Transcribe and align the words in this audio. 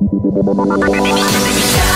Yeah. 0.00 1.87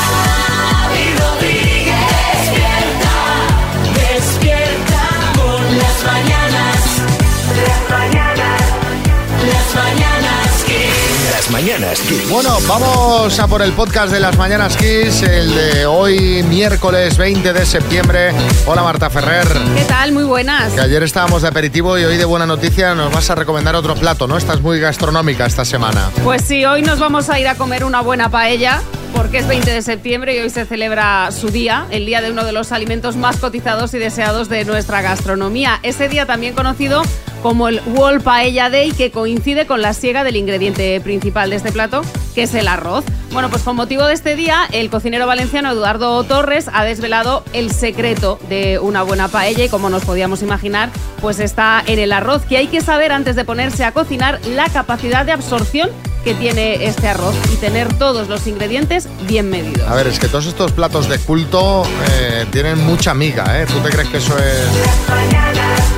Mañanas 11.62 12.00
Kiss. 12.00 12.28
Bueno, 12.28 12.58
vamos 12.66 13.38
a 13.38 13.46
por 13.46 13.62
el 13.62 13.70
podcast 13.72 14.12
de 14.12 14.18
las 14.18 14.36
Mañanas 14.36 14.76
Kiss, 14.76 15.22
el 15.22 15.54
de 15.54 15.86
hoy, 15.86 16.42
miércoles 16.42 17.16
20 17.16 17.52
de 17.52 17.64
septiembre. 17.64 18.32
Hola 18.66 18.82
Marta 18.82 19.08
Ferrer. 19.08 19.46
¿Qué 19.76 19.84
tal? 19.84 20.10
Muy 20.10 20.24
buenas. 20.24 20.72
Que 20.72 20.80
ayer 20.80 21.04
estábamos 21.04 21.42
de 21.42 21.48
aperitivo 21.48 21.96
y 21.98 22.04
hoy 22.04 22.16
de 22.16 22.24
buena 22.24 22.46
noticia 22.46 22.96
nos 22.96 23.12
vas 23.12 23.30
a 23.30 23.36
recomendar 23.36 23.76
otro 23.76 23.94
plato, 23.94 24.26
¿no? 24.26 24.36
Estás 24.36 24.60
muy 24.60 24.80
gastronómica 24.80 25.46
esta 25.46 25.64
semana. 25.64 26.10
Pues 26.24 26.42
sí, 26.42 26.64
hoy 26.64 26.82
nos 26.82 26.98
vamos 26.98 27.30
a 27.30 27.38
ir 27.38 27.46
a 27.46 27.54
comer 27.54 27.84
una 27.84 28.00
buena 28.00 28.28
paella. 28.28 28.82
Porque 29.14 29.38
es 29.38 29.46
20 29.46 29.70
de 29.70 29.82
septiembre 29.82 30.34
y 30.34 30.38
hoy 30.38 30.48
se 30.48 30.64
celebra 30.64 31.30
su 31.32 31.50
día, 31.50 31.86
el 31.90 32.06
día 32.06 32.22
de 32.22 32.30
uno 32.30 32.44
de 32.44 32.52
los 32.52 32.72
alimentos 32.72 33.14
más 33.14 33.36
cotizados 33.36 33.92
y 33.92 33.98
deseados 33.98 34.48
de 34.48 34.64
nuestra 34.64 35.02
gastronomía. 35.02 35.80
Ese 35.82 36.08
día 36.08 36.24
también 36.24 36.54
conocido 36.54 37.02
como 37.42 37.68
el 37.68 37.80
World 37.86 38.22
Paella 38.22 38.70
Day, 38.70 38.92
que 38.92 39.10
coincide 39.10 39.66
con 39.66 39.82
la 39.82 39.92
siega 39.94 40.22
del 40.24 40.36
ingrediente 40.36 41.00
principal 41.00 41.50
de 41.50 41.56
este 41.56 41.72
plato, 41.72 42.02
que 42.34 42.44
es 42.44 42.54
el 42.54 42.68
arroz. 42.68 43.04
Bueno, 43.32 43.50
pues 43.50 43.62
con 43.62 43.76
motivo 43.76 44.04
de 44.04 44.14
este 44.14 44.36
día, 44.36 44.68
el 44.72 44.90
cocinero 44.90 45.26
valenciano 45.26 45.70
Eduardo 45.70 46.22
Torres 46.24 46.66
ha 46.72 46.84
desvelado 46.84 47.44
el 47.52 47.72
secreto 47.72 48.38
de 48.48 48.78
una 48.78 49.02
buena 49.02 49.28
paella 49.28 49.64
y 49.64 49.68
como 49.68 49.90
nos 49.90 50.04
podíamos 50.04 50.42
imaginar, 50.42 50.90
pues 51.20 51.40
está 51.40 51.82
en 51.86 51.98
el 51.98 52.12
arroz, 52.12 52.42
que 52.42 52.58
hay 52.58 52.68
que 52.68 52.80
saber 52.80 53.10
antes 53.10 53.34
de 53.34 53.44
ponerse 53.44 53.84
a 53.84 53.92
cocinar 53.92 54.40
la 54.46 54.68
capacidad 54.68 55.26
de 55.26 55.32
absorción 55.32 55.90
que 56.24 56.34
tiene 56.34 56.84
este 56.84 57.08
arroz 57.08 57.34
y 57.52 57.56
tener 57.56 57.92
todos 57.98 58.28
los 58.28 58.46
ingredientes 58.46 59.08
bien 59.26 59.50
medidos. 59.50 59.88
A 59.88 59.94
ver, 59.96 60.06
es 60.06 60.20
que 60.20 60.28
todos 60.28 60.46
estos 60.46 60.70
platos 60.70 61.08
de 61.08 61.18
culto 61.18 61.82
eh, 62.12 62.46
tienen 62.52 62.78
mucha 62.78 63.12
miga, 63.14 63.60
¿eh? 63.60 63.66
¿Tú 63.66 63.80
te 63.80 63.90
crees 63.90 64.08
que 64.08 64.18
eso 64.18 64.38
es...? 64.38 64.68
Las 64.68 65.08
mañanas 65.08 65.92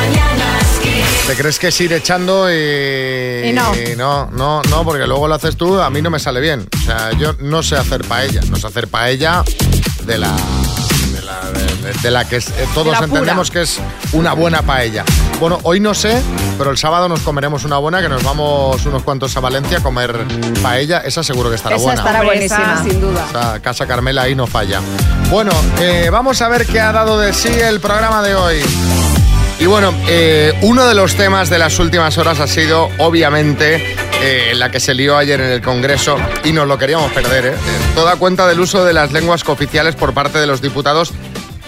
Kiss. 0.00 0.29
¿Te 1.30 1.36
crees 1.36 1.60
que 1.60 1.68
es 1.68 1.80
ir 1.80 1.92
echando 1.92 2.50
y... 2.50 3.48
Y 3.48 3.52
no. 3.52 3.72
no, 3.96 4.28
no, 4.32 4.62
no, 4.68 4.84
porque 4.84 5.06
luego 5.06 5.28
lo 5.28 5.34
haces 5.36 5.56
tú, 5.56 5.80
a 5.80 5.88
mí 5.88 6.02
no 6.02 6.10
me 6.10 6.18
sale 6.18 6.40
bien. 6.40 6.66
O 6.76 6.84
sea, 6.84 7.12
yo 7.12 7.34
no 7.38 7.62
sé 7.62 7.76
hacer 7.76 8.02
paella, 8.04 8.40
no 8.50 8.56
sé 8.56 8.66
hacer 8.66 8.88
paella 8.88 9.44
de 10.06 10.18
la... 10.18 10.28
De 11.12 11.22
la, 11.22 11.40
de- 11.52 11.92
de 12.02 12.10
la 12.10 12.28
que 12.28 12.36
es- 12.36 12.48
eh, 12.48 12.66
todos 12.74 12.86
De 12.86 12.92
la 12.92 12.98
pura. 12.98 13.06
entendemos 13.20 13.48
que 13.52 13.62
es 13.62 13.78
una 14.12 14.32
buena 14.32 14.62
paella. 14.62 15.04
Bueno, 15.38 15.60
hoy 15.62 15.78
no 15.78 15.94
sé, 15.94 16.20
pero 16.58 16.72
el 16.72 16.78
sábado 16.78 17.08
nos 17.08 17.20
comeremos 17.20 17.62
una 17.64 17.78
buena, 17.78 18.02
que 18.02 18.08
nos 18.08 18.24
vamos 18.24 18.84
unos 18.86 19.04
cuantos 19.04 19.36
a 19.36 19.40
Valencia 19.40 19.78
a 19.78 19.82
comer 19.82 20.12
paella. 20.64 20.98
Esa 20.98 21.22
seguro 21.22 21.48
que 21.48 21.56
estará 21.56 21.76
Esa 21.76 21.84
buena. 21.84 22.00
estará 22.00 22.18
esa, 22.18 22.26
buenísima. 22.26 22.82
sin 22.82 23.00
duda. 23.00 23.24
O 23.28 23.30
sea, 23.30 23.60
Casa 23.60 23.86
Carmela 23.86 24.22
ahí 24.22 24.34
no 24.34 24.48
falla. 24.48 24.80
Bueno, 25.30 25.52
eh, 25.78 26.08
vamos 26.10 26.42
a 26.42 26.48
ver 26.48 26.66
qué 26.66 26.80
ha 26.80 26.90
dado 26.90 27.20
de 27.20 27.32
sí 27.32 27.48
el 27.48 27.78
programa 27.78 28.20
de 28.22 28.34
hoy. 28.34 28.60
Y 29.60 29.66
bueno, 29.66 29.92
eh, 30.08 30.54
uno 30.62 30.86
de 30.86 30.94
los 30.94 31.14
temas 31.16 31.50
de 31.50 31.58
las 31.58 31.78
últimas 31.78 32.16
horas 32.16 32.40
ha 32.40 32.46
sido, 32.46 32.88
obviamente, 32.96 33.94
eh, 34.22 34.54
la 34.54 34.70
que 34.70 34.80
se 34.80 34.94
lió 34.94 35.18
ayer 35.18 35.38
en 35.38 35.50
el 35.50 35.60
Congreso 35.60 36.16
y 36.44 36.52
nos 36.52 36.66
lo 36.66 36.78
queríamos 36.78 37.12
perder. 37.12 37.46
¿eh? 37.46 37.54
Toda 37.94 38.16
cuenta 38.16 38.48
del 38.48 38.58
uso 38.58 38.86
de 38.86 38.94
las 38.94 39.12
lenguas 39.12 39.44
cooficiales 39.44 39.96
por 39.96 40.14
parte 40.14 40.38
de 40.38 40.46
los 40.46 40.62
diputados 40.62 41.12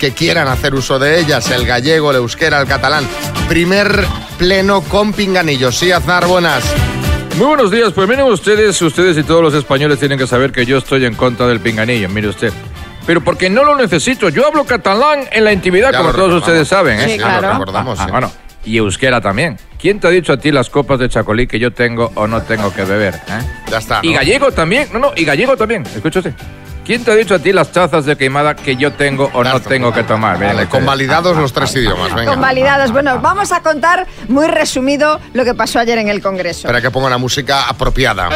que 0.01 0.13
quieran 0.13 0.49
hacer 0.49 0.75
uso 0.75 0.99
de 0.99 1.21
ellas, 1.21 1.51
el 1.51 1.67
gallego, 1.67 2.11
el 2.11 2.17
euskera, 2.17 2.63
el 2.63 2.67
catalán. 2.67 3.07
Primer 3.47 4.07
pleno 4.39 4.81
con 4.81 5.13
pinganillos. 5.13 5.77
Sí, 5.77 5.93
Aznar, 5.93 6.27
buenas. 6.27 6.65
Muy 7.37 7.47
buenos 7.47 7.71
días, 7.71 7.93
pues 7.93 8.09
miren 8.09 8.25
ustedes, 8.25 8.81
ustedes 8.81 9.19
y 9.19 9.23
todos 9.23 9.43
los 9.43 9.53
españoles 9.53 9.99
tienen 9.99 10.19
que 10.19 10.27
saber 10.27 10.51
que 10.51 10.65
yo 10.65 10.79
estoy 10.79 11.05
en 11.05 11.15
contra 11.15 11.47
del 11.47 11.61
pinganillo, 11.61 12.09
mire 12.09 12.29
usted. 12.29 12.53
Pero 13.07 13.21
porque 13.23 13.51
no 13.51 13.65
lo 13.65 13.75
necesito, 13.77 14.29
yo 14.29 14.47
hablo 14.47 14.65
catalán 14.65 15.21
en 15.33 15.45
la 15.45 15.53
intimidad, 15.53 15.91
Ya 15.93 15.99
como 15.99 16.13
todos 16.13 16.35
ustedes 16.35 16.69
saben, 16.69 17.01
¿eh? 17.01 17.05
Sí, 17.09 17.19
ya 17.19 17.33
lo 17.35 17.39
claro. 17.41 17.53
recordamos, 17.59 17.99
Ah, 18.01 18.05
sí. 18.05 18.11
bueno, 18.13 18.33
y 18.65 18.77
euskera 18.77 19.21
también. 19.21 19.57
¿Quién 19.81 19.99
te 19.99 20.07
ha 20.07 20.11
dicho 20.11 20.33
a 20.33 20.37
ti 20.37 20.53
las 20.53 20.71
copas 20.71 21.01
de 21.01 21.09
chacolí 21.09 21.49
que 21.49 21.59
yo 21.59 21.73
tengo 21.73 22.13
o 22.15 22.29
no 22.29 22.43
tengo 22.43 22.73
que 22.73 22.85
beber? 22.85 23.15
eh? 23.17 23.41
Ya 23.71 23.79
está. 23.79 23.99
Y 24.03 24.13
gallego 24.15 24.53
también, 24.53 24.89
no, 24.93 25.01
no, 25.01 25.13
y 25.17 25.25
gallego 25.25 25.57
también, 25.57 25.83
escúchate. 25.95 26.33
¿Quién 26.85 27.05
te 27.05 27.13
ha 27.13 27.15
dicho 27.15 27.37
a 27.37 27.39
ti 27.39 27.53
las 27.53 27.71
tazas 27.71 28.05
de 28.07 28.17
queimada 28.17 28.57
que 28.57 28.75
yo 28.75 28.93
tengo 28.93 29.31
o 29.35 29.45
no 29.45 29.61
tengo 29.61 29.93
que 29.93 30.03
tomar? 30.03 30.39
Vale, 30.41 30.67
convalidados 30.67 31.37
los 31.37 31.53
tres 31.53 31.77
idiomas, 31.77 32.13
venga. 32.13 32.33
Convalidados. 32.33 32.91
Bueno, 32.91 33.21
vamos 33.21 33.53
a 33.53 33.63
contar 33.63 34.09
muy 34.29 34.49
resumido 34.49 35.21
lo 35.33 35.45
que 35.45 35.55
pasó 35.55 35.79
ayer 35.79 35.99
en 35.99 36.09
el 36.09 36.21
Congreso. 36.21 36.67
Espera 36.67 36.81
que 36.81 36.91
ponga 36.91 37.09
la 37.09 37.19
música 37.19 37.69
apropiada. 37.69 38.31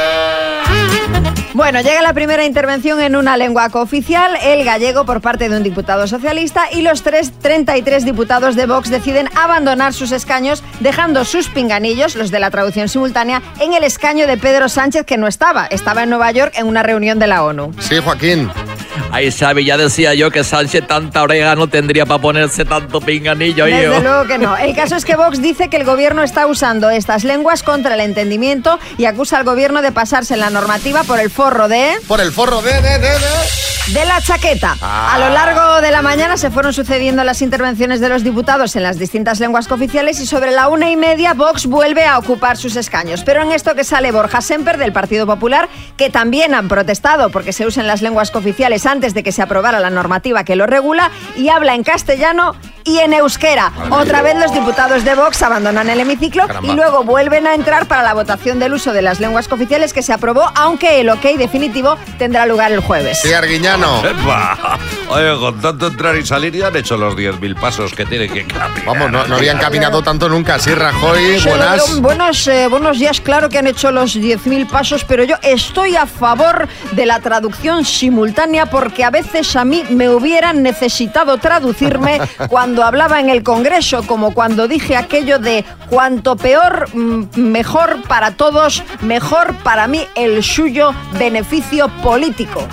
Bueno, 1.57 1.81
llega 1.81 2.03
la 2.03 2.13
primera 2.13 2.45
intervención 2.45 3.01
en 3.01 3.17
una 3.17 3.39
lengua 3.39 3.71
cooficial, 3.71 4.37
el 4.43 4.63
gallego 4.63 5.07
por 5.07 5.23
parte 5.23 5.49
de 5.49 5.57
un 5.57 5.63
diputado 5.63 6.07
socialista 6.07 6.67
y 6.71 6.83
los 6.83 7.03
tres, 7.03 7.33
33 7.41 8.05
diputados 8.05 8.57
de 8.57 8.67
Vox 8.67 8.91
deciden 8.91 9.31
abandonar 9.35 9.95
sus 9.95 10.13
escaños 10.13 10.63
dejando 10.81 11.25
sus 11.25 11.49
pinganillos, 11.49 12.15
los 12.15 12.31
de 12.31 12.41
la 12.41 12.51
traducción 12.51 12.91
simultánea, 12.91 13.41
en 13.59 13.73
el 13.73 13.85
escaño 13.85 14.27
de 14.27 14.37
Pedro 14.37 14.69
Sánchez 14.69 15.07
que 15.07 15.17
no 15.17 15.27
estaba, 15.27 15.65
estaba 15.65 16.03
en 16.03 16.11
Nueva 16.11 16.31
York 16.31 16.53
en 16.57 16.67
una 16.67 16.83
reunión 16.83 17.19
de 17.19 17.27
la 17.27 17.43
ONU. 17.43 17.73
Sí, 17.79 17.97
Joaquín. 18.05 18.36
Amén. 18.37 18.76
Ahí 19.11 19.31
sabe, 19.31 19.65
ya 19.65 19.77
decía 19.77 20.15
yo 20.15 20.31
que 20.31 20.45
Sánchez 20.45 20.87
tanta 20.87 21.23
oreja 21.23 21.55
no 21.55 21.69
tendría 21.69 22.07
para 22.07 22.21
ponerse 22.21 22.65
tanto 22.65 23.01
pinganillo. 23.01 23.65
Desde 23.65 23.83
yo. 23.85 24.01
luego 24.01 24.25
que 24.27 24.39
no. 24.39 24.57
El 24.57 24.75
caso 24.75 24.97
es 24.97 25.05
que 25.05 25.17
Vox 25.17 25.41
dice 25.41 25.69
que 25.69 25.77
el 25.77 25.85
gobierno 25.85 26.23
está 26.23 26.47
usando 26.47 26.91
estas 26.91 27.25
lenguas 27.25 27.63
contra 27.63 27.95
el 27.95 28.01
entendimiento 28.01 28.79
y 28.99 29.05
acusa 29.07 29.39
al 29.39 29.45
gobierno 29.45 29.83
de 29.83 29.93
pasarse 29.93 30.37
la 30.37 30.51
normativa 30.51 31.03
por 31.05 31.21
el 31.21 31.31
forro 31.31 31.69
de... 31.69 31.95
Por 32.07 32.21
el 32.21 32.33
forro 32.33 32.63
de... 32.63 32.73
de, 32.75 32.99
de, 32.99 32.99
de. 32.99 33.95
de 33.95 34.05
la 34.05 34.21
chaqueta. 34.21 34.77
Ah. 34.81 35.15
A 35.15 35.19
lo 35.19 35.29
largo 35.31 35.81
de 35.81 35.91
la 35.91 36.03
mañana 36.03 36.37
se 36.37 36.51
fueron 36.51 36.73
sucediendo 36.73 37.23
las 37.25 37.43
intervenciones 37.43 38.01
de 38.01 38.09
los 38.09 38.25
diputados 38.25 38.75
en 38.77 38.83
las 38.83 38.99
distintas 38.99 39.41
lenguas 39.41 39.69
cooficiales 39.69 40.21
y 40.21 40.27
sobre 40.27 40.51
la 40.51 40.69
una 40.69 40.91
y 40.91 40.97
media 40.97 41.35
Vox 41.35 41.67
vuelve 41.67 42.05
a 42.05 42.19
ocupar 42.19 42.57
sus 42.57 42.77
escaños. 42.77 43.23
Pero 43.25 43.43
en 43.43 43.53
esto 43.53 43.75
que 43.75 43.85
sale 43.85 44.11
Borja 44.13 44.41
Semper 44.41 44.79
del 44.79 44.93
Partido 44.93 45.27
Popular, 45.27 45.69
que 45.97 46.11
también 46.11 46.55
han 46.55 46.69
protestado 46.69 47.31
porque 47.31 47.53
se 47.53 47.67
usen 47.67 47.87
las 47.87 48.03
lenguas 48.03 48.31
cooficiales 48.31 48.86
antes 48.87 49.15
de 49.15 49.23
que 49.23 49.33
se 49.33 49.43
aprobara 49.43 49.81
la 49.81 49.91
normativa 49.91 50.45
que 50.45 50.57
lo 50.57 50.67
regula 50.67 51.11
y 51.37 51.49
habla 51.49 51.75
en 51.75 51.83
castellano 51.83 52.55
y 52.87 52.99
en 53.01 53.13
euskera. 53.13 53.73
Otra 53.91 54.23
vez 54.23 54.37
los 54.37 54.53
diputados 54.55 55.05
de 55.05 55.15
Vox 55.15 55.43
abandonan 55.43 55.91
el 55.91 56.01
hemiciclo 56.01 56.47
Caramba. 56.47 56.73
y 56.73 56.77
luego 56.77 57.05
vuelven 57.05 57.47
a 57.47 57.55
entrar 57.55 57.87
para 57.87 58.03
la 58.03 58.15
votación 58.15 58.59
del 58.59 58.73
uso 58.73 58.93
de 58.93 59.03
las 59.03 59.21
lenguas 59.21 59.49
cooficiales 59.49 59.93
que 59.93 60.03
se 60.03 60.13
aprobó, 60.13 60.51
aunque 60.55 61.01
el 61.01 61.11
ok 61.11 61.23
definitivo 61.37 61.99
tendrá 62.19 62.47
lugar 62.47 62.73
el 62.73 62.81
jueves. 62.81 63.21
Sí, 63.21 63.33
Arguiñano. 63.33 64.03
¡Epa! 64.07 64.79
Oye, 65.09 65.39
con 65.39 65.61
tanto 65.61 65.89
entrar 65.89 66.17
y 66.17 66.25
salir 66.25 66.55
ya 66.55 66.69
han 66.69 66.77
hecho 66.77 66.97
los 66.97 67.15
10.000 67.17 67.61
pasos 67.61 67.93
que 67.93 68.07
tienen 68.07 68.33
que 68.33 68.47
caminar. 68.47 68.85
Vamos, 68.87 69.11
no, 69.11 69.27
no 69.27 69.37
habían 69.37 69.59
caminado 69.59 70.03
tanto 70.03 70.29
nunca. 70.29 70.59
Sí, 70.59 70.73
Rajoy, 70.75 71.41
buenas. 71.45 72.01
bueno, 72.01 72.01
buenos, 72.03 72.47
eh, 72.49 72.69
buenos 72.69 72.99
días, 72.99 73.21
claro 73.21 73.49
que 73.49 73.59
han 73.59 73.67
hecho 73.67 73.91
los 73.91 74.17
10.000 74.17 74.69
pasos, 74.69 75.05
pero 75.05 75.25
yo 75.25 75.37
estoy 75.43 75.97
a 75.97 76.07
favor 76.07 76.69
de 76.93 77.07
la 77.07 77.21
traducción 77.21 77.85
simultánea 77.85 78.67
porque 78.67 79.05
a 79.05 79.11
veces 79.11 79.55
a 79.57 79.65
mí 79.65 79.85
me 79.91 80.09
hubieran 80.09 80.63
necesitado 80.63 81.39
traducirme 81.39 82.21
cuando 82.49 82.76
hablaba 82.85 83.21
en 83.21 83.29
el 83.31 83.43
Congreso, 83.43 84.03
como 84.07 84.35
cuando 84.35 84.69
dije 84.69 84.97
aquello 84.97 85.39
de 85.39 85.65
cuanto 85.89 86.37
peor, 86.37 86.89
mm, 86.93 87.25
mejor 87.37 88.03
para 88.09 88.33
todos, 88.33 88.83
mejor 89.01 89.55
para 89.63 89.87
mí 89.87 90.07
el 90.15 90.43
suyo 90.43 90.93
beneficio 91.19 91.89
político. 92.03 92.67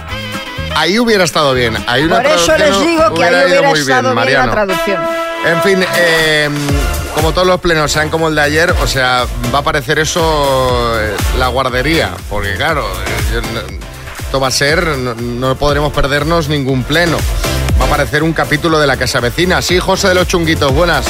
Ahí 0.75 0.97
hubiera 0.99 1.23
estado 1.23 1.53
bien. 1.53 1.77
Ahí 1.87 2.03
una 2.03 2.17
Por 2.17 2.25
eso 2.25 2.57
les 2.57 2.79
digo 2.81 3.13
que 3.13 3.23
ahí 3.23 3.45
hubiera 3.45 3.71
estado 3.71 4.01
bien, 4.01 4.03
la 4.03 4.13
Mariano. 4.13 4.51
traducción. 4.51 5.01
En 5.45 5.61
fin, 5.61 5.85
eh, 5.97 6.49
como 7.15 7.31
todos 7.33 7.45
los 7.47 7.59
plenos 7.59 7.91
sean 7.91 8.09
como 8.09 8.29
el 8.29 8.35
de 8.35 8.41
ayer, 8.41 8.73
o 8.81 8.87
sea, 8.87 9.25
va 9.53 9.59
a 9.59 9.61
parecer 9.61 9.99
eso 9.99 10.99
eh, 10.99 11.15
la 11.37 11.47
guardería. 11.49 12.11
Porque 12.29 12.55
claro, 12.55 12.81
eh, 12.81 13.33
yo 13.33 13.39
esto 14.19 14.39
va 14.39 14.47
a 14.47 14.51
ser, 14.51 14.83
no, 14.97 15.13
no 15.13 15.55
podremos 15.55 15.93
perdernos 15.93 16.47
ningún 16.49 16.83
pleno. 16.83 17.17
Parecer 17.93 18.23
un 18.23 18.33
capítulo 18.33 18.79
de 18.79 18.87
la 18.87 18.97
casa 18.97 19.19
vecina. 19.19 19.61
Sí, 19.61 19.77
José 19.77 20.07
de 20.07 20.15
los 20.15 20.27
Chunguitos, 20.27 20.73
buenas. 20.73 21.05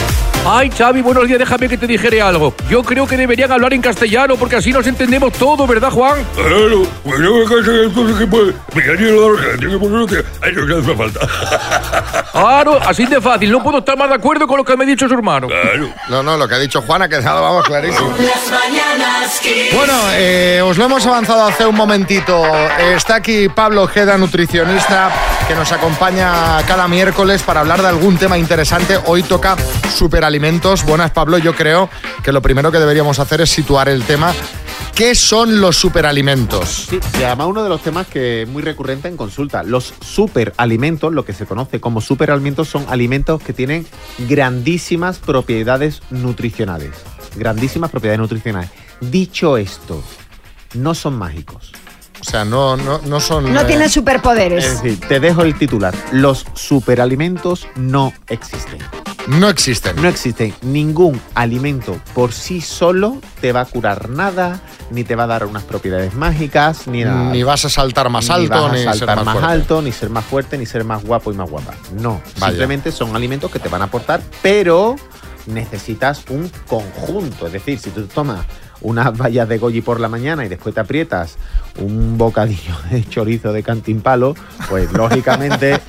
Ay, 0.46 0.70
Xavi, 0.70 1.02
buenos 1.02 1.26
días, 1.26 1.40
déjame 1.40 1.70
que 1.70 1.78
te 1.78 1.88
dijere 1.88 2.22
algo. 2.22 2.54
Yo 2.70 2.84
creo 2.84 3.08
que 3.08 3.16
deberían 3.16 3.50
hablar 3.54 3.74
en 3.74 3.82
castellano 3.82 4.36
porque 4.36 4.58
así 4.58 4.74
nos 4.74 4.86
entendemos 4.86 5.32
todo, 5.32 5.66
¿verdad, 5.66 5.90
Juan? 5.90 6.26
Claro, 6.36 6.84
pues 7.06 7.20
yo 7.22 7.36
me 7.36 7.44
casé 7.46 7.84
entonces 7.84 8.18
que 8.18 8.28
puede. 8.28 8.54
Me 8.76 8.82
caí 8.82 8.98
en 8.98 9.16
la 9.16 9.26
oreja, 9.26 9.58
tiene 9.58 9.74
que 9.74 9.80
poner 9.80 10.26
Ay, 10.42 10.52
no, 10.54 10.68
que 10.68 10.74
hace 10.74 10.96
falta. 10.98 11.20
Claro, 12.34 12.80
así 12.86 13.06
de 13.06 13.22
fácil. 13.22 13.52
No 13.52 13.64
puedo 13.64 13.78
estar 13.78 13.96
más 13.98 14.10
de 14.10 14.16
acuerdo 14.16 14.48
con 14.48 14.58
lo 14.58 14.66
que 14.66 14.76
me 14.76 14.84
ha 14.84 14.88
dicho 14.88 15.08
su 15.08 15.14
hermano. 15.14 15.48
Claro. 15.48 15.90
No, 16.10 16.24
no, 16.24 16.36
lo 16.36 16.48
que 16.48 16.56
ha 16.56 16.60
dicho 16.60 16.82
Juan 16.82 17.04
ha 17.04 17.08
quedado, 17.08 17.42
vamos, 17.42 17.64
clarísimo. 17.64 18.10
Las 18.18 18.52
mañanas. 18.52 19.40
Bueno, 19.74 19.94
eh, 20.14 20.62
os 20.64 20.78
lo 20.78 20.86
hemos 20.86 21.06
avanzado 21.06 21.46
hace 21.46 21.66
un 21.66 21.76
momentito. 21.76 22.44
Eh, 22.46 22.96
está 22.96 23.16
aquí 23.16 23.50
Pablo 23.50 23.84
Ojeda, 23.84 24.18
nutricionista, 24.18 25.12
que 25.48 25.56
nos 25.56 25.72
acompaña 25.72 26.58
cada 26.74 26.88
miércoles 26.88 27.44
para 27.44 27.60
hablar 27.60 27.84
de 27.84 27.88
algún 27.88 28.18
tema 28.18 28.36
interesante. 28.36 28.98
Hoy 29.06 29.22
toca 29.22 29.56
superalimentos. 29.96 30.84
Buenas, 30.84 31.12
Pablo. 31.12 31.38
Yo 31.38 31.54
creo 31.54 31.88
que 32.24 32.32
lo 32.32 32.42
primero 32.42 32.72
que 32.72 32.80
deberíamos 32.80 33.20
hacer 33.20 33.42
es 33.42 33.52
situar 33.52 33.90
el 33.90 34.02
tema. 34.02 34.34
¿Qué 34.96 35.14
son 35.14 35.62
los 35.62 35.78
superalimentos? 35.78 36.88
Sí, 36.90 37.00
y 37.20 37.24
además 37.26 37.46
uno 37.46 37.62
de 37.62 37.70
los 37.70 37.84
temas 37.84 38.08
que 38.08 38.42
es 38.42 38.50
muy 38.50 38.64
recurrente 38.64 39.08
en 39.08 39.18
consulta. 39.18 39.62
Los 39.62 39.94
superalimentos, 40.02 41.14
lo 41.14 41.24
que 41.24 41.34
se 41.34 41.46
conoce 41.46 41.80
como 41.80 42.02
superalimentos, 42.02 42.70
son 42.70 42.88
alimentos 42.90 43.40
que 43.44 43.54
tienen 43.54 43.86
grandísimas 44.28 45.20
propiedades 45.20 46.02
nutricionales. 46.10 46.96
Grandísimas 47.36 47.92
propiedades 47.92 48.20
nutricionales. 48.20 48.72
Dicho 49.00 49.58
esto, 49.58 50.02
no 50.74 50.96
son 50.96 51.20
mágicos. 51.20 51.72
O 52.26 52.30
sea, 52.30 52.46
no, 52.46 52.78
no, 52.78 53.02
no 53.06 53.20
son... 53.20 53.54
No 53.54 53.62
eh, 53.62 53.66
tienen 53.66 53.90
superpoderes. 53.90 54.64
Es 54.64 54.82
decir, 54.82 55.00
te 55.10 55.20
dejo 55.20 55.42
el 55.42 55.58
titular. 55.58 55.94
Los 56.14 56.46
superalimentos 56.54 57.68
no 57.76 58.14
existen. 58.30 58.80
no 59.28 59.50
existen. 59.50 60.02
No 60.02 60.08
existe 60.08 60.54
ningún 60.62 61.20
alimento 61.36 62.00
por 62.14 62.32
sí 62.32 62.62
solo 62.62 63.18
te 63.42 63.52
va 63.52 63.62
a 63.62 63.66
curar 63.66 64.08
nada, 64.08 64.62
ni 64.90 65.04
te 65.04 65.18
va 65.18 65.26
a 65.26 65.28
dar 65.28 65.46
unas 65.46 65.64
propiedades 65.64 66.14
mágicas, 66.14 66.88
ni 66.88 67.04
nada. 67.04 67.30
Ni 67.30 67.44
vas 67.44 67.66
a 67.66 67.70
saltar 67.70 68.10
más 68.10 68.30
Ni 68.30 68.36
alto, 68.36 68.62
vas 68.62 68.72
a 68.72 68.74
ni 68.74 68.84
ser 68.84 68.96
saltar 68.96 69.26
más, 69.26 69.44
alto, 69.44 69.82
ni 69.82 69.92
ser 69.92 70.10
más 70.10 70.24
fuerte, 70.24 70.58
ni 70.58 70.66
ser 70.66 70.86
más 70.86 71.04
guapo 71.04 71.34
y 71.34 71.36
más 71.36 71.50
guapa. 71.50 71.74
No, 72.00 72.22
Vaya. 72.40 72.52
simplemente 72.52 72.94
son 72.94 73.18
alimentos 73.18 73.52
que 73.52 73.60
te 73.60 73.68
van 73.68 73.82
a 73.82 73.86
aportar, 73.86 74.22
pero 74.42 74.96
necesitas 75.46 76.24
un 76.30 76.50
conjunto. 76.68 77.48
Es 77.48 77.54
decir, 77.54 77.80
si 77.80 77.90
tú 77.90 78.08
tomas 78.08 78.46
unas 78.84 79.18
vallas 79.18 79.48
de 79.50 79.58
goji 79.58 79.82
por 79.82 80.00
la 80.00 80.08
mañana 80.10 80.46
y 80.46 80.50
después 80.50 80.76
te 80.76 80.82
aprietas 80.82 81.38
un 81.80 82.18
bocadillo 82.18 82.76
de 82.92 83.04
chorizo 83.10 83.52
de 83.52 83.64
cantimpalo, 83.64 84.36
pues 84.70 84.92
lógicamente 84.94 85.80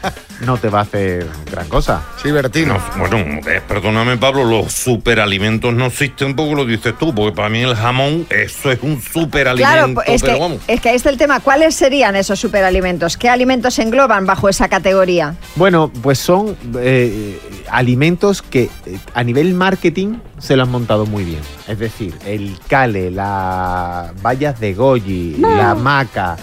no 0.47 0.57
te 0.57 0.69
va 0.69 0.81
a 0.81 0.83
hacer 0.83 1.27
gran 1.51 1.69
cosa. 1.69 2.03
Sí, 2.23 2.31
Bertino. 2.33 2.75
No, 2.75 2.99
bueno, 2.99 3.17
eh, 3.49 3.61
perdóname 3.67 4.17
Pablo, 4.17 4.45
los 4.45 4.73
superalimentos 4.73 5.75
no 5.75 5.87
existen 5.87 6.35
porque 6.35 6.55
lo 6.55 6.65
dices 6.65 6.95
tú, 6.99 7.15
porque 7.15 7.35
para 7.37 7.49
mí 7.49 7.61
el 7.61 7.75
jamón, 7.75 8.27
eso 8.31 8.71
es 8.73 8.79
un 8.83 9.01
superalimento, 9.03 10.01
Claro, 10.03 10.13
es 10.15 10.23
pero 10.23 10.35
que, 10.35 10.41
vamos. 10.41 10.63
es 10.67 10.81
que 10.81 10.89
ahí 10.89 10.97
está 10.97 11.11
el 11.11 11.17
tema. 11.19 11.41
¿Cuáles 11.41 11.75
serían 11.75 12.17
esos 12.17 12.39
superalimentos? 12.41 13.17
¿Qué 13.17 13.29
alimentos 13.29 13.75
se 13.75 13.83
engloban 13.83 14.27
bajo 14.27 14.49
esa 14.49 14.69
categoría? 14.69 15.35
Bueno, 15.57 15.91
pues 16.03 16.19
son 16.19 16.57
eh, 16.81 17.39
alimentos 17.71 18.43
que 18.43 18.65
eh, 18.87 18.99
a 19.15 19.23
nivel 19.23 19.55
marketing 19.55 20.15
se 20.45 20.57
lo 20.57 20.63
han 20.65 20.71
montado 20.71 21.07
muy 21.07 21.25
bien. 21.25 21.41
Es 21.67 21.79
decir, 21.79 22.15
el 22.27 22.59
cale, 22.69 23.11
las 23.11 24.13
vallas 24.23 24.61
de 24.61 24.75
goji, 24.75 25.37
la 25.39 25.75
maca. 25.75 26.37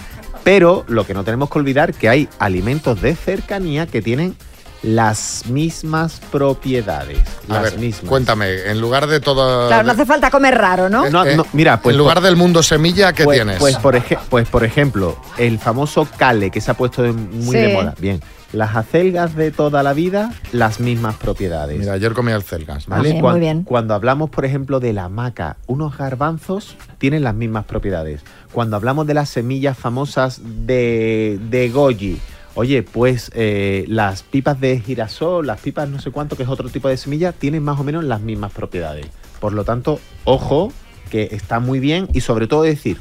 Pero 0.44 0.84
lo 0.88 1.06
que 1.06 1.14
no 1.14 1.22
tenemos 1.22 1.48
que 1.50 1.58
olvidar 1.60 1.94
que 1.94 2.08
hay 2.08 2.28
alimentos 2.40 3.00
de 3.00 3.14
cercanía 3.14 3.86
que 3.86 4.02
tienen 4.02 4.36
las 4.82 5.44
mismas 5.46 6.20
propiedades. 6.32 7.20
A 7.48 7.52
las 7.54 7.62
ver, 7.62 7.78
mismas. 7.78 8.08
cuéntame, 8.08 8.66
en 8.68 8.80
lugar 8.80 9.06
de 9.06 9.20
todo... 9.20 9.68
Claro, 9.68 9.84
no 9.86 9.92
hace 9.92 10.04
falta 10.04 10.28
comer 10.32 10.58
raro, 10.58 10.88
¿no? 10.88 11.08
No, 11.08 11.24
Eh, 11.24 11.36
no, 11.36 11.46
mira, 11.52 11.80
pues 11.80 11.94
en 11.94 11.98
lugar 11.98 12.16
por- 12.16 12.24
del 12.24 12.34
mundo 12.34 12.64
semilla, 12.64 13.12
¿qué 13.12 13.22
pues, 13.22 13.36
tienes? 13.38 13.58
Pues 13.60 13.76
por, 13.76 13.94
eje- 13.94 14.18
pues 14.28 14.48
por 14.48 14.64
ejemplo, 14.64 15.16
el 15.38 15.60
famoso 15.60 16.08
cale 16.16 16.50
que 16.50 16.60
se 16.60 16.72
ha 16.72 16.74
puesto 16.74 17.02
muy 17.04 17.54
Sí. 17.54 17.62
de 17.62 17.72
moda. 17.72 17.94
Bien, 18.00 18.20
las 18.52 18.76
acelgas 18.76 19.34
de 19.34 19.50
toda 19.50 19.82
la 19.82 19.92
vida, 19.92 20.32
las 20.52 20.78
mismas 20.80 21.16
propiedades. 21.16 21.78
Mira, 21.78 21.94
ayer 21.94 22.12
comí 22.12 22.32
alcelgas. 22.32 22.86
¿vale? 22.86 23.14
Muy 23.14 23.40
bien. 23.40 23.62
Cuando 23.64 23.94
hablamos, 23.94 24.30
por 24.30 24.44
ejemplo, 24.44 24.78
de 24.80 24.92
la 24.92 25.08
maca, 25.08 25.56
unos 25.66 25.96
garbanzos 25.96 26.76
tienen 26.98 27.24
las 27.24 27.34
mismas 27.34 27.64
propiedades. 27.64 28.22
Cuando 28.52 28.76
hablamos 28.76 29.06
de 29.06 29.14
las 29.14 29.30
semillas 29.30 29.78
famosas 29.78 30.40
de, 30.66 31.40
de 31.50 31.70
goji, 31.70 32.18
oye, 32.54 32.82
pues 32.82 33.30
eh, 33.34 33.84
las 33.88 34.22
pipas 34.22 34.60
de 34.60 34.80
girasol, 34.80 35.46
las 35.46 35.60
pipas 35.60 35.88
no 35.88 35.98
sé 36.00 36.10
cuánto, 36.10 36.36
que 36.36 36.42
es 36.42 36.48
otro 36.48 36.68
tipo 36.68 36.88
de 36.88 36.96
semilla, 36.96 37.32
tienen 37.32 37.62
más 37.62 37.80
o 37.80 37.84
menos 37.84 38.04
las 38.04 38.20
mismas 38.20 38.52
propiedades. 38.52 39.06
Por 39.40 39.54
lo 39.54 39.64
tanto, 39.64 39.98
ojo, 40.24 40.72
que 41.10 41.28
está 41.32 41.60
muy 41.60 41.80
bien 41.80 42.08
y 42.12 42.20
sobre 42.20 42.46
todo 42.46 42.62
decir, 42.62 42.98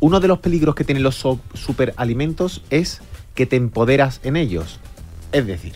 uno 0.00 0.20
de 0.20 0.28
los 0.28 0.38
peligros 0.38 0.74
que 0.74 0.84
tienen 0.84 1.02
los 1.02 1.24
superalimentos 1.54 2.62
es 2.70 3.00
que 3.38 3.46
te 3.46 3.54
empoderas 3.54 4.18
en 4.24 4.34
ellos. 4.34 4.80
Es 5.30 5.46
decir, 5.46 5.74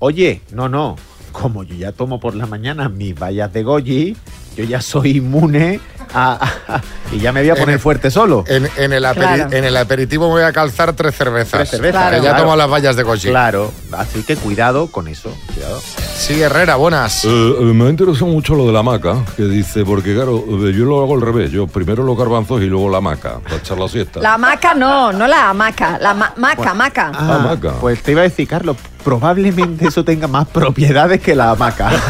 oye, 0.00 0.40
no, 0.50 0.68
no, 0.68 0.96
como 1.30 1.62
yo 1.62 1.76
ya 1.76 1.92
tomo 1.92 2.18
por 2.18 2.34
la 2.34 2.46
mañana 2.46 2.88
mis 2.88 3.16
vallas 3.16 3.52
de 3.52 3.62
goji, 3.62 4.16
yo 4.56 4.64
ya 4.64 4.80
soy 4.80 5.18
inmune 5.18 5.80
a, 6.14 6.32
a- 6.68 6.80
y 7.10 7.18
ya 7.20 7.32
me 7.32 7.40
voy 7.40 7.50
a 7.50 7.54
poner 7.54 7.74
el- 7.74 7.80
fuerte 7.80 8.10
solo. 8.10 8.44
En, 8.46 8.68
en 8.76 8.92
el 8.92 9.04
aperi- 9.04 9.14
Claro. 9.36 9.52
en 9.52 9.64
el 9.64 9.76
aperitivo 9.76 10.26
me 10.28 10.32
voy 10.34 10.42
a 10.42 10.52
calzar 10.52 10.92
tres 10.94 11.14
cervezas. 11.16 11.50
Tres 11.52 11.70
cervezas, 11.70 12.10
Que 12.10 12.16
ya 12.16 12.22
claro. 12.30 12.42
tomo 12.44 12.56
las 12.56 12.70
vallas 12.70 12.96
de 12.96 13.02
Goji. 13.02 13.28
Claro, 13.28 13.72
así 13.92 14.22
que 14.22 14.36
cuidado 14.36 14.88
con 14.88 15.08
eso, 15.08 15.30
cuidado. 15.54 15.80
Sí, 16.16 16.40
Herrera, 16.42 16.76
buenas. 16.76 17.24
Eh, 17.24 17.28
eh, 17.28 17.62
me 17.64 17.86
ha 17.86 17.90
interesado 17.90 18.26
mucho 18.26 18.54
lo 18.54 18.66
de 18.66 18.72
la 18.72 18.82
maca, 18.82 19.16
que 19.36 19.44
dice, 19.44 19.84
porque 19.84 20.14
claro, 20.14 20.36
eh, 20.38 20.72
yo 20.76 20.84
lo 20.84 21.02
hago 21.02 21.14
al 21.14 21.22
revés, 21.22 21.50
yo 21.50 21.66
primero 21.66 22.02
los 22.02 22.16
garbanzos 22.16 22.60
y 22.62 22.66
luego 22.66 22.88
la 22.90 23.00
maca, 23.00 23.38
para 23.40 23.56
echar 23.56 23.78
la 23.78 23.88
siesta. 23.88 24.20
La 24.20 24.34
hamaca 24.34 24.74
no, 24.74 25.12
no 25.12 25.26
la 25.26 25.48
hamaca, 25.50 25.98
la 25.98 26.14
ma- 26.14 26.32
maca, 26.36 26.74
maca. 26.74 27.10
Ah, 27.14 27.40
maca. 27.42 27.72
Pues 27.80 28.02
te 28.02 28.12
iba 28.12 28.20
a 28.20 28.24
decir, 28.24 28.46
Carlos, 28.46 28.76
probablemente 29.02 29.88
eso 29.88 30.04
tenga 30.04 30.28
más 30.28 30.46
propiedades 30.52 31.20
que 31.20 31.34
la 31.34 31.50
hamaca. 31.50 31.90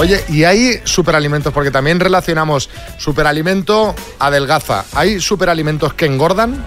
Oye, 0.00 0.24
y 0.30 0.44
hay 0.44 0.80
superalimentos, 0.84 1.52
porque 1.52 1.70
también 1.70 2.00
relacionamos 2.00 2.70
superalimento 2.96 3.94
adelgaza. 4.18 4.86
¿Hay 4.94 5.20
superalimentos 5.20 5.92
que 5.92 6.06
engordan? 6.06 6.64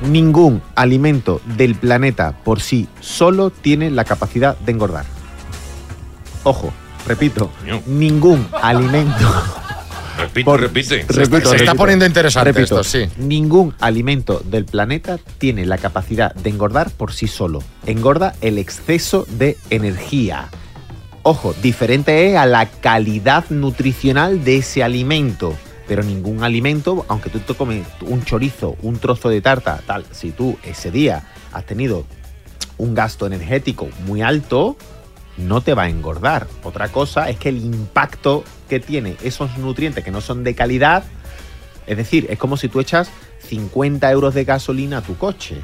Ningún 0.00 0.62
alimento 0.76 1.40
del 1.56 1.74
planeta 1.74 2.36
por 2.44 2.60
sí 2.60 2.86
solo 3.00 3.50
tiene 3.50 3.90
la 3.90 4.04
capacidad 4.04 4.56
de 4.58 4.70
engordar. 4.70 5.06
Ojo, 6.44 6.72
repito, 7.04 7.50
ningún 7.86 8.46
alimento. 8.62 9.26
Repite, 10.18 10.44
Por- 10.44 10.60
repite. 10.60 11.06
Repito, 11.08 11.50
se 11.50 11.56
está 11.56 11.74
poniendo 11.76 12.04
interesante 12.04 12.50
Repito, 12.52 12.80
esto, 12.80 12.84
sí. 12.84 13.08
Ningún 13.18 13.72
alimento 13.78 14.42
del 14.44 14.64
planeta 14.64 15.16
tiene 15.38 15.64
la 15.64 15.78
capacidad 15.78 16.34
de 16.34 16.50
engordar 16.50 16.90
por 16.90 17.12
sí 17.12 17.28
solo. 17.28 17.62
Engorda 17.86 18.34
el 18.40 18.58
exceso 18.58 19.26
de 19.30 19.56
energía. 19.70 20.48
Ojo, 21.22 21.54
diferente 21.62 22.30
es 22.30 22.36
a 22.36 22.46
la 22.46 22.66
calidad 22.66 23.44
nutricional 23.50 24.44
de 24.44 24.58
ese 24.58 24.82
alimento. 24.82 25.54
Pero 25.86 26.02
ningún 26.02 26.44
alimento, 26.44 27.04
aunque 27.08 27.30
tú 27.30 27.40
te 27.40 27.54
comes 27.54 27.86
un 28.02 28.24
chorizo, 28.24 28.76
un 28.82 28.98
trozo 28.98 29.28
de 29.28 29.40
tarta, 29.40 29.80
tal, 29.86 30.04
si 30.10 30.30
tú 30.30 30.58
ese 30.62 30.90
día 30.90 31.24
has 31.52 31.64
tenido 31.64 32.04
un 32.76 32.94
gasto 32.94 33.26
energético 33.26 33.88
muy 34.06 34.22
alto, 34.22 34.76
no 35.38 35.60
te 35.60 35.74
va 35.74 35.84
a 35.84 35.88
engordar. 35.88 36.46
Otra 36.62 36.88
cosa 36.88 37.30
es 37.30 37.38
que 37.38 37.48
el 37.48 37.58
impacto 37.58 38.44
que 38.68 38.80
tiene 38.80 39.16
esos 39.22 39.56
nutrientes 39.58 40.04
que 40.04 40.10
no 40.10 40.20
son 40.20 40.44
de 40.44 40.54
calidad, 40.54 41.04
es 41.86 41.96
decir, 41.96 42.26
es 42.28 42.38
como 42.38 42.56
si 42.56 42.68
tú 42.68 42.80
echas 42.80 43.10
50 43.48 44.10
euros 44.10 44.34
de 44.34 44.44
gasolina 44.44 44.98
a 44.98 45.02
tu 45.02 45.16
coche. 45.16 45.56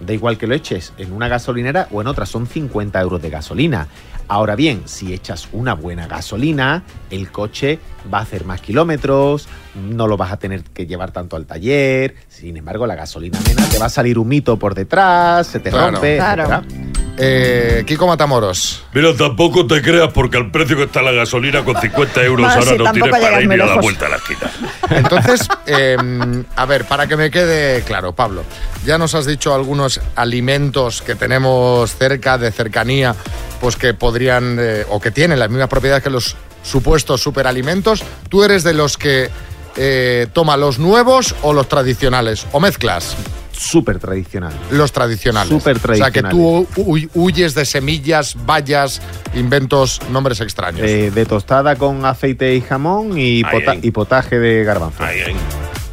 Da 0.00 0.12
igual 0.12 0.38
que 0.38 0.46
lo 0.46 0.54
eches 0.54 0.92
en 0.98 1.12
una 1.12 1.28
gasolinera 1.28 1.88
o 1.90 2.00
en 2.00 2.06
otra, 2.06 2.24
son 2.26 2.46
50 2.46 3.00
euros 3.00 3.20
de 3.20 3.30
gasolina. 3.30 3.88
Ahora 4.28 4.56
bien, 4.56 4.82
si 4.84 5.12
echas 5.14 5.48
una 5.52 5.74
buena 5.74 6.06
gasolina, 6.06 6.82
el 7.10 7.30
coche 7.32 7.78
va 8.12 8.18
a 8.18 8.22
hacer 8.22 8.44
más 8.44 8.60
kilómetros, 8.60 9.48
no 9.74 10.06
lo 10.06 10.16
vas 10.18 10.32
a 10.32 10.36
tener 10.36 10.62
que 10.62 10.86
llevar 10.86 11.12
tanto 11.12 11.34
al 11.34 11.46
taller. 11.46 12.14
Sin 12.28 12.56
embargo, 12.56 12.86
la 12.86 12.94
gasolina 12.94 13.38
nena 13.46 13.66
te 13.68 13.78
va 13.78 13.86
a 13.86 13.90
salir 13.90 14.18
un 14.18 14.28
mito 14.28 14.58
por 14.58 14.74
detrás, 14.74 15.46
se 15.46 15.60
te 15.60 15.70
Claro. 15.70 15.92
rompe, 15.92 16.16
Claro. 16.16 16.42
etcétera. 16.42 16.97
Eh, 17.20 17.82
Kiko 17.84 18.06
Matamoros. 18.06 18.84
Mira, 18.92 19.14
tampoco 19.16 19.66
te 19.66 19.82
creas 19.82 20.12
porque 20.12 20.36
al 20.36 20.50
precio 20.50 20.76
que 20.76 20.84
está 20.84 21.02
la 21.02 21.10
gasolina 21.10 21.64
con 21.64 21.76
50 21.76 22.22
euros 22.22 22.46
Bueno, 22.46 22.60
ahora 22.60 22.72
sí, 22.72 22.78
no 22.78 22.92
tienes 22.92 23.10
para 23.10 23.42
ir 23.42 23.48
ni 23.48 23.54
a 23.54 23.66
la 23.66 23.80
vuelta 23.80 24.06
a 24.06 24.08
la 24.10 24.16
esquina. 24.16 24.50
Entonces, 24.90 25.48
eh, 25.66 25.96
a 26.54 26.66
ver, 26.66 26.84
para 26.84 27.06
que 27.08 27.16
me 27.16 27.30
quede 27.30 27.82
claro, 27.82 28.12
Pablo, 28.12 28.44
ya 28.84 28.98
nos 28.98 29.14
has 29.14 29.26
dicho 29.26 29.52
algunos 29.52 30.00
alimentos 30.14 31.02
que 31.02 31.16
tenemos 31.16 31.94
cerca, 31.96 32.38
de 32.38 32.52
cercanía, 32.52 33.16
pues 33.60 33.76
que 33.76 33.94
podrían 33.94 34.56
eh, 34.60 34.84
o 34.88 35.00
que 35.00 35.10
tienen 35.10 35.38
las 35.40 35.50
mismas 35.50 35.68
propiedades 35.68 36.04
que 36.04 36.10
los 36.10 36.36
supuestos 36.62 37.20
superalimentos. 37.20 38.02
¿Tú 38.28 38.44
eres 38.44 38.62
de 38.62 38.74
los 38.74 38.96
que 38.96 39.30
eh, 39.76 40.26
toma 40.32 40.56
los 40.56 40.78
nuevos 40.78 41.34
o 41.42 41.52
los 41.52 41.68
tradicionales? 41.68 42.46
¿O 42.52 42.60
mezclas? 42.60 43.16
Súper 43.58 43.98
tradicional. 43.98 44.52
Los 44.70 44.92
tradicionales. 44.92 45.48
Súper 45.48 45.78
O 45.90 45.94
sea, 45.96 46.10
que 46.10 46.22
tú 46.22 46.66
hu- 46.76 47.10
huyes 47.14 47.54
de 47.54 47.64
semillas, 47.64 48.36
vallas, 48.48 49.02
inventos, 49.34 50.00
nombres 50.10 50.40
extraños. 50.40 50.82
Eh, 50.88 51.10
de 51.10 51.26
tostada 51.26 51.76
con 51.76 52.04
aceite 52.06 52.54
y 52.54 52.60
jamón 52.60 53.18
y, 53.18 53.38
Ay, 53.38 53.44
pota- 53.50 53.70
ay. 53.72 53.80
y 53.82 53.90
potaje 53.90 54.38
de 54.38 54.64
garbanzo. 54.64 55.02
Ay, 55.02 55.18
ay. 55.26 55.36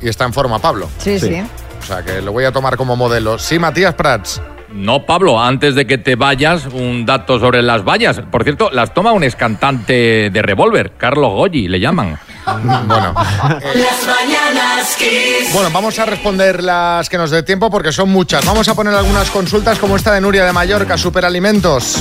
Y 0.01 0.07
está 0.10 0.25
en 0.25 0.34
forma, 0.34 0.60
Pablo. 0.60 0.89
Sí, 1.00 1.19
Sí. 1.19 1.27
sí. 1.29 1.41
O 1.81 1.86
sea, 1.88 2.03
que 2.03 2.22
lo 2.22 2.31
voy 2.31 2.45
a 2.45 2.51
tomar 2.51 2.77
como 2.77 2.95
modelo. 2.95 3.38
Sí, 3.39 3.60
Matías 3.60 3.93
Prats. 3.95 4.41
No, 4.74 5.05
Pablo, 5.05 5.41
antes 5.41 5.74
de 5.75 5.88
que 5.88 5.98
te 5.98 6.15
vayas, 6.15 6.65
un 6.65 7.05
dato 7.05 7.39
sobre 7.39 7.62
las 7.62 7.84
vallas. 7.86 8.19
Por 8.31 8.43
cierto, 8.43 8.69
las 8.72 8.93
toma 8.93 9.13
un 9.13 9.24
escantante 9.24 10.29
de 10.31 10.41
revólver, 10.41 10.91
Carlos 10.98 11.29
Goyi, 11.31 11.67
le 11.67 11.79
llaman. 11.79 12.17
Bueno, 12.87 13.13
Las 13.15 14.05
mañanas 14.07 14.95
Kiss. 14.97 15.51
bueno, 15.53 15.69
vamos 15.71 15.97
a 15.99 16.05
responder 16.05 16.61
las 16.63 17.09
que 17.09 17.17
nos 17.17 17.31
dé 17.31 17.43
tiempo 17.43 17.69
porque 17.71 17.91
son 17.91 18.09
muchas. 18.09 18.45
Vamos 18.45 18.67
a 18.67 18.75
poner 18.75 18.93
algunas 18.93 19.29
consultas 19.31 19.79
como 19.79 19.95
esta 19.95 20.13
de 20.13 20.21
Nuria 20.21 20.45
de 20.45 20.53
Mallorca, 20.53 20.97
superalimentos. 20.97 21.97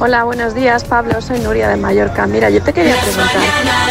Hola, 0.00 0.24
buenos 0.24 0.54
días, 0.54 0.82
Pablo. 0.84 1.20
Soy 1.22 1.38
Nuria 1.38 1.68
de 1.68 1.76
Mallorca. 1.76 2.26
Mira, 2.26 2.50
yo 2.50 2.60
te 2.62 2.72
quería 2.72 2.96
preguntar, 3.00 3.36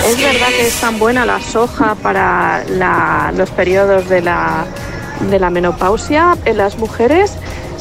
¿es 0.06 0.18
verdad 0.18 0.48
que 0.50 0.68
es 0.68 0.76
tan 0.82 1.00
buena 1.00 1.26
la 1.26 1.40
soja 1.42 1.96
para 1.96 2.64
la- 2.70 3.32
los 3.36 3.50
periodos 3.52 4.10
de 4.10 4.22
la, 4.22 4.66
de 5.30 5.40
la 5.40 5.50
menopausia 5.50 6.36
en 6.44 6.58
las 6.58 6.78
mujeres? 6.78 7.32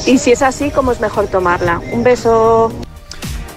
Y 0.05 0.17
si 0.17 0.31
es 0.31 0.41
así, 0.41 0.71
¿cómo 0.71 0.93
es 0.93 1.01
mejor 1.01 1.27
tomarla? 1.27 1.81
Un 1.91 2.03
beso. 2.03 2.71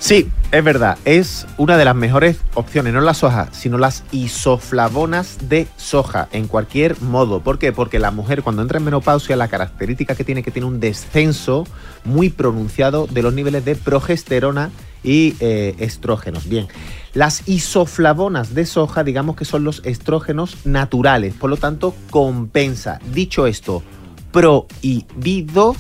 Sí, 0.01 0.29
es 0.53 0.65
verdad, 0.65 0.97
es 1.05 1.47
una 1.57 1.77
de 1.77 1.85
las 1.85 1.97
mejores 1.97 2.39
opciones, 2.55 2.93
no 2.93 3.01
la 3.01 3.15
soja, 3.15 3.49
sino 3.53 3.79
las 3.79 4.05
isoflavonas 4.13 5.49
de 5.49 5.67
soja, 5.77 6.29
en 6.33 6.47
cualquier 6.47 7.01
modo. 7.03 7.41
¿Por 7.41 7.59
qué? 7.59 7.73
Porque 7.73 7.99
la 7.99 8.13
mujer 8.13 8.43
cuando 8.43 8.63
entra 8.63 8.79
en 8.79 8.85
menopausia, 8.85 9.37
la 9.37 9.49
característica 9.49 10.15
que 10.15 10.25
tiene 10.25 10.43
que 10.43 10.53
tiene 10.53 10.69
un 10.69 10.79
descenso 10.79 11.67
muy 12.05 12.31
pronunciado 12.31 13.07
de 13.09 13.23
los 13.23 13.35
niveles 13.35 13.65
de 13.65 13.75
progesterona 13.75 14.71
y 15.03 15.35
eh, 15.41 15.75
estrógenos. 15.79 16.49
Bien, 16.49 16.69
las 17.13 17.49
isoflavonas 17.49 18.55
de 18.55 18.67
soja, 18.67 19.03
digamos 19.03 19.37
que 19.37 19.45
son 19.45 19.65
los 19.65 19.83
estrógenos 19.85 20.65
naturales, 20.65 21.35
por 21.35 21.51
lo 21.51 21.57
tanto, 21.57 21.95
compensa. 22.11 23.01
Dicho 23.13 23.47
esto, 23.47 23.83
prohibido, 24.31 25.75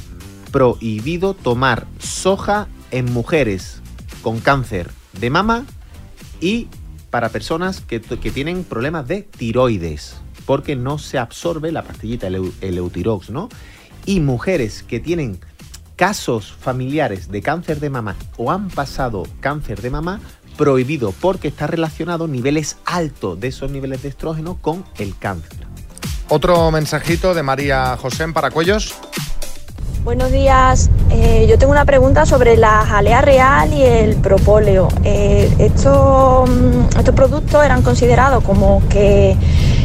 prohibido 0.50 1.35
tomar 1.35 1.87
soja 1.99 2.66
en 2.90 3.12
mujeres 3.12 3.82
con 4.26 4.40
cáncer 4.40 4.90
de 5.21 5.30
mama 5.30 5.64
y 6.40 6.66
para 7.11 7.28
personas 7.28 7.80
que, 7.80 8.00
que 8.00 8.33
tienen 8.33 8.64
problemas 8.64 9.06
de 9.06 9.23
tiroides, 9.23 10.16
porque 10.47 10.75
no 10.75 10.99
se 10.99 11.16
absorbe 11.16 11.71
la 11.71 11.85
pastillita, 11.85 12.26
el, 12.26 12.38
eu- 12.38 12.52
el 12.61 12.76
Eutirox, 12.76 13.30
¿no? 13.30 13.49
Y 14.04 14.18
mujeres 14.18 14.83
que 14.83 14.99
tienen 14.99 15.38
casos 15.95 16.52
familiares 16.61 17.30
de 17.30 17.40
cáncer 17.40 17.78
de 17.78 17.88
mama 17.88 18.16
o 18.37 18.50
han 18.50 18.68
pasado 18.68 19.23
cáncer 19.38 19.80
de 19.80 19.90
mama, 19.90 20.21
prohibido 20.56 21.12
porque 21.12 21.47
está 21.47 21.68
relacionado 21.68 22.26
niveles 22.26 22.78
altos 22.85 23.38
de 23.38 23.47
esos 23.47 23.71
niveles 23.71 24.02
de 24.02 24.09
estrógeno 24.09 24.59
con 24.61 24.85
el 24.99 25.16
cáncer. 25.16 25.68
Otro 26.28 26.73
mensajito 26.73 27.33
de 27.33 27.45
María 27.45 27.97
José 27.97 28.25
en 28.25 28.33
Paracuellos. 28.33 28.92
Buenos 30.06 30.30
días. 30.30 30.88
Eh, 31.10 31.48
yo 31.48 31.58
tengo 31.58 31.72
una 31.72 31.84
pregunta 31.84 32.26
sobre 32.26 32.56
la 32.56 32.86
jalea 32.86 33.22
real 33.22 33.72
y 33.72 33.82
el 33.82 34.14
propóleo. 34.14 34.86
Eh, 35.02 35.52
estos, 35.58 36.48
mm, 36.48 36.96
estos 36.96 37.12
productos 37.12 37.64
eran 37.64 37.82
considerados 37.82 38.44
como 38.44 38.84
que 38.88 39.36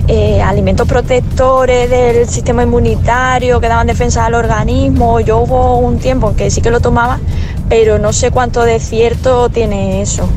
eh, 0.07 0.41
alimentos 0.43 0.87
protectores 0.87 1.89
del 1.89 2.29
sistema 2.29 2.61
inmunitario, 2.61 3.59
que 3.59 3.67
daban 3.67 3.87
defensa 3.87 4.23
al 4.27 4.35
organismo. 4.35 5.19
Yo 5.21 5.39
hubo 5.39 5.79
un 5.79 5.97
tiempo 5.97 6.29
en 6.29 6.35
que 6.35 6.51
sí 6.51 6.61
que 6.61 6.69
lo 6.69 6.81
tomaba, 6.81 7.19
pero 7.67 7.97
no 7.97 8.13
sé 8.13 8.29
cuánto 8.29 8.61
de 8.61 8.79
cierto 8.79 9.49
tiene 9.49 10.03
eso. 10.03 10.29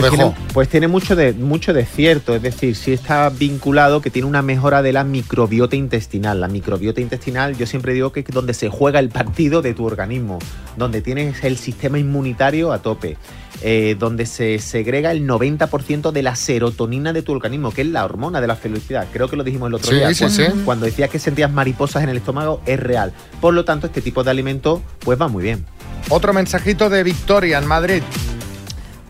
Pues 0.00 0.10
tiene, 0.10 0.34
pues 0.52 0.68
tiene 0.68 0.88
mucho 0.88 1.16
de, 1.16 1.32
mucho 1.32 1.72
de 1.72 1.84
cierto, 1.84 2.34
es 2.34 2.42
decir, 2.42 2.76
sí 2.76 2.92
está 2.92 3.28
vinculado 3.30 4.00
que 4.00 4.10
tiene 4.10 4.28
una 4.28 4.42
mejora 4.42 4.82
de 4.82 4.92
la 4.92 5.04
microbiota 5.04 5.76
intestinal. 5.76 6.40
La 6.40 6.48
microbiota 6.48 7.00
intestinal, 7.00 7.56
yo 7.56 7.66
siempre 7.66 7.92
digo 7.92 8.12
que 8.12 8.20
es 8.20 8.26
donde 8.26 8.54
se 8.54 8.68
juega 8.68 8.98
el 9.00 9.08
partido 9.08 9.62
de 9.62 9.74
tu 9.74 9.84
organismo, 9.84 10.38
donde 10.76 11.00
tienes 11.02 11.42
el 11.44 11.56
sistema 11.56 11.98
inmunitario 11.98 12.72
a 12.72 12.80
tope, 12.80 13.16
eh, 13.62 13.96
donde 13.98 14.26
se 14.26 14.58
segrega 14.58 15.10
el 15.12 15.26
90% 15.26 16.12
de 16.12 16.22
la 16.22 16.36
serotonina 16.36 17.12
de 17.12 17.22
tu 17.22 17.32
organismo, 17.32 17.70
que 17.72 17.82
es 17.82 17.88
la 17.88 18.04
hormona 18.04 18.40
de 18.40 18.46
la 18.46 18.56
felicidad. 18.56 19.06
Creo 19.12 19.28
que 19.28 19.36
lo 19.36 19.44
dijimos 19.44 19.68
el 19.68 19.74
otro 19.74 19.90
Sí, 19.90 19.96
día. 19.96 20.12
sí, 20.12 20.24
cuando, 20.24 20.36
sí. 20.36 20.62
cuando 20.64 20.86
decías 20.86 21.10
que 21.10 21.18
sentías 21.18 21.50
mariposas 21.50 22.02
en 22.02 22.10
el 22.10 22.18
estómago, 22.18 22.60
es 22.66 22.78
real. 22.78 23.12
Por 23.40 23.54
lo 23.54 23.64
tanto, 23.64 23.86
este 23.86 24.02
tipo 24.02 24.22
de 24.24 24.30
alimento, 24.30 24.82
pues 25.00 25.20
va 25.20 25.28
muy 25.28 25.42
bien. 25.42 25.64
Otro 26.08 26.32
mensajito 26.32 26.88
de 26.90 27.02
Victoria 27.02 27.58
en 27.58 27.66
Madrid. 27.66 28.02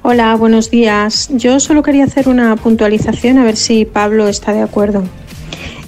Hola, 0.08 0.36
buenos 0.36 0.70
días. 0.70 1.28
Yo 1.32 1.58
solo 1.58 1.82
quería 1.82 2.04
hacer 2.04 2.28
una 2.28 2.54
puntualización 2.54 3.38
a 3.38 3.44
ver 3.44 3.56
si 3.56 3.84
Pablo 3.84 4.28
está 4.28 4.52
de 4.52 4.62
acuerdo. 4.62 5.02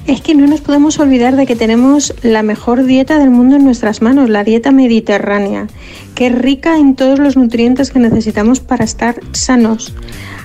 Es 0.08 0.22
que 0.22 0.34
no 0.34 0.48
nos 0.48 0.60
podemos 0.60 0.98
olvidar 0.98 1.36
de 1.36 1.46
que 1.46 1.54
tenemos 1.54 2.12
la 2.22 2.42
mejor 2.42 2.82
dieta 2.82 3.20
del 3.20 3.30
mundo 3.30 3.54
en 3.54 3.64
nuestras 3.64 4.02
manos, 4.02 4.28
la 4.28 4.42
dieta 4.42 4.72
mediterránea, 4.72 5.68
que 6.16 6.26
es 6.26 6.34
rica 6.36 6.78
en 6.78 6.96
todos 6.96 7.20
los 7.20 7.36
nutrientes 7.36 7.92
que 7.92 8.00
necesitamos 8.00 8.58
para 8.58 8.84
estar 8.84 9.20
sanos. 9.30 9.94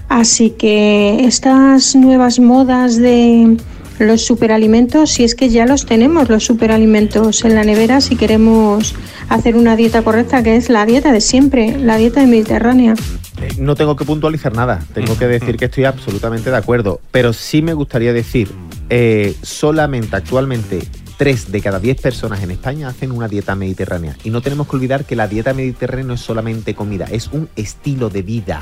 Así 0.08 0.52
que 0.52 1.26
estas 1.26 1.96
nuevas 1.96 2.38
modas 2.40 2.98
de 2.98 3.58
los 3.98 4.22
superalimentos, 4.22 5.10
si 5.10 5.24
es 5.24 5.34
que 5.34 5.50
ya 5.50 5.66
los 5.66 5.88
tenemos, 5.88 6.30
los 6.30 6.46
superalimentos 6.46 7.44
en 7.44 7.56
la 7.56 7.64
nevera, 7.64 8.02
si 8.02 8.18
queremos 8.18 8.94
hacer 9.30 9.56
una 9.56 9.76
dieta 9.76 10.04
correcta, 10.04 10.44
que 10.44 10.58
es 10.58 10.70
la 10.70 10.86
dieta 10.86 11.12
de 11.12 11.22
siempre, 11.22 11.76
la 11.80 11.98
dieta 11.98 12.24
mediterránea. 12.28 12.94
Eh, 13.42 13.56
No 13.58 13.76
tengo 13.76 13.96
que 13.96 14.06
puntualizar 14.06 14.54
nada, 14.54 14.84
tengo 14.94 15.18
que 15.18 15.28
decir 15.28 15.58
que 15.58 15.66
estoy 15.66 15.86
absolutamente 15.86 16.52
de 16.52 16.58
acuerdo, 16.58 17.02
pero 17.12 17.34
sí 17.34 17.62
me 17.62 17.74
gustaría 17.74 18.14
decir, 18.14 18.50
eh, 18.90 19.36
solamente 19.42 20.16
actualmente 20.16 20.88
3 21.18 21.52
de 21.52 21.62
cada 21.62 21.80
10 21.80 22.02
personas 22.02 22.44
en 22.44 22.52
España 22.52 22.90
hacen 22.90 23.12
una 23.12 23.28
dieta 23.28 23.56
mediterránea 23.56 24.16
y 24.24 24.30
no 24.30 24.42
tenemos 24.42 24.68
que 24.68 24.76
olvidar 24.76 25.06
que 25.06 25.16
la 25.16 25.28
dieta 25.28 25.54
mediterránea 25.54 26.06
no 26.06 26.14
es 26.14 26.22
solamente 26.22 26.74
comida, 26.76 27.06
es 27.12 27.28
un 27.28 27.50
estilo 27.56 28.10
de 28.10 28.22
vida. 28.22 28.62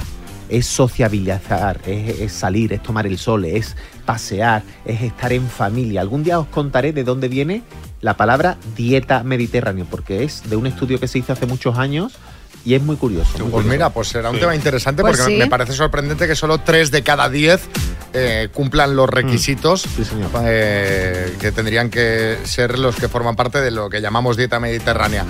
Es 0.50 0.68
sociabilizar, 0.68 1.80
es, 1.86 2.20
es 2.20 2.34
salir, 2.34 2.74
es 2.74 2.84
tomar 2.84 3.08
el 3.08 3.18
sol, 3.18 3.46
es 3.46 3.78
pasear, 4.06 4.64
es 4.84 5.02
estar 5.02 5.32
en 5.32 5.48
familia. 5.48 6.02
Algún 6.02 6.24
día 6.24 6.40
os 6.40 6.48
contaré 6.48 6.92
de 6.92 7.06
dónde 7.06 7.30
viene 7.30 7.64
la 8.02 8.18
palabra 8.18 8.58
dieta 8.76 9.24
mediterránea, 9.24 9.86
porque 9.90 10.26
es 10.26 10.50
de 10.50 10.58
un 10.58 10.68
estudio 10.68 11.00
que 11.00 11.08
se 11.08 11.20
hizo 11.20 11.32
hace 11.32 11.46
muchos 11.46 11.78
años 11.78 12.18
y 12.66 12.74
es 12.76 12.82
muy 12.82 12.96
curioso. 12.96 13.32
muy 13.34 13.40
Pues 13.40 13.52
curioso. 13.52 13.70
mira, 13.70 13.90
pues 13.90 14.08
será 14.10 14.30
un 14.30 14.36
Sí. 14.36 14.42
tema 14.42 14.56
interesante 14.56 15.02
Pues 15.02 15.18
porque 15.18 15.34
sí. 15.34 15.38
me 15.40 15.48
parece 15.48 15.74
sorprendente 15.74 16.28
que 16.28 16.36
solo 16.36 16.60
3 16.60 16.92
de 16.92 17.02
cada 17.04 17.30
10 17.30 17.62
eh, 18.14 18.50
cumplan 18.54 18.96
los 18.96 19.10
requisitos 19.10 19.86
eh, 20.44 21.36
que 21.40 21.52
tendrían 21.52 21.90
que 21.90 22.38
ser 22.44 22.78
los 22.80 22.96
que 22.96 23.08
forman 23.08 23.36
parte 23.36 23.62
de 23.62 23.72
lo 23.72 23.90
que 23.90 24.02
llamamos 24.02 24.38
dieta 24.38 24.60
mediterránea. 24.60 25.26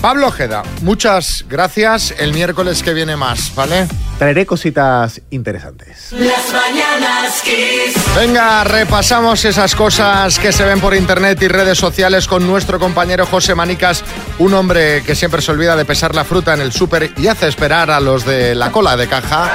Pablo 0.00 0.28
Ojeda, 0.28 0.62
muchas 0.82 1.44
gracias. 1.48 2.14
El 2.18 2.32
miércoles 2.32 2.82
que 2.82 2.94
viene 2.94 3.16
más, 3.16 3.54
¿vale? 3.54 3.88
Traeré 4.18 4.46
cositas 4.46 5.20
interesantes. 5.30 6.12
Las 6.12 6.52
mañanas 6.52 7.42
Kiss. 7.42 7.94
Venga, 8.16 8.64
repasamos 8.64 9.44
esas 9.44 9.74
cosas 9.74 10.38
que 10.38 10.52
se 10.52 10.64
ven 10.64 10.80
por 10.80 10.94
internet 10.94 11.42
y 11.42 11.48
redes 11.48 11.78
sociales 11.78 12.26
con 12.26 12.46
nuestro 12.46 12.78
compañero 12.78 13.26
José 13.26 13.54
Manicas, 13.54 14.04
un 14.38 14.54
hombre 14.54 15.02
que 15.02 15.14
siempre 15.14 15.42
se 15.42 15.50
olvida 15.50 15.76
de 15.76 15.84
pesar 15.84 16.14
la 16.14 16.24
fruta 16.24 16.54
en 16.54 16.60
el 16.60 16.72
súper 16.72 17.12
y 17.16 17.26
hace 17.26 17.48
esperar 17.48 17.90
a 17.90 18.00
los 18.00 18.24
de 18.24 18.54
la 18.54 18.70
cola 18.70 18.96
de 18.96 19.08
caja. 19.08 19.50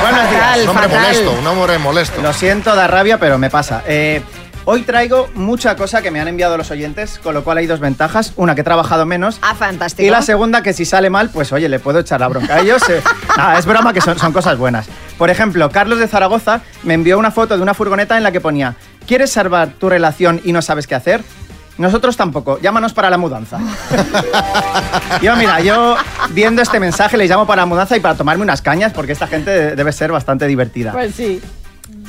Buenos 0.00 0.30
días. 0.30 0.58
Un 0.62 0.68
hombre 0.68 0.88
fatal. 0.88 1.02
molesto, 1.02 1.32
un 1.32 1.46
hombre 1.46 1.78
molesto. 1.78 2.22
Lo 2.22 2.32
siento, 2.32 2.74
da 2.76 2.86
rabia, 2.86 3.18
pero 3.18 3.36
me 3.36 3.50
pasa. 3.50 3.82
Eh, 3.86 4.22
hoy 4.70 4.82
traigo 4.82 5.30
mucha 5.34 5.76
cosa 5.76 6.02
que 6.02 6.10
me 6.10 6.20
han 6.20 6.28
enviado 6.28 6.58
los 6.58 6.70
oyentes, 6.70 7.18
con 7.22 7.32
lo 7.32 7.42
cual 7.42 7.56
hay 7.56 7.66
dos 7.66 7.80
ventajas. 7.80 8.34
Una, 8.36 8.54
que 8.54 8.60
he 8.60 8.64
trabajado 8.64 9.06
menos. 9.06 9.38
Ah, 9.40 9.54
fantástico. 9.54 10.06
Y 10.06 10.10
la 10.10 10.20
segunda, 10.20 10.60
que 10.62 10.74
si 10.74 10.84
sale 10.84 11.08
mal, 11.08 11.30
pues 11.30 11.52
oye, 11.52 11.70
le 11.70 11.78
puedo 11.78 12.00
echar 12.00 12.20
la 12.20 12.28
bronca 12.28 12.56
a 12.56 12.60
ellos. 12.60 12.82
eh. 12.90 13.00
Nada, 13.36 13.58
es 13.58 13.64
broma 13.64 13.94
que 13.94 14.02
son, 14.02 14.18
son 14.18 14.32
cosas 14.34 14.58
buenas. 14.58 14.86
Por 15.16 15.30
ejemplo, 15.30 15.70
Carlos 15.70 15.98
de 15.98 16.06
Zaragoza 16.06 16.60
me 16.82 16.92
envió 16.92 17.18
una 17.18 17.30
foto 17.30 17.56
de 17.56 17.62
una 17.62 17.72
furgoneta 17.72 18.16
en 18.18 18.22
la 18.22 18.30
que 18.30 18.40
ponía, 18.42 18.74
¿quieres 19.06 19.32
salvar 19.32 19.68
tu 19.70 19.88
relación 19.88 20.40
y 20.44 20.52
no 20.52 20.60
sabes 20.60 20.86
qué 20.86 20.94
hacer? 20.94 21.22
Nosotros 21.78 22.16
tampoco, 22.16 22.58
llámanos 22.60 22.92
para 22.92 23.08
la 23.08 23.18
mudanza. 23.18 23.58
yo, 25.22 25.36
mira, 25.36 25.60
yo 25.60 25.96
viendo 26.30 26.60
este 26.60 26.80
mensaje 26.80 27.16
les 27.16 27.30
llamo 27.30 27.46
para 27.46 27.62
la 27.62 27.66
mudanza 27.66 27.96
y 27.96 28.00
para 28.00 28.16
tomarme 28.16 28.42
unas 28.42 28.62
cañas, 28.62 28.92
porque 28.92 29.12
esta 29.12 29.26
gente 29.26 29.50
de- 29.50 29.76
debe 29.76 29.92
ser 29.92 30.10
bastante 30.12 30.46
divertida. 30.46 30.92
Pues 30.92 31.14
sí. 31.14 31.40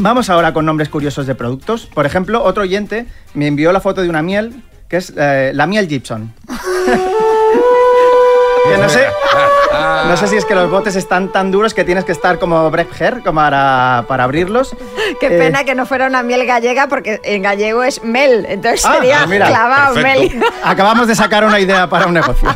Vamos 0.01 0.29
ahora 0.29 0.53
con 0.53 0.65
nombres 0.65 0.87
curiosos 0.89 1.27
de 1.27 1.35
productos. 1.35 1.85
Por 1.85 2.05
ejemplo, 2.05 2.41
otro 2.43 2.63
oyente 2.63 3.05
me 3.33 3.47
envió 3.47 3.71
la 3.73 3.81
foto 3.81 4.01
de 4.01 4.09
una 4.09 4.21
miel, 4.21 4.63
que 4.87 4.97
es 4.97 5.13
eh, 5.17 5.51
la 5.53 5.67
miel 5.67 5.87
Gibson. 5.89 6.33
que 8.69 8.77
no 8.77 8.87
sé, 8.89 9.03
no 10.07 10.15
sé 10.17 10.27
si 10.27 10.37
es 10.37 10.45
que 10.45 10.55
los 10.55 10.69
botes 10.71 10.95
están 10.95 11.31
tan 11.31 11.51
duros 11.51 11.73
que 11.73 11.83
tienes 11.83 12.05
que 12.05 12.11
estar 12.13 12.39
como 12.39 12.69
Brecher 12.71 13.21
como 13.23 13.41
para, 13.41 14.05
para 14.07 14.23
abrirlos. 14.23 14.75
Qué 15.19 15.27
Eh, 15.27 15.37
pena 15.37 15.63
que 15.65 15.75
no 15.75 15.85
fuera 15.85 16.07
una 16.07 16.23
miel 16.23 16.45
gallega 16.45 16.87
porque 16.87 17.19
en 17.23 17.41
gallego 17.41 17.83
es 17.83 18.01
mel, 18.03 18.45
entonces 18.47 18.85
Ah, 18.85 18.93
sería 18.95 19.25
mira, 19.27 19.47
clavado 19.47 19.95
perfecto. 19.95 20.35
mel. 20.37 20.43
Acabamos 20.63 21.07
de 21.07 21.15
sacar 21.15 21.43
una 21.43 21.59
idea 21.59 21.89
para 21.89 22.07
un 22.07 22.13
negocio. 22.13 22.47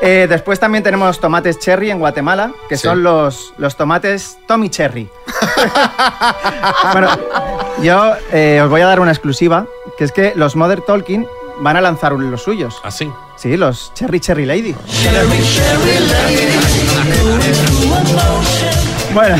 Eh, 0.00 0.26
después 0.28 0.60
también 0.60 0.84
tenemos 0.84 1.18
tomates 1.18 1.58
cherry 1.58 1.90
en 1.90 1.98
Guatemala, 1.98 2.52
que 2.68 2.76
Sí. 2.76 2.84
son 2.86 3.02
los, 3.02 3.52
los 3.58 3.76
tomates 3.76 4.38
Tommy 4.46 4.68
Cherry. 4.70 5.08
bueno, 6.92 7.08
yo 7.82 8.12
eh, 8.32 8.60
os 8.62 8.70
voy 8.70 8.80
a 8.80 8.86
dar 8.86 9.00
una 9.00 9.10
exclusiva, 9.10 9.66
que 9.96 10.04
es 10.04 10.12
que 10.12 10.32
los 10.36 10.54
Mother 10.54 10.82
Talking 10.82 11.26
van 11.60 11.76
a 11.76 11.80
lanzar 11.80 12.12
los 12.12 12.42
suyos. 12.42 12.76
¿Ah, 12.84 12.92
sí? 12.92 13.10
Sí, 13.36 13.56
los 13.56 13.92
Cherry 13.94 14.20
Cherry 14.20 14.46
Lady. 14.46 14.74
Bueno, 19.14 19.36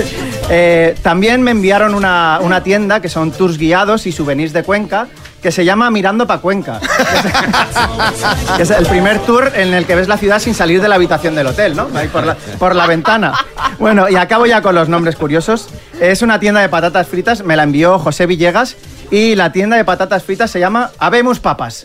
eh, 0.50 0.94
también 1.02 1.42
me 1.42 1.50
enviaron 1.52 1.94
una, 1.94 2.38
una 2.42 2.62
tienda 2.62 3.00
que 3.00 3.08
son 3.08 3.30
tours 3.32 3.56
guiados 3.58 4.06
y 4.06 4.12
souvenirs 4.12 4.52
de 4.52 4.62
Cuenca 4.62 5.06
que 5.42 5.50
se 5.50 5.64
llama 5.64 5.90
Mirando 5.90 6.26
pa' 6.26 6.38
Cuenca. 6.38 6.80
que 8.56 8.62
es 8.62 8.70
el 8.70 8.86
primer 8.86 9.18
tour 9.20 9.50
en 9.54 9.74
el 9.74 9.84
que 9.84 9.96
ves 9.96 10.08
la 10.08 10.16
ciudad 10.16 10.38
sin 10.38 10.54
salir 10.54 10.80
de 10.80 10.88
la 10.88 10.94
habitación 10.94 11.34
del 11.34 11.48
hotel, 11.48 11.76
¿no? 11.76 11.88
Ahí 11.94 12.08
por 12.08 12.24
la, 12.24 12.36
por 12.58 12.74
la 12.76 12.86
ventana. 12.86 13.32
Bueno, 13.78 14.08
y 14.08 14.16
acabo 14.16 14.46
ya 14.46 14.62
con 14.62 14.74
los 14.74 14.88
nombres 14.88 15.16
curiosos. 15.16 15.68
Es 16.00 16.22
una 16.22 16.38
tienda 16.38 16.60
de 16.60 16.68
patatas 16.68 17.08
fritas, 17.08 17.42
me 17.42 17.56
la 17.56 17.64
envió 17.64 17.98
José 17.98 18.26
Villegas. 18.26 18.76
Y 19.10 19.34
la 19.34 19.52
tienda 19.52 19.76
de 19.76 19.84
patatas 19.84 20.22
fritas 20.22 20.50
se 20.50 20.58
llama 20.58 20.90
Habemos 20.98 21.38
Papas. 21.38 21.84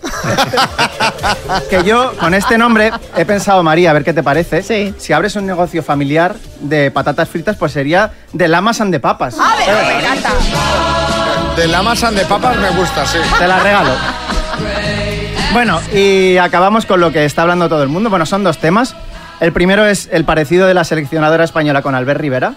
que 1.69 1.83
yo, 1.83 2.13
con 2.17 2.33
este 2.33 2.57
nombre, 2.57 2.93
he 3.17 3.25
pensado, 3.25 3.63
María, 3.63 3.89
a 3.89 3.93
ver 3.93 4.05
qué 4.05 4.13
te 4.13 4.23
parece. 4.23 4.63
Sí. 4.63 4.93
Si 4.97 5.11
abres 5.11 5.35
un 5.35 5.45
negocio 5.45 5.83
familiar 5.83 6.35
de 6.61 6.89
patatas 6.89 7.27
fritas, 7.27 7.57
pues 7.57 7.73
sería 7.73 8.13
de 8.31 8.47
Lamas 8.47 8.79
and 8.79 8.93
de 8.93 9.01
Papas. 9.01 9.35
A 9.39 9.57
ver, 9.57 9.85
me 9.87 9.99
encanta. 9.99 11.16
De 11.57 11.67
la 11.67 11.81
masa 11.81 12.11
de 12.11 12.23
papas 12.23 12.55
me 12.55 12.69
gusta, 12.69 13.03
sí. 13.07 13.17
Te 13.39 13.47
la 13.47 13.57
regalo. 13.57 13.89
Bueno, 15.53 15.81
y 15.91 16.37
acabamos 16.37 16.85
con 16.85 16.99
lo 16.99 17.11
que 17.11 17.25
está 17.25 17.41
hablando 17.41 17.67
todo 17.67 17.81
el 17.81 17.89
mundo. 17.89 18.11
Bueno, 18.11 18.27
son 18.27 18.43
dos 18.43 18.59
temas. 18.59 18.95
El 19.39 19.51
primero 19.53 19.83
es 19.87 20.07
el 20.11 20.23
parecido 20.23 20.67
de 20.67 20.75
la 20.75 20.83
seleccionadora 20.83 21.43
española 21.43 21.81
con 21.81 21.95
Albert 21.95 22.21
Rivera. 22.21 22.53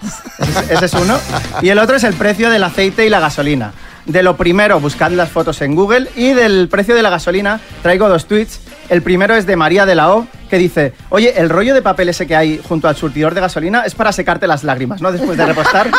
Ese, 0.69 0.85
es 0.85 0.93
uno. 0.93 1.19
Y 1.63 1.71
el 1.71 1.79
otro 1.79 1.97
es 1.97 2.05
el 2.05 2.13
precio 2.13 2.51
del 2.51 2.63
aceite 2.63 3.07
y 3.07 3.09
la 3.09 3.21
gasolina. 3.21 3.73
De 4.05 4.23
lo 4.23 4.37
primero, 4.37 4.81
buscad 4.81 5.13
las 5.13 5.31
fotos 5.31 5.63
en 5.63 5.75
Google. 5.75 6.11
Y 6.15 6.35
del 6.35 6.69
precio 6.69 6.95
de 6.95 7.01
la 7.01 7.09
gasolina, 7.09 7.59
traigo 7.83 8.07
dos 8.07 8.27
tweets. 8.27 8.61
El 8.91 9.01
primero 9.01 9.35
es 9.35 9.47
de 9.47 9.57
María 9.57 9.87
de 9.87 9.95
la 9.95 10.13
O, 10.13 10.27
que 10.51 10.59
dice: 10.59 10.93
Oye, 11.09 11.41
el 11.41 11.49
rollo 11.49 11.73
de 11.73 11.81
papel 11.81 12.11
ese 12.11 12.27
que 12.27 12.37
hay 12.37 12.61
junto 12.69 12.89
al 12.89 12.97
surtidor 12.97 13.35
de 13.35 13.41
gasolina 13.41 13.83
es 13.83 13.95
para 13.95 14.13
secarte 14.13 14.47
las 14.47 14.65
lágrimas, 14.65 15.01
¿no? 15.01 15.13
Después 15.13 15.39
de 15.39 15.47
repostar. 15.47 15.91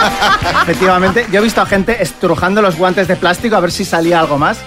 Efectivamente, 0.62 1.26
yo 1.30 1.40
he 1.40 1.42
visto 1.42 1.60
a 1.60 1.66
gente 1.66 2.00
estrujando 2.00 2.62
los 2.62 2.76
guantes 2.76 3.08
de 3.08 3.16
plástico 3.16 3.56
a 3.56 3.60
ver 3.60 3.72
si 3.72 3.84
salía 3.84 4.20
algo 4.20 4.38
más. 4.38 4.58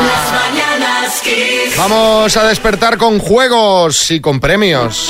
Vamos 1.76 2.38
a 2.38 2.44
despertar 2.48 2.98
con 2.98 3.18
juegos 3.18 4.12
y 4.12 4.22
con 4.22 4.40
premios. 4.40 5.10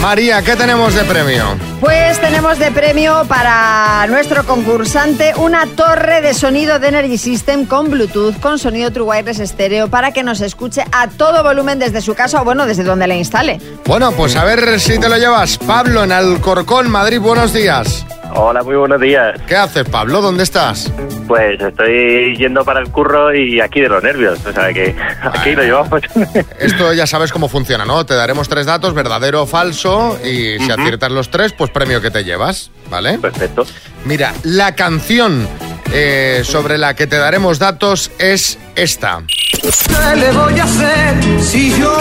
María, 0.00 0.40
¿qué 0.40 0.56
tenemos 0.56 0.94
de 0.94 1.04
premio? 1.04 1.58
Pues 1.80 2.20
tenemos 2.20 2.58
de 2.58 2.70
premio 2.72 3.24
para 3.26 4.06
nuestro 4.08 4.44
concursante 4.44 5.32
una 5.36 5.66
torre 5.66 6.20
de 6.20 6.34
sonido 6.34 6.78
de 6.78 6.88
Energy 6.88 7.16
System 7.16 7.64
con 7.64 7.90
Bluetooth, 7.90 8.38
con 8.38 8.58
sonido 8.58 8.92
True 8.92 9.06
Wireless 9.06 9.40
estéreo, 9.40 9.88
para 9.88 10.12
que 10.12 10.22
nos 10.22 10.42
escuche 10.42 10.84
a 10.92 11.08
todo 11.08 11.42
volumen 11.42 11.78
desde 11.78 12.02
su 12.02 12.14
casa 12.14 12.42
o, 12.42 12.44
bueno, 12.44 12.66
desde 12.66 12.84
donde 12.84 13.06
la 13.06 13.14
instale. 13.14 13.58
Bueno, 13.86 14.12
pues 14.12 14.36
a 14.36 14.44
ver 14.44 14.78
si 14.78 15.00
te 15.00 15.08
lo 15.08 15.16
llevas. 15.16 15.56
Pablo, 15.56 16.04
en 16.04 16.12
Alcorcón, 16.12 16.90
Madrid, 16.90 17.18
buenos 17.18 17.54
días. 17.54 18.04
Hola, 18.32 18.62
muy 18.62 18.76
buenos 18.76 19.00
días. 19.00 19.40
¿Qué 19.48 19.56
haces, 19.56 19.88
Pablo? 19.88 20.20
¿Dónde 20.20 20.44
estás? 20.44 20.92
Pues 21.26 21.60
estoy 21.60 22.36
yendo 22.36 22.64
para 22.64 22.78
el 22.78 22.88
curro 22.88 23.34
y 23.34 23.60
aquí 23.60 23.80
de 23.80 23.88
los 23.88 24.00
nervios. 24.04 24.38
O 24.46 24.52
sea 24.52 24.72
que 24.72 24.94
aquí 25.20 25.52
lo 25.56 25.64
llevamos. 25.64 26.00
Esto 26.60 26.92
ya 26.92 27.08
sabes 27.08 27.32
cómo 27.32 27.48
funciona, 27.48 27.84
¿no? 27.84 28.06
Te 28.06 28.14
daremos 28.14 28.48
tres 28.48 28.66
datos, 28.66 28.94
verdadero 28.94 29.42
o 29.42 29.46
falso, 29.46 30.16
y 30.24 30.60
si 30.60 30.70
aciertas 30.70 31.10
los 31.10 31.28
tres, 31.30 31.52
pues 31.52 31.69
premio 31.72 32.00
que 32.00 32.10
te 32.10 32.24
llevas, 32.24 32.70
¿vale? 32.90 33.18
Perfecto. 33.18 33.64
Mira, 34.04 34.32
la 34.44 34.74
canción 34.74 35.48
eh, 35.92 36.42
sobre 36.44 36.78
la 36.78 36.94
que 36.94 37.06
te 37.06 37.16
daremos 37.16 37.58
datos 37.58 38.10
es 38.18 38.58
esta. 38.76 39.22
¿Qué 39.52 40.16
le 40.16 40.32
voy 40.32 40.58
a 40.58 40.64
hacer 40.64 41.14
si 41.42 41.78
yo 41.78 41.96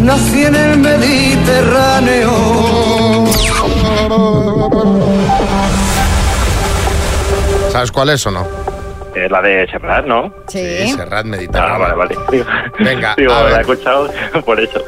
nací 0.00 0.44
en 0.44 0.54
el 0.54 0.78
Mediterráneo? 0.78 2.30
¿Sabes 7.72 7.92
cuál 7.92 8.10
es 8.10 8.26
o 8.26 8.30
no? 8.30 8.46
Es 9.14 9.30
la 9.30 9.40
de 9.42 9.66
Serrat, 9.70 10.04
¿no? 10.06 10.32
Sí. 10.48 10.88
Serrat 10.94 11.24
Ah, 11.24 11.28
Mediterráneo. 11.28 11.78
vale, 11.78 11.94
vale. 11.94 12.16
Digo- 12.30 12.46
Venga, 12.78 13.14
Digo, 13.16 13.32
a 13.34 13.42
la 13.50 13.58
he 13.58 13.60
escuchado 13.60 14.10
por 14.44 14.60
eso. 14.60 14.82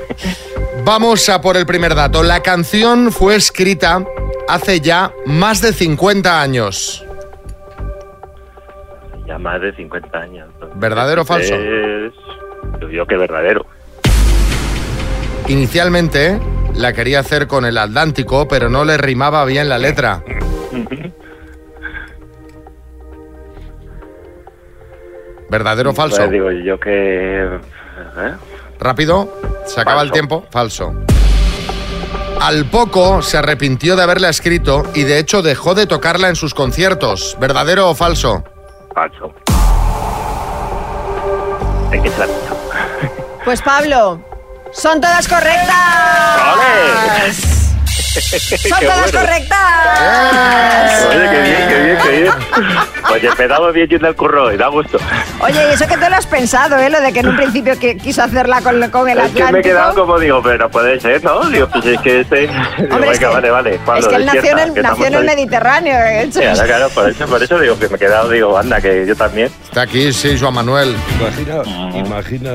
Vamos 0.85 1.29
a 1.29 1.40
por 1.40 1.57
el 1.57 1.64
primer 1.64 1.95
dato. 1.95 2.25
La 2.25 2.42
canción 2.42 3.12
fue 3.12 3.37
escrita 3.37 4.05
hace 4.49 4.81
ya 4.81 5.12
más 5.27 5.62
de 5.62 5.73
50 5.73 6.42
años. 6.42 7.07
Ya 9.27 9.38
más 9.38 9.61
de 9.61 9.73
50 9.77 10.18
años. 10.18 10.49
entonces, 10.53 10.81
¿Verdadero 10.81 11.23
o 11.23 11.25
falso? 11.25 11.55
Es... 11.55 12.12
Yo 12.81 12.88
digo 12.88 13.07
que 13.07 13.16
verdadero. 13.16 13.64
Inicialmente 15.47 16.40
la 16.75 16.92
quería 16.92 17.21
hacer 17.21 17.47
con 17.47 17.64
el 17.64 17.79
Atlántico, 17.79 18.49
pero 18.49 18.68
no 18.68 18.85
le 18.85 18.97
rimaba 18.97 19.45
bien 19.45 19.68
la 19.68 19.79
letra. 19.79 20.25
¿Verdadero 25.49 25.90
o 25.90 25.95
falso? 25.95 26.16
Pues 26.16 26.31
digo 26.31 26.51
yo 26.51 26.81
que... 26.81 27.45
¿eh? 27.45 28.35
Rápido, 28.83 29.33
se 29.66 29.81
acaba 29.81 30.03
el 30.03 30.11
tiempo. 30.11 30.45
Falso. 30.51 30.92
Al 32.40 32.66
poco 32.66 33.23
se 33.23 33.38
arrepintió 33.38 33.95
de 33.95 34.03
haberla 34.03 34.29
escrito 34.29 34.83
y 34.95 35.05
de 35.05 35.18
hecho 35.21 35.42
dejó 35.42 35.75
de 35.75 35.87
tocarla 35.87 36.29
en 36.29 36.35
sus 36.35 36.55
conciertos. 36.55 37.37
¿Verdadero 37.38 37.88
o 37.88 37.95
falso? 37.95 38.42
Falso. 38.92 39.33
Hay 41.92 42.03
que 42.03 42.11
ser 42.11 42.29
Pues 43.45 43.62
Pablo, 43.62 44.21
son 44.73 45.01
todas 45.01 45.29
correctas. 45.29 45.68
Son 48.68 48.81
todas 48.81 49.11
bueno. 49.12 49.20
correctas. 49.20 51.07
Oye, 51.09 51.31
qué 51.31 51.40
bien, 51.42 51.68
qué 51.68 51.83
bien, 51.83 51.98
qué 52.03 52.11
bien. 52.20 52.33
Pues 53.12 53.25
empezamos 53.25 53.75
bien 53.75 53.88
yendo 53.88 54.07
al 54.09 54.16
curro 54.16 54.51
y 54.55 54.57
da 54.57 54.68
gusto. 54.68 54.96
Oye, 55.40 55.68
y 55.68 55.75
eso 55.75 55.87
que 55.87 55.98
te 55.98 56.09
lo 56.09 56.16
has 56.16 56.25
pensado, 56.27 56.79
¿eh? 56.79 56.88
Lo 56.88 56.98
de 56.98 57.12
que 57.12 57.20
en 57.20 57.29
un 57.29 57.37
principio 57.37 57.79
que 57.79 57.94
quiso 57.98 58.22
hacerla 58.22 58.62
con, 58.62 58.88
con 58.90 59.07
el 59.07 59.18
Es 59.18 59.33
que 59.33 59.44
me 59.53 59.59
he 59.59 59.62
quedado 59.62 59.94
como 59.94 60.18
digo, 60.18 60.40
pero 60.42 60.57
no 60.57 60.70
puede 60.70 60.98
ser, 60.98 61.22
¿no? 61.22 61.44
Digo, 61.51 61.68
pues 61.68 61.85
es 61.85 62.01
que 62.01 62.20
este... 62.20 62.40
Digo, 62.42 62.53
Hombre, 62.94 63.11
es 63.11 63.18
que- 63.18 63.27
vale, 63.27 63.51
vale. 63.51 63.79
Pablo, 63.85 64.01
es 64.01 64.09
que 64.09 64.14
él 64.16 64.25
nació 64.25 64.53
en 64.53 64.59
el, 64.61 64.72
que 64.72 64.83
nació 64.83 65.07
en 65.07 65.14
el 65.14 65.18
estamos 65.25 65.29
ahí. 65.31 65.37
Mediterráneo. 65.37 65.98
de 65.98 66.22
hecho. 66.22 66.40
Claro, 66.40 66.64
claro, 66.64 66.88
por 66.88 67.11
eso, 67.11 67.27
por 67.27 67.42
eso 67.42 67.59
digo 67.59 67.79
que 67.79 67.88
me 67.90 67.96
he 67.96 67.98
quedado, 67.98 68.31
digo, 68.31 68.57
anda, 68.57 68.81
que 68.81 69.05
yo 69.07 69.14
también. 69.14 69.51
Está 69.64 69.83
aquí, 69.83 70.11
sí, 70.12 70.38
Joan 70.40 70.55
Manuel. 70.55 70.96
Imagina, 71.20 71.98
imagina, 71.98 72.51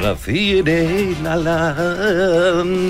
nací 0.00 0.58
en 0.58 0.68
el 0.68 1.16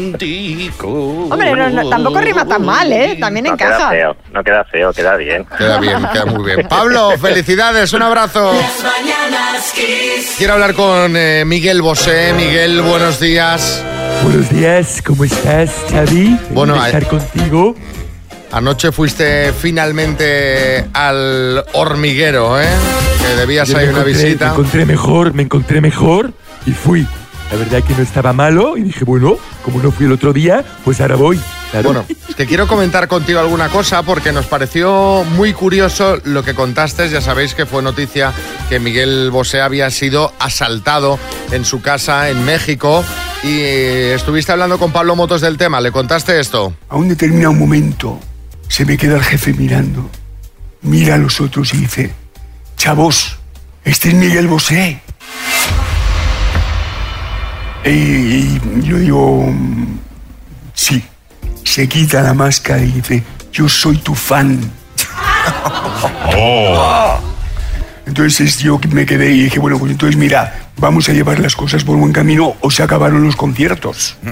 Atlántico. 0.00 0.88
Hombre, 1.30 1.52
no, 1.54 1.70
no, 1.70 1.88
tampoco 1.88 2.20
rima 2.20 2.44
tan 2.46 2.64
mal, 2.64 2.92
¿eh? 2.92 3.16
También 3.20 3.46
No 3.46 3.56
queda 3.56 3.68
encaja. 3.74 3.90
feo, 3.90 4.16
no 4.32 4.42
queda 4.44 4.64
feo, 4.64 4.92
queda 4.92 5.16
bien. 5.16 5.44
Queda 5.58 5.78
bien, 5.80 5.98
queda 6.12 6.26
muy 6.26 6.44
bien. 6.44 6.68
Pablo, 6.68 7.10
felicidades, 7.20 7.92
un 7.92 8.02
abrazo. 8.02 8.52
Mañanas 8.52 9.72
Kiss. 9.74 10.34
Quiero 10.38 10.54
hablar 10.54 10.74
con 10.74 11.16
eh, 11.16 11.44
Miguel 11.46 11.82
Bosé. 11.82 12.32
Miguel, 12.36 12.82
buenos 12.82 13.18
días. 13.20 13.84
Buenos 14.22 14.50
días, 14.50 15.02
¿cómo 15.04 15.24
estás, 15.24 15.70
Xavi? 15.90 16.38
Bueno, 16.50 16.80
a- 16.80 16.86
estar 16.86 17.06
contigo. 17.06 17.74
Anoche 18.52 18.90
fuiste 18.90 19.52
finalmente 19.52 20.84
al 20.92 21.64
hormiguero, 21.72 22.60
¿eh? 22.60 22.66
Que 23.20 23.36
debías 23.36 23.68
me 23.68 23.74
una 23.84 23.92
encontré- 24.00 24.04
visita. 24.06 24.46
Me 24.46 24.50
encontré 24.52 24.86
mejor, 24.86 25.34
me 25.34 25.42
encontré 25.44 25.80
mejor 25.80 26.32
y 26.66 26.72
fui. 26.72 27.06
La 27.50 27.56
verdad 27.56 27.82
que 27.82 27.94
no 27.94 28.02
estaba 28.02 28.32
malo 28.32 28.76
y 28.76 28.82
dije, 28.82 29.04
bueno, 29.04 29.36
como 29.64 29.82
no 29.82 29.90
fui 29.90 30.06
el 30.06 30.12
otro 30.12 30.32
día, 30.32 30.64
pues 30.84 31.00
ahora 31.00 31.16
voy. 31.16 31.40
Claro. 31.72 31.92
Bueno, 31.92 32.04
es 32.28 32.34
que 32.34 32.46
quiero 32.46 32.68
comentar 32.68 33.08
contigo 33.08 33.40
alguna 33.40 33.68
cosa 33.68 34.02
porque 34.02 34.32
nos 34.32 34.46
pareció 34.46 35.24
muy 35.36 35.52
curioso 35.52 36.18
lo 36.24 36.44
que 36.44 36.54
contaste. 36.54 37.08
Ya 37.08 37.20
sabéis 37.20 37.54
que 37.54 37.66
fue 37.66 37.82
noticia 37.82 38.32
que 38.68 38.78
Miguel 38.78 39.30
Bosé 39.30 39.60
había 39.60 39.90
sido 39.90 40.32
asaltado 40.38 41.18
en 41.50 41.64
su 41.64 41.82
casa 41.82 42.30
en 42.30 42.44
México 42.44 43.04
y 43.42 43.58
eh, 43.60 44.14
estuviste 44.14 44.52
hablando 44.52 44.78
con 44.78 44.92
Pablo 44.92 45.16
Motos 45.16 45.40
del 45.40 45.56
tema. 45.56 45.80
¿Le 45.80 45.90
contaste 45.90 46.38
esto? 46.38 46.74
A 46.88 46.96
un 46.96 47.08
determinado 47.08 47.52
momento 47.52 48.20
se 48.68 48.84
me 48.84 48.96
queda 48.96 49.16
el 49.16 49.24
jefe 49.24 49.52
mirando, 49.52 50.08
mira 50.82 51.16
a 51.16 51.18
los 51.18 51.40
otros 51.40 51.74
y 51.74 51.78
dice, 51.78 52.12
chavos, 52.76 53.38
este 53.84 54.10
es 54.10 54.14
Miguel 54.14 54.46
Bosé. 54.46 55.02
Y, 57.84 57.88
y 57.88 58.60
yo 58.82 58.96
digo, 58.98 59.52
Sí, 60.74 61.02
se 61.64 61.88
quita 61.88 62.22
la 62.22 62.34
máscara 62.34 62.82
y 62.82 62.92
dice, 62.92 63.22
yo 63.52 63.68
soy 63.68 63.96
tu 63.98 64.14
fan. 64.14 64.60
Entonces 68.06 68.58
yo 68.58 68.80
me 68.90 69.06
quedé 69.06 69.30
y 69.30 69.44
dije, 69.44 69.58
bueno, 69.60 69.78
pues 69.78 69.92
entonces 69.92 70.16
mira, 70.16 70.68
vamos 70.78 71.08
a 71.08 71.12
llevar 71.12 71.38
las 71.38 71.54
cosas 71.54 71.84
por 71.84 71.96
buen 71.96 72.12
camino 72.12 72.56
o 72.60 72.70
se 72.70 72.82
acabaron 72.82 73.22
los 73.22 73.36
conciertos. 73.36 74.16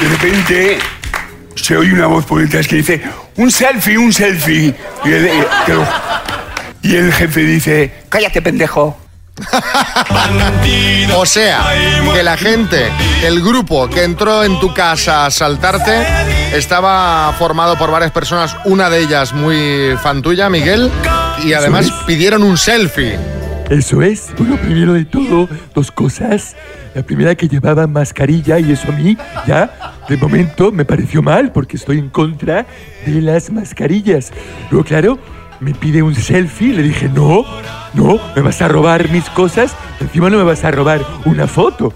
De 0.00 0.08
repente 0.08 0.78
se 1.54 1.76
oye 1.76 1.92
una 1.92 2.06
voz 2.06 2.24
por 2.24 2.40
detrás 2.40 2.66
que 2.66 2.76
dice, 2.76 3.02
un 3.36 3.50
selfie, 3.50 3.98
un 3.98 4.12
selfie. 4.12 4.74
Y 5.04 5.08
el, 5.12 5.26
eh, 5.26 5.46
que 5.66 5.74
lo- 5.74 5.86
y 6.82 6.96
el 6.96 7.12
jefe 7.12 7.40
dice, 7.40 7.92
cállate 8.08 8.42
pendejo. 8.42 8.98
O 11.16 11.26
sea, 11.26 11.64
que 12.12 12.22
la 12.22 12.36
gente, 12.36 12.90
el 13.24 13.40
grupo 13.42 13.88
que 13.88 14.04
entró 14.04 14.44
en 14.44 14.58
tu 14.60 14.74
casa 14.74 15.22
a 15.22 15.26
asaltarte, 15.26 16.04
estaba 16.54 17.32
formado 17.38 17.78
por 17.78 17.90
varias 17.90 18.10
personas, 18.10 18.56
una 18.64 18.90
de 18.90 19.00
ellas 19.00 19.32
muy 19.32 19.96
fan 20.02 20.22
tuya, 20.22 20.50
Miguel, 20.50 20.90
y 21.44 21.52
además 21.52 21.86
es. 21.86 21.92
pidieron 22.06 22.42
un 22.42 22.58
selfie. 22.58 23.18
Eso 23.70 24.02
es. 24.02 24.32
Bueno, 24.36 24.56
primero 24.56 24.94
de 24.94 25.04
todo, 25.04 25.48
dos 25.74 25.90
cosas. 25.90 26.56
La 26.94 27.02
primera 27.02 27.34
que 27.34 27.48
llevaba 27.48 27.86
mascarilla 27.86 28.58
y 28.58 28.72
eso 28.72 28.88
a 28.88 28.92
mí 28.92 29.16
ya 29.46 29.94
de 30.08 30.16
momento 30.16 30.72
me 30.72 30.84
pareció 30.84 31.22
mal 31.22 31.52
porque 31.52 31.76
estoy 31.76 31.98
en 31.98 32.10
contra 32.10 32.66
de 33.06 33.20
las 33.22 33.50
mascarillas. 33.50 34.30
Luego, 34.70 34.84
claro, 34.84 35.18
me 35.62 35.72
pide 35.74 36.02
un 36.02 36.14
selfie, 36.14 36.72
le 36.74 36.82
dije, 36.82 37.08
no, 37.08 37.44
no, 37.94 38.18
me 38.34 38.42
vas 38.42 38.60
a 38.62 38.66
robar 38.68 39.08
mis 39.10 39.30
cosas, 39.30 39.74
encima 40.00 40.28
no 40.28 40.36
me 40.38 40.42
vas 40.42 40.64
a 40.64 40.72
robar 40.72 41.00
una 41.24 41.46
foto. 41.46 41.92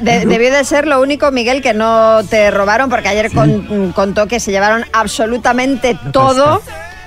De- 0.00 0.26
debió 0.26 0.52
de 0.52 0.64
ser 0.64 0.86
lo 0.86 1.00
único, 1.00 1.30
Miguel, 1.30 1.62
que 1.62 1.74
no 1.74 2.20
te 2.28 2.50
robaron, 2.50 2.90
porque 2.90 3.08
ayer 3.08 3.30
con- 3.32 3.92
contó 3.92 4.26
que 4.26 4.40
se 4.40 4.50
llevaron 4.50 4.84
absolutamente 4.92 5.96
todo. 6.12 6.60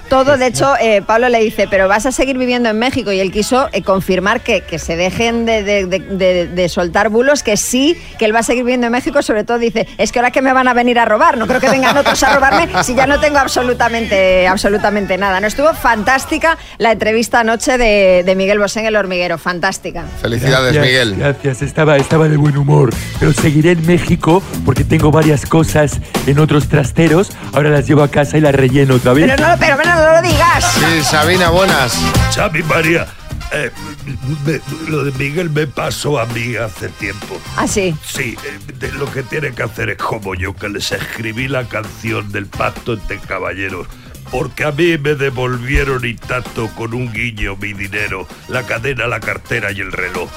Todo, 0.10 0.38
de 0.38 0.48
hecho, 0.48 0.74
eh, 0.80 1.02
Pablo 1.06 1.30
le 1.30 1.40
dice, 1.40 1.68
pero 1.70 1.88
vas 1.88 2.06
a 2.06 2.12
seguir 2.12 2.38
viviendo 2.38 2.70
en 2.70 2.80
México 2.80 3.12
y 3.12 3.20
él 3.20 3.32
quiso 3.32 3.68
eh, 3.74 3.82
confirmar 3.84 4.42
que, 4.42 4.62
que 4.62 4.80
se 4.80 4.96
dejen 4.96 5.46
de, 5.46 5.64
de- 5.64 5.86
de- 5.86 6.00
de- 6.00 6.48
de 6.48 6.70
soltar 6.70 7.10
bulos, 7.10 7.44
que 7.44 7.58
sí, 7.58 7.98
que 8.18 8.26
él 8.26 8.34
va 8.36 8.40
a 8.40 8.44
seguir 8.44 8.64
viviendo 8.64 8.88
en 8.88 8.94
México, 8.94 9.22
sobre 9.22 9.44
todo 9.44 9.60
dice, 9.60 9.88
es 9.98 10.12
que 10.12 10.20
ahora 10.20 10.32
que 10.32 10.42
me 10.42 10.54
van 10.54 10.68
a 10.68 10.74
venir 10.74 10.98
a 11.00 11.06
robar, 11.06 11.38
no 11.38 11.46
creo 11.48 11.60
que 11.60 11.70
vengan 11.70 11.98
otros 11.98 12.22
a 12.24 12.34
robarme 12.36 12.68
si 12.84 12.96
ya 12.96 13.06
no 13.08 13.20
tengo 13.20 13.38
absolutamente, 13.38 14.48
absolutamente 14.48 15.18
nada. 15.18 15.40
No 15.40 15.48
estuvo 15.48 15.74
fantástica 15.74 16.58
la 16.78 16.92
entrevista 16.92 17.42
anoche 17.42 17.78
de, 17.78 18.24
de 18.26 18.36
Miguel 18.36 18.60
Bosé 18.60 18.80
en 18.82 18.86
El 18.88 18.96
Hormiguero, 18.96 19.38
fantástica. 19.38 20.06
Felicidades, 20.22 20.74
Gracias, 20.74 20.86
Miguel. 20.86 21.16
Gracias, 21.18 21.62
estaba, 21.62 21.98
estaba 21.98 22.28
de 22.30 22.38
buen 22.38 22.58
humor. 22.58 22.90
Pero 23.20 23.34
seguiré 23.34 23.72
en 23.72 23.86
México 23.86 24.42
porque 24.66 24.84
tengo 24.84 25.12
varias 25.12 25.46
cosas 25.46 26.00
en 26.26 26.40
otros 26.40 26.68
trasteros. 26.70 27.32
Ahora 27.54 27.70
las 27.70 27.88
llevo 27.88 28.04
a 28.04 28.10
casa 28.10 28.38
y 28.38 28.42
las 28.42 28.54
relleno 28.56 28.96
otra 28.96 29.14
vez. 29.14 29.30
Pero 29.30 29.48
no, 29.48 29.56
pero, 29.60 29.78
pero 29.78 29.97
no 29.98 30.12
lo 30.14 30.22
digas. 30.22 30.64
Sí, 30.74 31.04
Sabina, 31.04 31.50
buenas. 31.50 31.94
Xavi 32.34 32.64
María, 32.64 33.08
eh, 33.52 33.72
me- 34.46 34.62
lo 34.90 35.04
de 35.04 35.12
Miguel 35.14 35.50
me 35.50 35.68
pasó 35.68 36.20
a 36.20 36.26
mí 36.28 36.56
hace 36.56 36.90
tiempo. 36.90 37.40
Ah, 37.56 37.68
sí. 37.68 37.96
Sí, 38.06 38.36
eh, 38.44 38.74
de- 38.80 38.92
lo 38.94 39.12
que 39.12 39.24
tiene 39.24 39.52
que 39.54 39.64
hacer 39.64 39.90
es 39.90 39.98
como 39.98 40.36
yo, 40.36 40.56
que 40.56 40.70
les 40.70 40.92
escribí 40.92 41.48
la 41.48 41.66
canción 41.68 42.32
del 42.32 42.46
pacto 42.48 42.94
entre 42.94 43.20
caballeros. 43.20 43.88
Porque 44.32 44.66
a 44.66 44.72
mí 44.74 44.98
me 44.98 45.16
devolvieron 45.16 46.06
intacto 46.06 46.68
con 46.76 46.94
un 46.94 47.14
guiño 47.14 47.56
mi 47.56 47.72
dinero, 47.72 48.28
la 48.50 48.64
cadena, 48.64 49.08
la 49.08 49.22
cartera 49.22 49.72
y 49.72 49.80
el 49.80 49.92
reloj. 49.94 50.30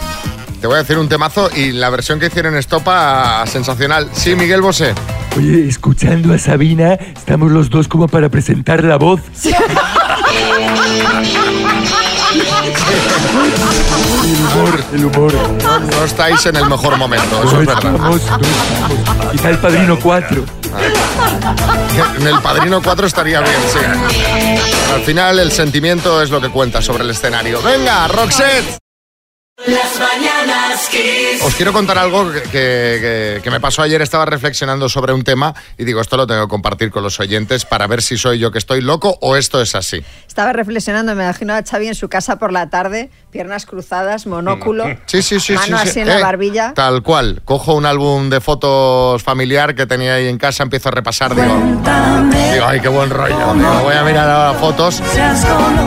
Te 0.60 0.66
voy 0.66 0.76
a 0.76 0.78
decir 0.80 0.98
un 0.98 1.08
temazo 1.08 1.50
y 1.54 1.72
la 1.72 1.88
versión 1.88 2.20
que 2.20 2.26
hicieron 2.26 2.54
Estopa, 2.56 3.44
sensacional. 3.46 4.08
Sí, 4.12 4.34
Miguel 4.36 4.60
Bosé. 4.60 4.94
Oye, 5.36 5.66
escuchando 5.68 6.34
a 6.34 6.38
Sabina, 6.38 6.94
estamos 6.94 7.50
los 7.50 7.70
dos 7.70 7.88
como 7.88 8.08
para 8.08 8.28
presentar 8.28 8.84
la 8.84 8.96
voz. 8.96 9.20
El 14.22 14.36
humor, 14.36 14.84
el 14.94 15.04
humor. 15.04 15.32
No, 15.62 15.80
no 15.80 16.04
estáis 16.04 16.44
en 16.46 16.56
el 16.56 16.66
mejor 16.66 16.96
momento, 16.96 17.42
eso 17.42 17.54
No 17.54 17.60
es 17.62 17.66
verdad. 17.66 17.76
estamos, 17.78 18.00
no 18.00 18.16
estamos. 18.16 18.46
Quizá 19.32 19.50
el 19.50 19.58
padrino 19.58 19.98
4. 19.98 20.44
En 22.20 22.26
el 22.26 22.38
Padrino 22.40 22.80
4 22.82 23.06
estaría 23.06 23.40
bien, 23.40 23.54
sí. 23.72 23.78
Al 24.94 25.00
final 25.02 25.38
el 25.38 25.50
sentimiento 25.50 26.22
es 26.22 26.30
lo 26.30 26.40
que 26.40 26.48
cuenta 26.48 26.80
sobre 26.80 27.02
el 27.04 27.10
escenario. 27.10 27.60
Venga, 27.62 28.06
Roxette. 28.08 28.78
Las 29.66 30.00
mañanas 30.00 30.88
Kiss. 30.90 31.42
Os 31.44 31.54
quiero 31.54 31.72
contar 31.74 31.98
algo 31.98 32.32
que, 32.32 32.40
que- 32.42 32.48
que- 32.50 33.40
que 33.44 33.50
me 33.50 33.60
pasó 33.60 33.82
ayer. 33.82 34.00
Estaba 34.00 34.24
reflexionando 34.24 34.88
sobre 34.88 35.12
un 35.12 35.22
tema 35.22 35.54
y 35.76 35.84
digo, 35.84 36.00
esto 36.00 36.16
lo 36.16 36.26
tengo 36.26 36.42
que 36.46 36.48
compartir 36.48 36.90
con 36.90 37.02
los 37.02 37.20
oyentes 37.20 37.66
para 37.66 37.86
ver 37.86 38.00
si 38.00 38.16
soy 38.16 38.38
yo 38.38 38.50
que 38.50 38.58
estoy 38.58 38.80
loco 38.80 39.18
o 39.20 39.36
esto 39.36 39.60
es 39.60 39.74
así. 39.74 40.02
Estaba 40.26 40.54
reflexionando, 40.54 41.14
me 41.14 41.24
imagino 41.24 41.52
a 41.54 41.62
Xavi 41.62 41.88
en 41.88 41.94
su 41.94 42.08
casa 42.08 42.36
por 42.38 42.52
la 42.52 42.70
tarde, 42.70 43.10
piernas 43.30 43.66
cruzadas, 43.66 44.26
monóculo, 44.26 44.84
Sí, 45.04 45.20
sí, 45.20 45.38
sí. 45.38 45.52
mano 45.52 45.76
sí, 45.78 45.82
sí. 45.84 45.90
así 45.90 46.00
en 46.00 46.08
la 46.08 46.20
Eh, 46.20 46.22
barbilla. 46.22 46.72
Tal 46.74 47.02
cual. 47.02 47.42
Cojo 47.44 47.74
un 47.74 47.84
álbum 47.84 48.30
de 48.30 48.40
fotos 48.40 49.22
familiar 49.22 49.74
que 49.74 49.86
tenía 49.86 50.14
ahí 50.14 50.28
en 50.28 50.38
casa, 50.38 50.62
empiezo 50.62 50.88
a 50.88 50.92
repasar, 50.92 51.34
digo, 51.34 51.54
digo 52.52 52.64
ay, 52.66 52.80
qué 52.80 52.88
buen 52.88 53.10
rollo. 53.10 53.36
Digo, 53.54 53.80
voy 53.82 53.94
a 53.94 54.02
mirar 54.04 54.30
ahora 54.30 54.58
fotos. 54.58 55.02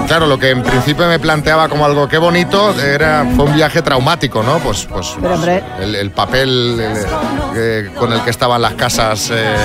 Claro, 0.08 0.28
lo 0.28 0.38
que 0.38 0.52
en 0.52 0.62
principio 0.62 1.08
me 1.08 1.18
planteaba 1.18 1.68
como 1.70 1.86
algo 1.86 2.08
qué 2.08 2.20
bonito 2.20 2.80
era 2.80 3.26
fue 3.36 3.46
un 3.46 3.54
viaje 3.56 3.63
traumático, 3.72 4.44
¿no? 4.44 4.60
Pues, 4.60 4.86
pues, 4.90 5.16
Pero, 5.22 5.34
hombre. 5.36 5.64
el, 5.80 5.96
el 5.96 6.12
papel 6.12 6.78
eh, 6.80 7.06
eh, 7.56 7.90
con 7.98 8.12
el 8.14 8.22
que 8.22 8.30
estaban 8.30 8.62
las 8.62 8.74
casas 8.74 9.30
eh, 9.34 9.56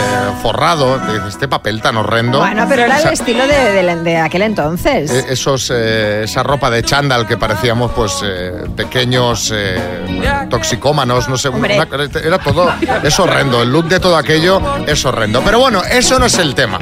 forrado, 0.42 1.00
este 1.28 1.48
papel 1.48 1.80
tan 1.82 1.96
horrendo. 1.96 2.38
Bueno, 2.38 2.66
pero 2.68 2.82
era 2.84 2.98
el 3.00 3.08
estilo 3.12 3.46
de, 3.46 3.54
de- 3.72 3.96
de 4.02 4.16
aquel 4.18 4.42
entonces. 4.42 5.10
eh, 5.10 5.26
esos, 5.30 5.70
eh, 5.74 6.22
esa 6.24 6.42
ropa 6.42 6.70
de 6.70 6.82
chándal 6.82 7.26
que 7.26 7.36
parecíamos 7.36 7.90
pues 7.92 8.20
eh, 8.24 8.52
pequeños 8.76 9.52
eh, 9.54 10.46
toxicómanos, 10.50 11.28
no 11.28 11.36
sé, 11.36 11.48
una- 11.48 11.66
era 11.68 12.38
todo, 12.38 12.70
es 13.02 13.18
horrendo, 13.18 13.62
el 13.62 13.70
look 13.72 13.88
de 13.88 13.98
todo 14.00 14.16
aquello 14.16 14.60
es 14.86 15.04
horrendo. 15.04 15.42
Pero 15.44 15.58
bueno, 15.60 15.82
eso 15.90 16.18
no 16.18 16.26
es 16.26 16.38
el 16.38 16.54
tema. 16.54 16.78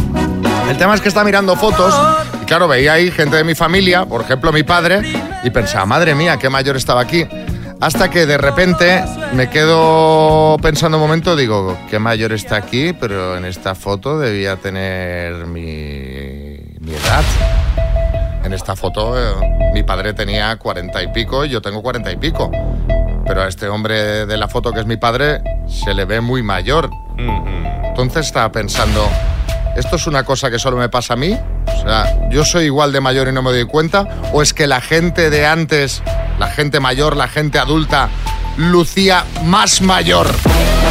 El 0.69 0.77
tema 0.77 0.95
es 0.95 1.01
que 1.01 1.09
está 1.09 1.25
mirando 1.25 1.57
fotos 1.57 1.95
y 2.43 2.45
claro, 2.45 2.69
veía 2.69 2.95
ahí 2.95 3.11
gente 3.11 3.37
de 3.37 3.45
mi 3.45 3.55
familia, 3.55 4.05
por 4.05 4.23
ejemplo 4.23 4.53
mi 4.53 4.63
padre, 4.63 5.01
y 5.45 5.51
pensaba, 5.51 5.87
madre 5.87 6.15
mía, 6.15 6.37
qué 6.39 6.51
mayor 6.51 6.77
estaba 6.77 7.01
aquí. 7.01 7.27
Hasta 7.81 8.11
que 8.11 8.27
de 8.27 8.39
repente 8.39 9.05
me 9.33 9.51
quedo 9.51 10.57
pensando 10.63 10.97
un 10.97 11.03
momento, 11.03 11.37
digo, 11.37 11.77
qué 11.91 11.99
mayor 11.99 12.33
está 12.33 12.57
aquí, 12.57 12.93
pero 12.93 13.37
en 13.37 13.45
esta 13.45 13.75
foto 13.75 14.19
debía 14.19 14.57
tener 14.57 15.47
mi, 15.47 16.59
mi 16.81 16.95
edad. 16.95 17.25
En 18.45 18.53
esta 18.53 18.77
foto 18.77 19.19
eh, 19.19 19.71
mi 19.75 19.83
padre 19.83 20.15
tenía 20.15 20.57
cuarenta 20.57 21.03
y 21.03 21.09
pico 21.09 21.45
y 21.45 21.49
yo 21.49 21.61
tengo 21.61 21.83
cuarenta 21.83 22.11
y 22.11 22.17
pico. 22.17 22.51
Pero 23.27 23.43
a 23.43 23.49
este 23.49 23.69
hombre 23.69 24.25
de 24.25 24.37
la 24.37 24.49
foto 24.49 24.73
que 24.73 24.81
es 24.81 24.87
mi 24.87 24.97
padre 24.97 25.43
se 25.69 25.93
le 25.95 26.05
ve 26.05 26.21
muy 26.21 26.43
mayor. 26.43 26.89
Entonces 27.19 28.27
estaba 28.27 28.53
pensando, 28.53 29.07
¿esto 29.77 29.97
es 29.97 30.07
una 30.07 30.25
cosa 30.25 30.51
que 30.51 30.59
solo 30.59 30.77
me 30.77 30.89
pasa 30.89 31.15
a 31.15 31.17
mí? 31.17 31.39
O 31.67 31.81
sea, 31.83 32.29
¿yo 32.31 32.45
soy 32.45 32.65
igual 32.65 32.93
de 32.93 33.01
mayor 33.01 33.29
y 33.29 33.33
no 33.33 33.43
me 33.43 33.51
doy 33.51 33.67
cuenta? 33.67 34.09
¿O 34.33 34.43
es 34.43 34.53
que 34.53 34.67
la 34.67 34.81
gente 34.81 35.31
de 35.31 35.47
antes, 35.47 36.03
la 36.39 36.49
gente 36.49 36.81
mayor, 36.81 37.17
la 37.17 37.29
gente 37.29 37.59
adulta, 37.59 38.09
lucía 38.57 39.25
más 39.45 39.81
mayor? 39.83 40.27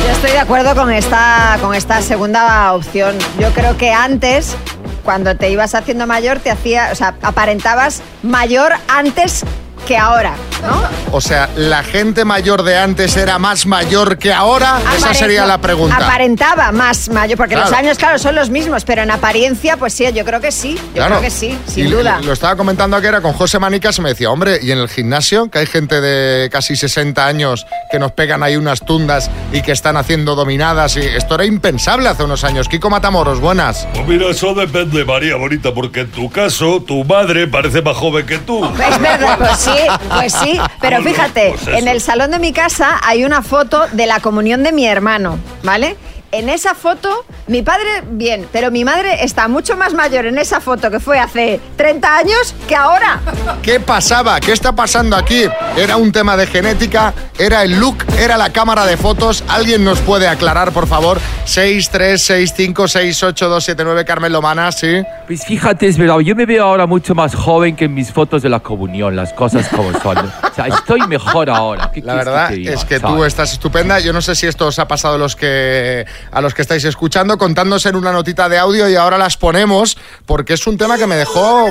Yo 0.06 0.12
estoy 0.12 0.32
de 0.32 0.39
acuerdo 0.39 0.76
con 0.76 0.91
esta, 0.91 1.58
con 1.62 1.74
esta 1.74 2.02
segunda 2.02 2.74
opción. 2.74 3.17
Yo 3.39 3.52
creo 3.52 3.76
que 3.78 3.91
antes, 3.91 4.56
cuando 5.04 5.36
te 5.36 5.50
ibas 5.50 5.74
haciendo 5.74 6.06
mayor, 6.06 6.39
te 6.39 6.52
hacía, 6.52 6.89
o 6.91 6.95
sea, 6.95 7.15
aparentabas 7.21 8.02
mayor 8.21 8.74
antes 8.88 9.43
que 9.88 9.98
ahora, 9.98 10.34
¿no? 10.65 10.84
O 11.12 11.21
sea, 11.21 11.49
¿la 11.56 11.84
gente 11.84 12.25
mayor 12.25 12.63
de 12.63 12.78
antes 12.78 13.15
era 13.15 13.39
más 13.39 13.65
mayor 13.65 14.17
que 14.17 14.34
ahora? 14.34 14.80
Esa 14.97 15.13
sería 15.13 15.45
la 15.45 15.60
pregunta. 15.60 15.95
Aparentaba 15.97 16.71
más 16.71 17.10
mayor, 17.10 17.38
porque 17.38 17.56
los 17.56 17.71
años, 17.71 17.97
claro, 17.97 18.19
son 18.19 18.36
los 18.36 18.49
mismos, 18.49 18.84
pero 18.84 19.01
en 19.04 19.12
apariencia, 19.12 19.78
pues 19.78 19.93
sí, 19.93 20.06
yo 20.13 20.25
creo 20.25 20.41
que 20.41 20.51
sí. 20.51 20.75
Yo 20.75 20.93
Claro. 20.95 21.15
creo 21.19 21.21
que 21.21 21.30
sí, 21.30 21.58
sin 21.67 21.88
Y 21.88 21.91
duda. 21.91 22.19
Lo 22.23 22.34
estaba 22.34 22.56
comentando 22.56 22.97
aquí 22.97 23.08
era 23.08 23.21
con 23.21 23.34
José 23.34 23.60
Manicas 23.60 23.97
y 23.97 24.01
me 24.01 24.10
decía, 24.10 24.30
hombre, 24.32 24.60
y 24.62 24.71
en 24.71 24.80
el 24.80 24.89
gimnasio, 24.89 25.49
que 25.49 25.60
hay 25.60 25.65
gente 25.67 26.01
de 26.01 26.49
casi 26.49 26.75
60 26.75 27.25
años 27.25 27.65
que 27.91 27.99
nos 27.99 28.12
pegan 28.12 28.43
ahí 28.43 28.56
unas 28.58 28.82
tundas 28.86 29.30
y 29.54 29.62
que 29.62 29.71
están 29.71 29.97
haciendo 29.97 30.36
dominadas. 30.36 30.97
y 30.97 31.01
Esto 31.01 31.36
era 31.36 31.45
impensable 31.45 32.10
hace 32.10 32.23
unos 32.23 32.43
años. 32.43 32.67
Kiko 32.67 32.89
Matamoros, 32.89 33.39
buenas. 33.39 33.88
Pues 33.93 34.08
mira, 34.08 34.28
eso 34.30 34.54
depende, 34.54 35.06
María 35.06 35.36
Bonita, 35.38 35.73
porque 35.73 36.01
en 36.01 36.12
tu 36.12 36.30
caso, 36.30 36.82
tu 36.86 37.04
madre 37.06 37.47
parece 37.47 37.82
más 37.82 37.95
joven 37.95 38.25
que 38.25 38.38
tú. 38.39 38.65
Es 38.65 38.99
verdad, 38.99 39.38
pues 39.38 39.58
sí, 39.58 39.71
pues 40.10 40.34
sí. 40.34 40.55
Pero 40.82 41.02
fíjate, 41.02 41.56
pues 41.63 41.78
en 41.78 41.88
el 41.88 42.02
salón 42.02 42.32
de 42.32 42.39
mi 42.39 42.54
casa 42.54 43.00
hay 43.04 43.24
una 43.24 43.41
foto 43.41 43.86
de 43.91 44.06
la 44.06 44.20
comunión 44.20 44.63
de 44.63 44.72
mi 44.72 44.86
hermano, 44.86 45.39
¿vale? 45.63 45.96
En 46.32 46.50
esa 46.50 46.76
foto, 46.76 47.26
mi 47.48 47.62
padre, 47.62 48.04
bien, 48.10 48.48
pero 48.52 48.72
mi 48.72 48.84
madre 48.84 49.24
está 49.24 49.48
mucho 49.48 49.76
más 49.78 49.94
mayor 49.94 50.26
en 50.26 50.38
esa 50.38 50.60
foto 50.60 50.92
que 50.92 51.00
fue 51.00 51.20
hace 51.20 51.60
30 51.78 52.18
años 52.18 52.56
que 52.68 52.76
ahora. 52.76 53.22
¿Qué 53.62 53.80
pasaba? 53.80 54.40
¿Qué 54.40 54.52
está 54.52 54.74
pasando 54.74 55.16
aquí? 55.16 55.46
¿Era 55.78 55.98
un 55.98 56.12
tema 56.12 56.36
de 56.38 56.48
genética? 56.48 57.14
¿Era 57.38 57.64
el 57.64 57.80
look? 57.80 58.06
¿Era 58.18 58.38
la 58.38 58.52
cámara 58.52 58.86
de 58.86 58.98
fotos? 58.98 59.44
¿Alguien 59.48 59.84
nos 59.84 60.00
puede 60.00 60.28
aclarar, 60.28 60.72
por 60.72 60.88
favor? 60.88 61.20
6, 61.46 61.90
3, 61.90 62.22
6, 62.22 62.54
5, 62.56 62.88
6, 62.88 63.24
8, 63.24 63.50
2, 63.50 63.64
7, 63.64 63.84
9, 63.84 64.06
Carmen 64.06 64.32
Lomana, 64.32 64.72
¿sí? 64.72 65.04
Pues 65.28 65.46
fíjate, 65.46 65.88
es 65.88 65.98
verdad, 65.98 66.20
yo 66.20 66.36
me 66.36 66.46
veo 66.46 66.64
ahora 66.64 66.86
mucho 66.86 67.16
más 67.16 67.36
joven 67.36 67.76
que 67.76 67.86
en 67.86 67.94
mis 67.94 68.12
fotos 68.12 68.42
de 68.42 68.50
la 68.50 68.60
comunión, 68.60 69.16
las 69.16 69.34
cosas 69.34 69.68
como 69.70 69.92
son. 70.00 70.18
O 70.18 70.54
sea, 70.56 70.68
estoy 70.68 71.02
mejor 71.08 71.50
ahora. 71.50 71.92
¿Qué 71.94 72.02
La 72.02 72.16
verdad 72.16 72.50
te 72.50 72.56
diga, 72.56 72.74
es 72.74 72.86
que 72.86 73.00
tú 73.00 73.24
estás 73.24 73.52
estupenda. 73.54 74.00
Yo 74.00 74.14
no 74.14 74.22
sé 74.22 74.36
si 74.36 74.48
esto 74.48 74.68
os 74.68 74.80
ha 74.80 74.88
pasado 74.88 75.16
a 75.16 75.18
los 75.18 75.36
que 75.36 76.06
a 76.32 76.41
los 76.41 76.54
que 76.54 76.62
estáis 76.62 76.84
escuchando, 76.84 77.38
contándose 77.38 77.89
en 77.89 77.95
una 77.95 78.12
notita 78.12 78.49
de 78.49 78.58
audio 78.58 78.89
y 78.89 78.95
ahora 78.95 79.17
las 79.17 79.38
ponemos 79.38 79.97
porque 80.25 80.54
es 80.54 80.67
un 80.67 80.78
tema 80.78 80.97
que 80.97 81.08
me 81.08 81.15
dejó 81.15 81.69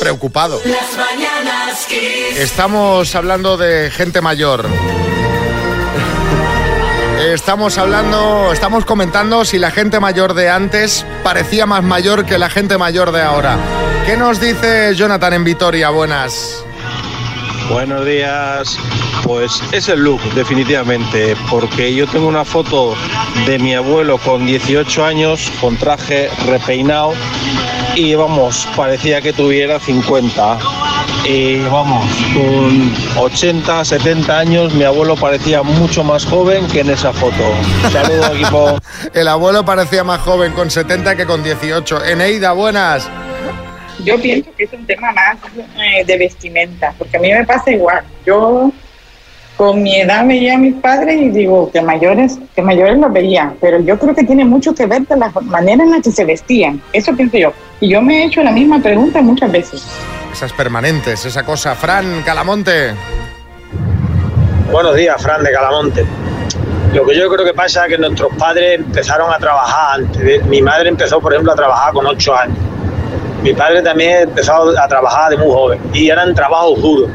preocupado. 0.00 0.60
Estamos 2.36 3.14
hablando 3.14 3.56
de 3.56 3.90
gente 3.90 4.20
mayor. 4.20 4.66
Estamos 7.20 7.78
hablando, 7.78 8.52
estamos 8.52 8.84
comentando 8.84 9.44
si 9.44 9.58
la 9.58 9.70
gente 9.70 9.98
mayor 9.98 10.34
de 10.34 10.50
antes 10.50 11.06
parecía 11.22 11.64
más 11.64 11.82
mayor 11.82 12.26
que 12.26 12.38
la 12.38 12.50
gente 12.50 12.76
mayor 12.76 13.12
de 13.12 13.22
ahora. 13.22 13.56
¿Qué 14.04 14.16
nos 14.16 14.40
dice 14.40 14.94
Jonathan 14.94 15.32
en 15.32 15.44
Vitoria? 15.44 15.88
Buenas. 15.88 16.64
Buenos 17.70 18.04
días. 18.04 18.78
Pues 19.24 19.62
es 19.72 19.88
el 19.88 20.00
look, 20.00 20.20
definitivamente, 20.34 21.34
porque 21.50 21.94
yo 21.94 22.06
tengo 22.06 22.28
una 22.28 22.44
foto 22.44 22.94
de 23.46 23.58
mi 23.58 23.74
abuelo 23.74 24.18
con 24.18 24.44
18 24.44 25.04
años, 25.04 25.50
con 25.60 25.76
traje 25.78 26.28
repeinado, 26.46 27.14
y 27.94 28.14
vamos, 28.14 28.68
parecía 28.76 29.22
que 29.22 29.32
tuviera 29.32 29.80
50. 29.80 30.58
Y 31.24 31.60
vamos, 31.62 32.06
con 32.34 32.92
80, 33.16 33.82
70 33.82 34.38
años, 34.38 34.74
mi 34.74 34.84
abuelo 34.84 35.16
parecía 35.16 35.62
mucho 35.62 36.04
más 36.04 36.26
joven 36.26 36.66
que 36.68 36.80
en 36.80 36.90
esa 36.90 37.14
foto. 37.14 37.44
Saludos, 37.90 38.30
equipo. 38.34 38.78
El 39.14 39.28
abuelo 39.28 39.64
parecía 39.64 40.04
más 40.04 40.20
joven 40.20 40.52
con 40.52 40.70
70 40.70 41.16
que 41.16 41.24
con 41.24 41.42
18. 41.42 42.04
Eneida, 42.04 42.52
buenas. 42.52 43.08
Yo 44.02 44.20
pienso 44.20 44.50
que 44.56 44.64
es 44.64 44.72
un 44.72 44.86
tema 44.86 45.12
más 45.12 45.36
eh, 45.76 46.04
de 46.04 46.18
vestimenta, 46.18 46.94
porque 46.98 47.16
a 47.16 47.20
mí 47.20 47.32
me 47.32 47.44
pasa 47.44 47.70
igual. 47.70 48.04
Yo 48.26 48.72
con 49.56 49.82
mi 49.82 50.00
edad 50.00 50.26
veía 50.26 50.54
a 50.54 50.58
mis 50.58 50.74
padres 50.74 51.20
y 51.20 51.28
digo 51.28 51.70
que 51.70 51.80
mayores, 51.80 52.38
que 52.54 52.62
mayores 52.62 52.98
los 52.98 53.12
veía, 53.12 53.54
pero 53.60 53.80
yo 53.80 53.98
creo 53.98 54.14
que 54.14 54.24
tiene 54.24 54.44
mucho 54.44 54.74
que 54.74 54.86
ver 54.86 55.06
de 55.06 55.16
la 55.16 55.30
manera 55.42 55.84
en 55.84 55.92
la 55.92 56.00
que 56.00 56.10
se 56.10 56.24
vestían. 56.24 56.82
Eso 56.92 57.14
pienso 57.14 57.36
yo. 57.36 57.52
Y 57.80 57.88
yo 57.88 58.02
me 58.02 58.22
he 58.22 58.26
hecho 58.26 58.42
la 58.42 58.50
misma 58.50 58.80
pregunta 58.80 59.20
muchas 59.22 59.52
veces. 59.52 59.86
Esas 60.32 60.52
permanentes, 60.52 61.24
esa 61.24 61.44
cosa. 61.44 61.76
Fran 61.76 62.22
Calamonte. 62.22 62.94
Buenos 64.72 64.96
días, 64.96 65.22
Fran 65.22 65.44
de 65.44 65.52
Calamonte. 65.52 66.04
Lo 66.92 67.06
que 67.06 67.16
yo 67.16 67.28
creo 67.28 67.44
que 67.44 67.54
pasa 67.54 67.84
es 67.84 67.90
que 67.90 67.98
nuestros 67.98 68.34
padres 68.36 68.80
empezaron 68.80 69.32
a 69.32 69.38
trabajar 69.38 70.00
antes. 70.00 70.44
Mi 70.46 70.62
madre 70.62 70.88
empezó, 70.88 71.20
por 71.20 71.32
ejemplo, 71.32 71.52
a 71.52 71.56
trabajar 71.56 71.92
con 71.92 72.06
8 72.06 72.36
años. 72.36 72.58
Mi 73.42 73.52
padre 73.52 73.82
también 73.82 74.22
empezó 74.28 74.70
a 74.78 74.88
trabajar 74.88 75.30
de 75.30 75.36
muy 75.36 75.48
joven 75.50 75.80
y 75.92 76.08
eran 76.08 76.34
trabajos 76.34 76.80
duros 76.80 77.10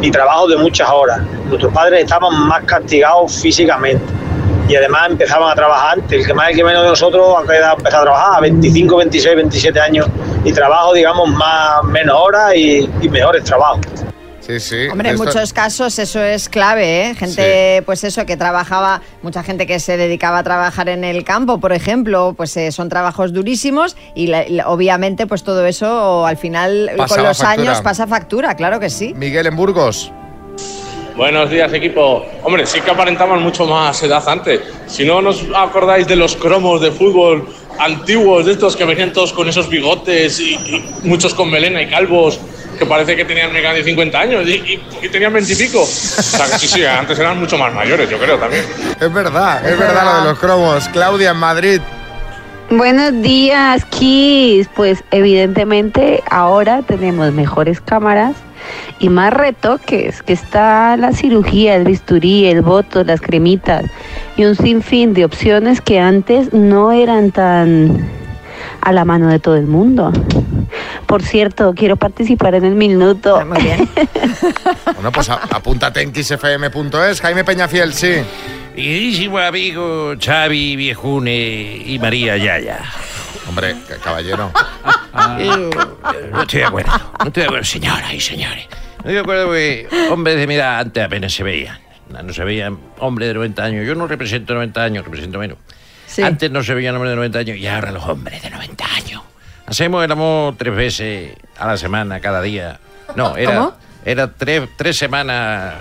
y 0.00 0.10
trabajos 0.10 0.50
de 0.50 0.56
muchas 0.58 0.88
horas. 0.88 1.20
Nuestros 1.46 1.72
padres 1.72 2.02
estaban 2.02 2.32
más 2.46 2.62
castigados 2.64 3.36
físicamente 3.40 4.02
y 4.68 4.76
además 4.76 5.08
empezaban 5.10 5.50
a 5.50 5.54
trabajar 5.54 5.94
antes. 5.98 6.20
El 6.20 6.26
que 6.26 6.34
más, 6.34 6.50
el 6.50 6.56
que 6.56 6.62
menos 6.64 6.82
de 6.82 6.88
nosotros 6.90 7.34
ha 7.38 7.42
quedado- 7.50 7.76
empezado 7.78 8.02
a 8.02 8.04
trabajar 8.04 8.36
a 8.36 8.40
25, 8.40 8.96
26, 8.98 9.34
27 9.36 9.80
años 9.80 10.06
y 10.44 10.52
trabajo, 10.52 10.92
digamos, 10.94 11.28
más 11.30 11.82
menos 11.84 12.16
horas 12.16 12.54
y, 12.54 12.88
y 13.00 13.08
mejores 13.08 13.42
trabajos. 13.44 13.80
Sí, 14.48 14.60
sí. 14.60 14.76
Hombre, 14.90 15.10
en 15.10 15.16
Esto- 15.16 15.26
muchos 15.26 15.52
casos 15.52 15.98
eso 15.98 16.22
es 16.22 16.48
clave, 16.48 17.02
¿eh? 17.10 17.14
Gente, 17.14 17.82
pues 17.84 18.02
eso, 18.02 18.24
que 18.24 18.38
trabajaba, 18.38 19.02
mucha 19.22 19.42
gente 19.42 19.66
que 19.66 19.78
se 19.78 19.98
dedicaba 19.98 20.38
a 20.38 20.42
trabajar 20.42 20.88
en 20.88 21.04
el 21.04 21.22
campo, 21.22 21.60
por 21.60 21.74
ejemplo, 21.74 22.32
pues 22.34 22.56
eh, 22.56 22.72
son 22.72 22.88
trabajos 22.88 23.34
durísimos 23.34 23.94
y 24.14 24.28
la- 24.28 24.48
la- 24.48 24.68
obviamente 24.70 25.26
pues 25.26 25.42
todo 25.42 25.66
eso 25.66 26.24
al 26.24 26.38
final 26.38 26.90
con 26.96 27.22
los 27.22 27.38
factura. 27.38 27.50
años 27.50 27.80
pasa 27.82 28.06
factura, 28.06 28.56
claro 28.56 28.80
que 28.80 28.88
sí. 28.88 29.12
Miguel 29.14 29.46
en 29.48 29.54
Burgos. 29.56 30.10
Buenos 31.14 31.50
días, 31.50 31.70
equipo. 31.74 32.24
Hombre, 32.42 32.64
sí 32.64 32.80
que 32.80 32.90
aparentamos 32.90 33.40
mucho 33.42 33.66
más 33.66 34.02
edad 34.02 34.26
antes. 34.28 34.60
Si 34.86 35.04
no 35.04 35.20
nos 35.20 35.44
acordáis 35.54 36.06
de 36.06 36.16
los 36.16 36.36
cromos 36.36 36.80
de 36.80 36.90
fútbol 36.90 37.46
antiguos, 37.78 38.46
de 38.46 38.52
estos 38.52 38.76
que 38.76 38.84
venían 38.86 39.12
todos 39.12 39.32
con 39.34 39.46
esos 39.48 39.68
bigotes 39.68 40.40
y, 40.40 40.54
y 40.54 40.84
muchos 41.02 41.34
con 41.34 41.50
melena 41.50 41.82
y 41.82 41.88
calvos, 41.88 42.40
que 42.78 42.86
parece 42.86 43.16
que 43.16 43.24
tenían 43.24 43.52
menos 43.52 43.74
de 43.74 43.82
50 43.84 44.20
años 44.20 44.46
y, 44.46 44.52
y- 44.52 44.82
y 45.02 45.08
tenían 45.08 45.32
20 45.32 45.52
y 45.52 45.56
pico. 45.56 45.82
O 45.82 45.86
sea, 45.86 46.46
que 46.46 46.58
sí, 46.58 46.66
sí, 46.68 46.84
antes 46.84 47.18
eran 47.18 47.38
mucho 47.38 47.58
más 47.58 47.72
mayores, 47.74 48.08
yo 48.08 48.18
creo 48.18 48.38
también. 48.38 48.64
Es 49.00 49.12
verdad, 49.12 49.66
es 49.68 49.78
verdad 49.78 50.04
lo 50.04 50.22
de 50.22 50.28
los 50.30 50.38
cromos. 50.38 50.88
Claudia 50.88 51.30
en 51.30 51.36
Madrid. 51.38 51.80
Buenos 52.70 53.22
días, 53.22 53.84
Kiss. 53.86 54.68
Pues 54.76 55.02
evidentemente 55.10 56.22
ahora 56.30 56.82
tenemos 56.82 57.32
mejores 57.32 57.80
cámaras 57.80 58.34
y 58.98 59.08
más 59.08 59.32
retoques, 59.32 60.22
que 60.22 60.34
está 60.34 60.96
la 60.98 61.12
cirugía, 61.12 61.76
el 61.76 61.84
bisturí, 61.84 62.46
el 62.46 62.60
voto, 62.60 63.04
las 63.04 63.20
cremitas 63.20 63.84
y 64.36 64.44
un 64.44 64.54
sinfín 64.56 65.14
de 65.14 65.24
opciones 65.24 65.80
que 65.80 65.98
antes 65.98 66.52
no 66.52 66.92
eran 66.92 67.30
tan 67.30 68.06
a 68.82 68.92
la 68.92 69.04
mano 69.04 69.28
de 69.28 69.38
todo 69.38 69.56
el 69.56 69.66
mundo. 69.66 70.12
Por 71.08 71.22
cierto, 71.22 71.72
quiero 71.74 71.96
participar 71.96 72.54
en 72.54 72.64
el 72.66 72.74
minuto. 72.74 73.44
Muy 73.46 73.62
bien. 73.62 73.88
Bueno, 74.94 75.10
pues 75.12 75.28
a- 75.30 75.40
apúntate 75.50 76.02
en 76.02 76.12
xfm.es. 76.14 77.20
Jaime 77.20 77.44
Peñafiel, 77.44 77.94
sí. 77.94 78.16
Queridísimo 78.74 79.38
amigo 79.38 80.14
Xavi 80.22 80.76
Viejune 80.76 81.82
y 81.86 81.98
María 81.98 82.36
Yaya. 82.36 82.78
Hombre, 83.48 83.74
caballero. 84.04 84.52
Yo 85.38 85.70
no 86.32 86.42
estoy 86.42 86.60
de 86.60 86.64
acuerdo. 86.66 86.92
No 87.20 87.26
estoy 87.26 87.40
de 87.42 87.46
acuerdo, 87.46 87.64
señoras 87.64 88.12
y 88.12 88.20
señores. 88.20 88.66
No 88.70 88.98
estoy 88.98 89.14
de 89.14 89.20
acuerdo 89.20 89.52
que 89.52 89.88
hombres 90.10 90.36
de 90.36 90.46
mi 90.46 90.54
edad 90.56 90.78
antes 90.80 91.02
apenas 91.04 91.32
se 91.32 91.42
veían. 91.42 91.78
No 92.22 92.32
se 92.32 92.44
veían 92.44 92.78
hombres 92.98 93.28
de 93.28 93.34
90 93.34 93.64
años. 93.64 93.86
Yo 93.86 93.94
no 93.94 94.06
represento 94.06 94.52
90 94.54 94.82
años, 94.82 95.04
represento 95.04 95.38
menos. 95.38 95.58
Antes 96.22 96.50
no 96.50 96.62
se 96.62 96.74
veían 96.74 96.94
hombres 96.96 97.10
de 97.12 97.16
90 97.16 97.38
años 97.38 97.56
y 97.56 97.66
ahora 97.66 97.92
los 97.92 98.04
hombres 98.04 98.42
de 98.42 98.50
90 98.50 98.84
años. 98.96 99.22
Hacemos 99.68 100.02
el 100.02 100.10
amor 100.10 100.54
tres 100.56 100.74
veces 100.74 101.36
a 101.58 101.66
la 101.66 101.76
semana, 101.76 102.20
cada 102.20 102.40
día. 102.40 102.80
No, 103.16 103.36
era, 103.36 103.54
¿Cómo? 103.54 103.74
era 104.04 104.32
tres, 104.32 104.68
tres 104.76 104.96
semanas 104.96 105.74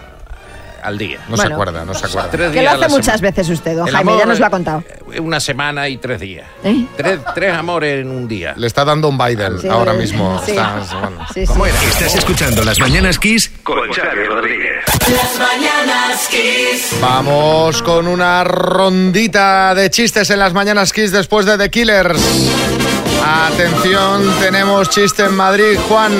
al 0.88 0.97
día. 0.97 1.19
No 1.30 1.38
se 1.38 1.47
acuerda, 1.47 1.86
no 1.86 1.93
se 1.93 2.06
acuerda. 2.06 2.30
Tres 2.32 2.52
Que 2.52 2.62
lo 2.63 2.69
hace 2.71 2.88
muchas 2.89 3.06
semana. 3.19 3.21
veces 3.21 3.50
usted, 3.50 3.76
don 3.76 3.88
El 3.88 3.93
Jaime, 3.93 4.17
ya 4.17 4.26
nos 4.26 4.39
lo 4.39 4.45
ha 4.45 4.50
contado. 4.50 4.84
Una 5.21 5.39
semana 5.39 5.88
y 5.89 5.97
tres 5.97 6.19
días. 6.19 6.47
¿Eh? 6.63 6.86
Tres, 6.95 7.19
tres 7.36 7.54
amores 7.54 8.02
en 8.02 8.10
un 8.12 8.28
día. 8.28 8.54
Le 8.58 8.67
está 8.67 8.84
dando 8.86 9.08
un 9.10 9.17
Biden 9.17 9.60
Sí. 9.60 9.67
ahora 9.67 9.93
mismo. 9.93 10.41
Sí. 10.45 10.52
Está- 10.52 10.82
bueno. 11.00 11.26
¿Cómo 11.47 11.65
era? 11.65 11.82
Estás 11.84 12.15
escuchando 12.15 12.63
Las 12.63 12.80
Mañanas 12.80 13.19
Kiss 13.19 13.52
con 13.63 13.91
Xavi 13.91 14.23
Rodríguez. 14.26 14.84
Las 15.10 15.39
mañanas 15.39 16.28
Kiss. 16.30 16.95
Vamos 17.02 17.82
con 17.84 18.08
una 18.08 18.43
rondita 18.43 19.73
de 19.76 19.89
chistes 19.89 20.30
en 20.30 20.39
las 20.39 20.54
mañanas 20.54 20.91
Kiss 20.93 21.12
después 21.12 21.45
de 21.45 21.58
The 21.58 21.69
Killers. 21.69 22.21
Atención, 23.26 24.23
tenemos 24.39 24.89
chiste 24.89 25.23
en 25.26 25.36
Madrid, 25.36 25.78
Juan. 25.89 26.12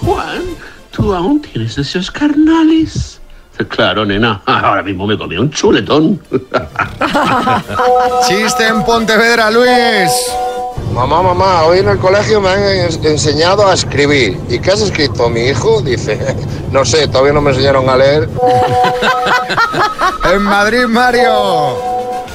Juan, 0.00 0.42
¿tú 0.90 1.12
aún 1.14 1.42
tienes 1.42 1.76
esos 1.78 2.10
carnales? 2.10 3.15
Claro, 3.68 4.04
nena. 4.04 4.42
Ahora 4.44 4.82
mismo 4.82 5.06
me 5.06 5.16
comí 5.16 5.36
un 5.36 5.50
chuletón. 5.50 6.20
Chiste 8.28 8.66
en 8.66 8.82
Pontevedra, 8.84 9.50
Luis. 9.50 10.10
Mamá, 10.92 11.22
mamá, 11.22 11.64
hoy 11.64 11.78
en 11.80 11.88
el 11.88 11.98
colegio 11.98 12.40
me 12.40 12.48
han 12.50 12.60
ens- 12.60 13.04
enseñado 13.04 13.66
a 13.66 13.74
escribir. 13.74 14.38
¿Y 14.48 14.58
qué 14.58 14.70
has 14.72 14.80
escrito, 14.80 15.28
mi 15.28 15.40
hijo? 15.40 15.80
Dice, 15.82 16.18
no 16.72 16.84
sé, 16.84 17.08
todavía 17.08 17.32
no 17.32 17.40
me 17.40 17.50
enseñaron 17.50 17.88
a 17.88 17.96
leer. 17.96 18.28
En 20.32 20.42
Madrid, 20.42 20.84
Mario. 20.88 21.76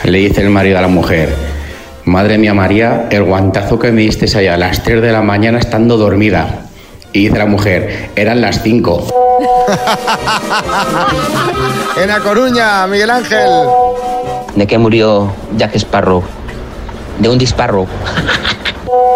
Le 0.04 0.18
dice 0.18 0.42
el 0.42 0.50
marido 0.50 0.78
a 0.80 0.82
la 0.82 0.88
mujer, 0.88 1.36
madre 2.06 2.38
mía 2.40 2.54
María, 2.56 3.08
el 3.12 3.24
guantazo 3.24 3.78
que 3.78 3.92
me 3.92 4.02
diste 4.02 4.26
allá 4.38 4.56
a 4.56 4.58
las 4.58 4.84
3 4.84 5.02
de 5.02 5.12
la 5.12 5.22
mañana 5.22 5.60
estando 5.60 5.98
dormida. 5.98 6.66
Y 7.14 7.26
dice 7.28 7.38
la 7.38 7.46
mujer, 7.46 8.10
eran 8.16 8.42
las 8.42 8.62
5. 8.64 9.08
En 11.98 12.12
A 12.12 12.20
Coruña, 12.20 12.88
Miguel 12.88 13.10
Ángel. 13.10 13.50
¿De 14.56 14.68
qué 14.68 14.78
murió 14.78 15.32
Jack 15.58 15.76
Sparrow? 15.76 16.24
De 17.20 17.30
un 17.30 17.38
disparo. 17.38 17.88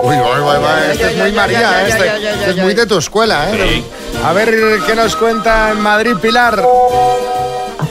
Uy, 0.03 0.15
uy, 0.15 0.15
uy, 0.15 0.41
uy, 0.41 0.91
este 0.91 1.11
es 1.11 1.17
muy 1.17 1.31
María, 1.31 1.87
este, 1.87 2.49
es 2.49 2.57
muy 2.57 2.73
de 2.73 2.85
tu 2.85 2.97
escuela, 2.97 3.49
¿eh? 3.51 3.83
A 4.23 4.31
ver 4.33 4.53
qué 4.85 4.95
nos 4.95 5.15
cuenta 5.15 5.71
en 5.71 5.81
Madrid, 5.81 6.13
Pilar. 6.21 6.63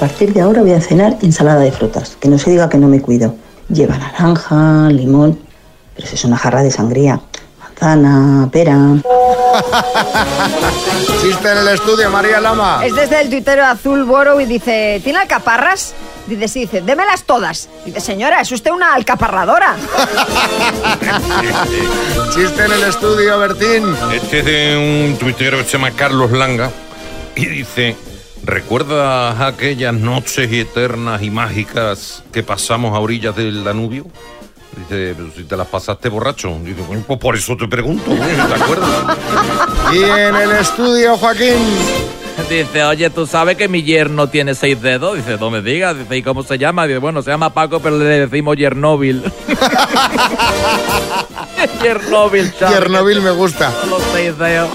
partir 0.05 0.35
de 0.35 0.43
ahora 0.43 0.61
voy 0.61 0.73
a 0.73 0.81
cenar 0.81 1.17
ensalada 1.23 1.61
de 1.61 1.73
frutas. 1.73 2.17
Que 2.21 2.29
no 2.29 2.39
se 2.39 2.51
diga 2.51 2.69
que 2.69 2.77
no 2.79 2.89
me 2.89 3.01
cuido. 3.01 3.35
Lleva 3.69 3.97
naranja, 3.97 4.91
limón, 4.91 5.39
pero 5.97 6.07
si 6.07 6.15
es 6.15 6.25
una 6.25 6.37
jarra 6.37 6.63
de 6.63 6.71
sangría. 6.71 7.21
Manzana, 7.59 8.49
pera. 8.53 8.77
Chiste 11.23 11.51
en 11.51 11.59
el 11.59 11.69
estudio, 11.69 12.11
María 12.11 12.41
Lama. 12.41 12.85
Es 12.85 12.95
desde 12.95 13.21
el 13.21 13.31
tuitero 13.31 13.65
Azul 13.65 14.05
Boro 14.05 14.41
y 14.41 14.47
dice, 14.47 15.01
¿tiene 15.03 15.21
alcaparras? 15.21 15.95
Dice, 16.27 16.49
sí, 16.49 16.61
dice, 16.61 16.81
démelas 16.81 17.25
todas. 17.25 17.69
Dice, 17.85 18.01
señora, 18.01 18.41
es 18.41 18.51
usted 18.51 18.71
una 18.71 18.95
alcaparradora. 18.95 19.77
Chiste 22.35 22.65
en 22.65 22.73
el 22.73 22.83
estudio, 22.85 23.39
Bertín. 23.39 23.95
Este 24.13 24.39
es 24.39 24.45
de 24.45 25.09
un 25.11 25.19
tuitero 25.19 25.59
que 25.59 25.65
se 25.65 25.73
llama 25.73 25.91
Carlos 25.91 26.33
Langa 26.33 26.71
y 27.37 27.47
dice, 27.47 27.97
¿recuerdas 28.43 29.41
aquellas 29.41 29.95
noches 29.95 30.51
eternas 30.51 31.23
y 31.23 31.31
mágicas 31.31 32.23
que 32.33 32.43
pasamos 32.43 32.97
a 32.97 33.01
orillas 33.01 33.37
del 33.37 33.65
Danubio? 33.65 34.07
Dice, 34.77 35.15
pero 35.17 35.31
si 35.37 35.45
te 35.45 35.57
las 35.57 35.67
pasaste 35.69 36.09
borracho. 36.09 36.59
Dice, 36.63 36.83
"Coño, 36.87 37.03
pues 37.07 37.19
por 37.19 37.37
eso 37.37 37.57
te 37.57 37.67
pregunto, 37.69 38.11
¿te 38.11 38.63
acuerdas? 38.63 38.91
Y 39.93 40.03
en 40.03 40.35
el 40.35 40.51
estudio, 40.53 41.17
Joaquín. 41.17 41.57
Dice, 42.51 42.83
oye, 42.83 43.09
tú 43.11 43.27
sabes 43.27 43.57
que 43.57 43.69
mi 43.69 43.85
yerno 43.85 44.29
tiene 44.29 44.55
seis 44.57 44.83
dedos. 44.83 45.17
Dice, 45.17 45.37
no 45.39 45.51
me 45.51 45.63
digas. 45.63 45.97
Dice, 45.97 46.17
¿y 46.17 46.23
cómo 46.23 46.43
se 46.43 46.59
llama? 46.59 46.87
Dice, 46.87 46.99
bueno, 46.99 47.23
se 47.23 47.31
llama 47.31 47.55
Paco, 47.55 47.79
pero 47.81 47.97
le 47.97 48.05
decimos 48.27 48.57
Yernóbil. 48.57 49.23
Yernóbil, 51.83 52.53
chaval. 52.59 52.75
Chernobyl 52.75 53.21
me 53.23 53.31
gusta. 53.31 53.73
Los 53.89 54.03
seis 54.13 54.37
dedos. 54.37 54.71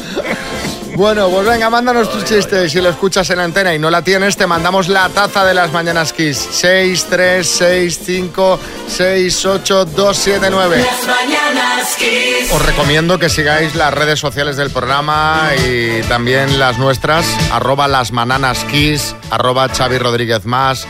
Bueno, 0.99 1.29
pues 1.29 1.47
venga, 1.47 1.69
mándanos 1.69 2.11
tu 2.11 2.21
chiste. 2.23 2.67
Si 2.67 2.81
lo 2.81 2.89
escuchas 2.89 3.29
en 3.29 3.39
antena 3.39 3.73
y 3.73 3.79
no 3.79 3.89
la 3.89 4.01
tienes, 4.01 4.35
te 4.35 4.45
mandamos 4.45 4.89
la 4.89 5.07
taza 5.07 5.45
de 5.45 5.53
las 5.53 5.71
mañanas 5.71 6.11
Kiss. 6.11 6.45
6, 6.51 7.07
3, 7.09 7.47
6, 7.47 7.99
5, 8.03 8.59
6, 8.85 9.45
8, 9.45 9.85
2, 9.85 10.17
7, 10.17 10.47
9. 10.51 10.77
Las 10.77 11.07
mañanas 11.07 11.95
Kiss. 11.95 12.51
Os 12.51 12.65
recomiendo 12.65 13.17
que 13.17 13.29
sigáis 13.29 13.75
las 13.75 13.93
redes 13.93 14.19
sociales 14.19 14.57
del 14.57 14.71
programa 14.71 15.51
y 15.65 16.01
también 16.09 16.59
las 16.59 16.77
nuestras, 16.77 17.25
arroba 17.49 17.87
las 17.87 18.11
mananas 18.11 18.65
kiss, 18.65 19.15
arroba 19.29 19.69
Xavi 19.69 19.99
Rodríguez 19.99 20.45
más, 20.45 20.85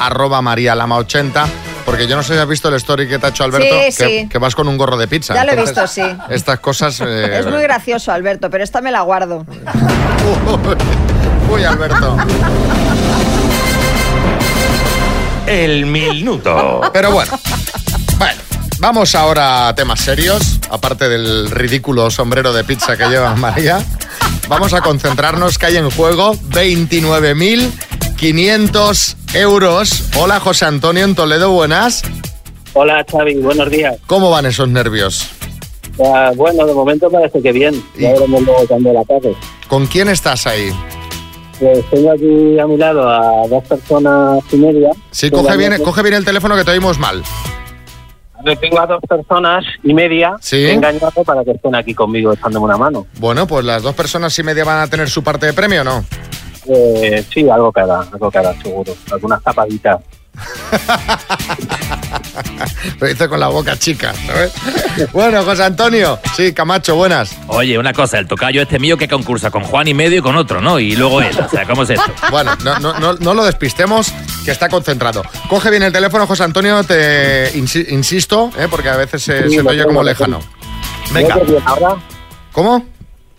arroba 0.00 0.40
María 0.40 0.74
Lama 0.74 0.96
80, 0.96 1.46
porque 1.84 2.06
yo 2.06 2.16
no 2.16 2.22
sé 2.22 2.34
si 2.34 2.40
has 2.40 2.48
visto 2.48 2.68
el 2.68 2.74
story 2.76 3.08
que 3.08 3.18
te 3.18 3.26
ha 3.26 3.28
hecho 3.30 3.44
Alberto, 3.44 3.66
Sí, 3.66 3.96
que, 3.96 4.20
sí. 4.22 4.28
que 4.28 4.38
vas 4.38 4.54
con 4.54 4.68
un 4.68 4.76
gorro 4.76 4.96
de 4.96 5.08
pizza. 5.08 5.34
Ya 5.34 5.44
lo 5.44 5.52
he 5.52 5.56
visto, 5.56 5.86
sí. 5.86 6.02
Estas 6.28 6.60
cosas... 6.60 7.00
eh, 7.06 7.38
Es 7.40 7.46
muy 7.46 7.62
gracioso, 7.62 8.12
Alberto, 8.12 8.50
pero 8.50 8.64
esta 8.64 8.80
me 8.80 8.90
la 8.90 9.02
guardo. 9.02 9.44
Uy, 11.50 11.64
Alberto. 11.64 12.16
El 15.46 15.86
minuto. 15.86 16.80
Pero 16.92 17.10
bueno, 17.10 17.38
bueno, 18.16 18.40
vamos 18.78 19.14
ahora 19.14 19.68
a 19.68 19.74
temas 19.74 20.00
serios, 20.00 20.58
aparte 20.70 21.08
del 21.08 21.50
ridículo 21.50 22.10
sombrero 22.10 22.52
de 22.52 22.64
pizza 22.64 22.96
que 22.96 23.06
lleva 23.06 23.34
María. 23.34 23.84
Vamos 24.48 24.72
a 24.72 24.80
concentrarnos 24.80 25.58
que 25.58 25.66
hay 25.66 25.76
en 25.76 25.90
juego 25.90 26.36
29.500 28.22 29.16
euros. 29.34 30.04
Hola, 30.16 30.38
José 30.38 30.64
Antonio 30.66 31.04
en 31.04 31.16
Toledo, 31.16 31.50
buenas. 31.50 32.02
Hola 32.72 33.04
Xavi, 33.10 33.34
buenos 33.40 33.68
días. 33.68 33.96
¿Cómo 34.06 34.30
van 34.30 34.46
esos 34.46 34.68
nervios? 34.68 35.28
Ah, 36.02 36.30
bueno, 36.36 36.64
de 36.64 36.72
momento 36.72 37.10
parece 37.10 37.42
que 37.42 37.50
bien. 37.50 37.74
Ya 37.98 38.12
veremos 38.12 38.42
luego 38.42 38.64
cuando 38.68 38.92
la 38.92 39.02
pase. 39.02 39.34
¿Con 39.66 39.86
quién 39.86 40.08
estás 40.08 40.46
ahí? 40.46 40.70
Pues 41.58 41.84
tengo 41.90 42.12
aquí 42.12 42.58
a 42.60 42.66
mi 42.68 42.76
lado 42.76 43.08
a 43.08 43.46
dos 43.48 43.64
personas 43.64 44.40
y 44.52 44.56
media. 44.56 44.90
Sí, 45.10 45.28
coge 45.30 45.56
bien, 45.56 45.82
coge 45.82 46.02
bien 46.02 46.14
el 46.14 46.24
teléfono 46.24 46.54
que 46.56 46.62
te 46.64 46.70
oímos 46.70 46.98
mal. 47.00 47.22
Tengo 48.60 48.80
a 48.80 48.86
dos 48.86 49.00
personas 49.08 49.64
y 49.82 49.94
media 49.94 50.36
Sí. 50.40 50.64
engañado 50.66 51.24
para 51.24 51.42
que 51.44 51.52
estén 51.52 51.74
aquí 51.74 51.92
conmigo 51.92 52.32
echándome 52.32 52.66
una 52.66 52.76
mano. 52.76 53.04
Bueno, 53.18 53.46
pues 53.48 53.64
las 53.64 53.82
dos 53.82 53.94
personas 53.96 54.36
y 54.38 54.42
media 54.44 54.64
van 54.64 54.78
a 54.80 54.86
tener 54.86 55.10
su 55.10 55.22
parte 55.24 55.46
de 55.46 55.52
premio, 55.52 55.82
¿no? 55.84 56.04
Eh, 56.68 57.24
sí, 57.32 57.48
algo 57.48 57.72
cada, 57.72 58.00
algo 58.12 58.30
cada, 58.30 58.54
seguro. 58.62 58.94
Algunas 59.10 59.42
tapaditas. 59.42 59.98
Lo 63.00 63.08
hice 63.08 63.28
con 63.28 63.38
la 63.40 63.48
boca 63.48 63.76
chica, 63.78 64.14
¿sabes? 64.26 64.52
bueno, 65.12 65.42
José 65.44 65.64
Antonio. 65.64 66.18
Sí, 66.36 66.52
Camacho, 66.52 66.94
buenas. 66.96 67.36
Oye, 67.48 67.78
una 67.78 67.92
cosa, 67.92 68.18
el 68.18 68.26
tocayo 68.26 68.62
este 68.62 68.78
mío 68.78 68.96
que 68.96 69.08
concursa 69.08 69.50
con 69.50 69.62
Juan 69.64 69.88
y 69.88 69.94
medio 69.94 70.18
y 70.18 70.22
con 70.22 70.36
otro, 70.36 70.60
¿no? 70.60 70.78
Y 70.78 70.96
luego 70.96 71.20
él. 71.20 71.36
O 71.38 71.48
sea, 71.48 71.66
¿cómo 71.66 71.82
es 71.82 71.90
esto? 71.90 72.10
Bueno, 72.30 72.52
no, 72.64 72.78
no, 72.78 72.98
no, 72.98 73.14
no 73.14 73.34
lo 73.34 73.44
despistemos, 73.44 74.12
que 74.44 74.50
está 74.52 74.68
concentrado. 74.68 75.22
Coge 75.48 75.70
bien 75.70 75.82
el 75.82 75.92
teléfono, 75.92 76.26
José 76.26 76.44
Antonio, 76.44 76.82
te 76.84 77.52
insi- 77.54 77.86
insisto, 77.90 78.50
¿eh? 78.58 78.68
porque 78.70 78.88
a 78.88 78.96
veces 78.96 79.22
se, 79.22 79.48
Sí, 79.50 79.56
te 79.56 79.68
oye 79.68 79.84
como 79.84 80.02
lejano. 80.02 80.40
¿Me 81.12 81.22
Venga. 81.22 81.34
oyes 81.36 81.48
bien 81.50 81.62
ahora? 81.66 81.96
¿Cómo? 82.52 82.86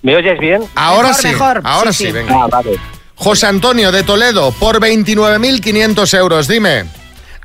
¿Me 0.04 0.16
oyes 0.16 0.38
bien? 0.40 0.62
Ahora 0.76 1.14
sí, 1.14 1.30
ahora 1.64 1.94
sí, 1.94 2.12
venga. 2.12 2.36
Ah, 2.44 2.48
vale. 2.48 2.78
José 3.16 3.48
Antonio 3.48 3.92
de 3.92 4.04
Toledo, 4.04 4.52
por 4.54 4.80
29.500 4.80 6.18
euros, 6.18 6.48
dime, 6.48 6.86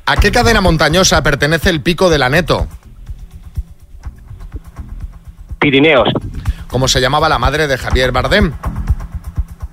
¿a 0.06 0.16
qué 0.16 0.32
cadena 0.32 0.60
montañosa 0.60 1.22
pertenece 1.22 1.70
el 1.70 1.82
pico 1.82 2.10
de 2.10 2.18
la 2.18 2.28
Neto? 2.28 2.66
Pirineos. 5.60 6.08
¿Cómo 6.68 6.88
se 6.88 7.00
llamaba 7.00 7.28
la 7.28 7.38
madre 7.38 7.66
de 7.66 7.78
Javier 7.78 8.12
Bardem? 8.12 8.52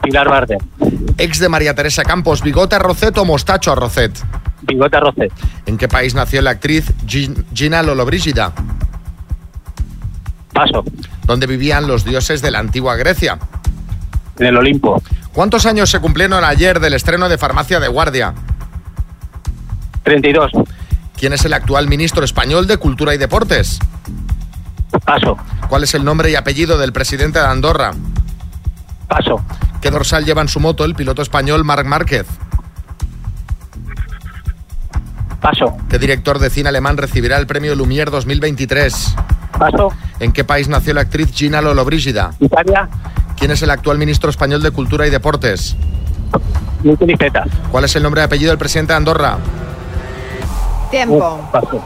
Pilar 0.02 0.30
Bardem. 0.30 0.60
Ex 1.18 1.40
de 1.40 1.50
María 1.50 1.74
Teresa 1.74 2.04
Campos, 2.04 2.42
¿bigote 2.42 2.76
Arrocet 2.76 3.18
o 3.18 3.26
mostacho 3.26 3.72
Arrocet? 3.72 4.12
Bigote 4.62 4.98
Arrocet. 4.98 5.32
¿En 5.66 5.78
qué 5.78 5.88
país 5.88 6.14
nació 6.14 6.42
la 6.42 6.52
actriz 6.52 6.92
Gin- 7.08 7.46
Gina 7.54 7.82
Lollobrigida? 7.84 8.52
Paso. 10.54 10.84
¿Dónde 11.26 11.48
vivían 11.48 11.88
los 11.88 12.06
dioses 12.06 12.42
de 12.42 12.52
la 12.52 12.60
antigua 12.60 12.96
Grecia? 12.96 13.38
En 14.40 14.48
el 14.48 14.58
Olimpo. 14.58 15.02
¿Cuántos 15.36 15.66
años 15.66 15.90
se 15.90 16.00
cumplieron 16.00 16.46
ayer 16.46 16.80
del 16.80 16.94
estreno 16.94 17.28
de 17.28 17.38
Farmacia 17.38 17.82
de 17.82 17.90
Guardia? 17.90 18.34
32. 20.04 20.50
¿Quién 21.18 21.34
es 21.34 21.44
el 21.44 21.52
actual 21.54 21.90
ministro 21.90 22.24
español 22.24 22.68
de 22.68 22.78
Cultura 22.78 23.14
y 23.14 23.18
Deportes? 23.18 23.80
Paso. 25.04 25.38
¿Cuál 25.68 25.84
es 25.84 25.94
el 25.94 26.06
nombre 26.06 26.32
y 26.32 26.36
apellido 26.36 26.78
del 26.78 26.94
presidente 26.94 27.40
de 27.40 27.48
Andorra? 27.48 27.92
Paso. 29.10 29.44
¿Qué 29.82 29.92
dorsal 29.92 30.24
lleva 30.24 30.42
en 30.42 30.48
su 30.48 30.62
moto 30.62 30.86
el 30.86 30.96
piloto 30.96 31.22
español 31.22 31.66
Marc 31.66 31.86
Márquez? 31.86 32.26
Paso. 35.42 35.76
¿Qué 35.90 36.00
director 36.00 36.40
de 36.40 36.50
cine 36.50 36.70
alemán 36.70 36.96
recibirá 36.96 37.38
el 37.38 37.46
premio 37.46 37.76
Lumière 37.76 38.10
2023? 38.10 39.16
Paso. 39.60 39.92
¿En 40.22 40.32
qué 40.32 40.46
país 40.46 40.70
nació 40.70 40.94
la 40.94 41.02
actriz 41.02 41.30
Gina 41.34 41.62
Lollobrigida? 41.62 42.32
Italia. 42.40 42.88
¿Quién 43.38 43.52
es 43.52 43.62
el 43.62 43.70
actual 43.70 43.98
ministro 43.98 44.30
español 44.30 44.62
de 44.62 44.72
Cultura 44.72 45.06
y 45.06 45.10
Deportes? 45.10 45.76
Miquel 46.84 47.12
Iceta. 47.12 47.46
¿Cuál 47.72 47.86
es 47.86 47.96
el 47.96 48.04
nombre 48.04 48.22
y 48.22 48.24
apellido 48.24 48.52
del 48.52 48.58
presidente 48.58 48.94
de 48.94 48.98
Andorra? 48.98 49.38
Tiempo. 50.92 51.50
Paso. 51.52 51.82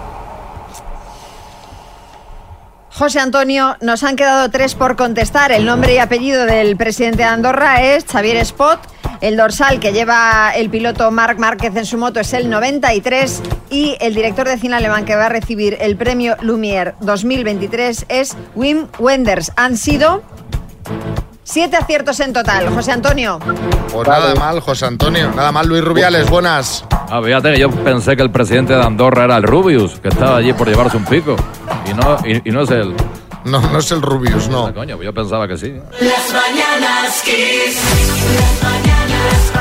José 2.91 3.21
Antonio, 3.21 3.77
nos 3.79 4.03
han 4.03 4.17
quedado 4.17 4.49
tres 4.49 4.75
por 4.75 4.97
contestar. 4.97 5.53
El 5.53 5.65
nombre 5.65 5.95
y 5.95 5.99
apellido 5.99 6.45
del 6.45 6.75
presidente 6.75 7.19
de 7.19 7.29
Andorra 7.29 7.81
es 7.81 8.03
Xavier 8.03 8.35
Spot. 8.38 8.79
El 9.21 9.38
dorsal 9.38 9.79
que 9.79 9.93
lleva 9.93 10.51
el 10.55 10.69
piloto 10.69 11.09
Marc 11.09 11.39
Márquez 11.39 11.75
en 11.75 11.85
su 11.85 11.97
moto 11.97 12.19
es 12.19 12.33
el 12.33 12.49
93 12.49 13.41
y 13.69 13.97
el 14.01 14.15
director 14.15 14.47
de 14.47 14.57
cine 14.57 14.75
alemán 14.75 15.05
que 15.05 15.15
va 15.15 15.27
a 15.27 15.29
recibir 15.29 15.77
el 15.79 15.95
premio 15.95 16.35
Lumière 16.38 16.95
2023 16.99 18.05
es 18.09 18.35
Wim 18.55 18.88
Wenders. 18.99 19.51
Han 19.55 19.77
sido 19.77 20.21
siete 21.51 21.77
aciertos 21.77 22.19
en 22.19 22.31
total. 22.31 22.69
José 22.73 22.91
Antonio. 22.91 23.39
Pues 23.91 24.07
nada 24.07 24.35
mal, 24.35 24.59
José 24.59 24.85
Antonio. 24.85 25.31
Nada 25.35 25.51
mal, 25.51 25.67
Luis 25.67 25.83
Rubiales, 25.83 26.29
buenas. 26.29 26.85
Ah, 26.91 27.19
fíjate 27.23 27.53
que 27.53 27.59
yo 27.59 27.71
pensé 27.71 28.15
que 28.15 28.21
el 28.21 28.29
presidente 28.31 28.73
de 28.73 28.83
Andorra 28.83 29.25
era 29.25 29.38
el 29.38 29.43
Rubius, 29.43 29.99
que 29.99 30.09
estaba 30.09 30.38
allí 30.38 30.53
por 30.53 30.67
llevarse 30.67 30.97
un 30.97 31.05
pico. 31.05 31.35
Y 31.89 31.93
no, 31.93 32.17
y, 32.23 32.49
y 32.49 32.51
no 32.51 32.62
es 32.62 32.71
él. 32.71 32.95
No, 33.45 33.62
no 33.62 33.79
es 33.79 33.89
el 33.91 34.01
Rubius, 34.01 34.47
no. 34.47 34.67
Ah, 34.67 34.73
coño, 34.73 35.01
yo 35.01 35.13
pensaba 35.13 35.47
que 35.47 35.57
sí. 35.57 35.73
Las 35.99 36.33
mañanas 36.33 37.21
Kiss. 37.23 37.81
Las 38.35 38.71
mañanas, 38.71 39.51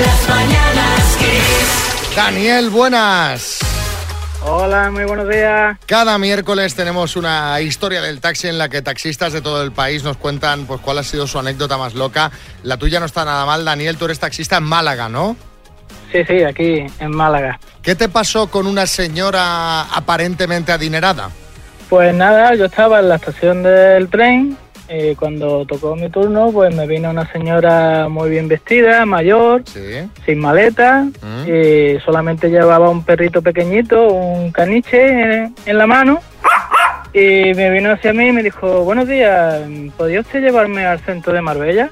las 0.00 0.28
mañanas 0.28 1.16
Kiss. 1.18 2.16
Daniel, 2.16 2.70
buenas. 2.70 3.60
Hola, 4.42 4.90
muy 4.90 5.04
buenos 5.04 5.28
días. 5.28 5.76
Cada 5.86 6.16
miércoles 6.18 6.74
tenemos 6.74 7.16
una 7.16 7.60
historia 7.60 8.00
del 8.00 8.20
taxi 8.20 8.48
en 8.48 8.56
la 8.56 8.70
que 8.70 8.80
taxistas 8.80 9.34
de 9.34 9.42
todo 9.42 9.62
el 9.62 9.70
país 9.70 10.02
nos 10.02 10.16
cuentan 10.16 10.64
pues 10.66 10.80
cuál 10.80 10.98
ha 10.98 11.02
sido 11.02 11.26
su 11.26 11.38
anécdota 11.38 11.76
más 11.76 11.94
loca. 11.94 12.30
La 12.62 12.78
tuya 12.78 13.00
no 13.00 13.06
está 13.06 13.24
nada 13.24 13.44
mal, 13.44 13.64
Daniel, 13.64 13.98
tú 13.98 14.06
eres 14.06 14.18
taxista 14.18 14.56
en 14.56 14.64
Málaga, 14.64 15.10
¿no? 15.10 15.36
Sí, 16.10 16.24
sí, 16.26 16.42
aquí 16.42 16.86
en 16.98 17.10
Málaga. 17.10 17.60
¿Qué 17.82 17.94
te 17.94 18.08
pasó 18.08 18.50
con 18.50 18.66
una 18.66 18.86
señora 18.86 19.82
aparentemente 19.82 20.72
adinerada? 20.72 21.30
Pues 21.90 22.14
nada, 22.14 22.54
yo 22.54 22.64
estaba 22.64 23.00
en 23.00 23.10
la 23.10 23.16
estación 23.16 23.62
del 23.62 24.08
tren 24.08 24.56
Y 24.92 25.14
cuando 25.14 25.64
tocó 25.66 25.94
mi 25.94 26.08
turno, 26.08 26.50
pues 26.52 26.74
me 26.74 26.84
vino 26.86 27.10
una 27.10 27.30
señora 27.30 28.08
muy 28.08 28.28
bien 28.28 28.48
vestida, 28.48 29.06
mayor, 29.06 29.62
sin 30.26 30.38
maleta, 30.40 31.06
y 31.46 32.00
solamente 32.04 32.48
llevaba 32.50 32.90
un 32.90 33.04
perrito 33.04 33.40
pequeñito, 33.40 34.08
un 34.08 34.50
caniche 34.50 35.00
en, 35.08 35.54
en 35.64 35.78
la 35.78 35.86
mano. 35.86 36.20
Y 37.12 37.54
me 37.54 37.70
vino 37.70 37.90
hacia 37.92 38.12
mí 38.12 38.28
y 38.28 38.32
me 38.32 38.42
dijo, 38.42 38.84
buenos 38.84 39.06
días, 39.08 39.60
¿podría 39.96 40.20
usted 40.20 40.40
llevarme 40.42 40.84
al 40.86 41.00
centro 41.00 41.32
de 41.32 41.40
Marbella? 41.40 41.90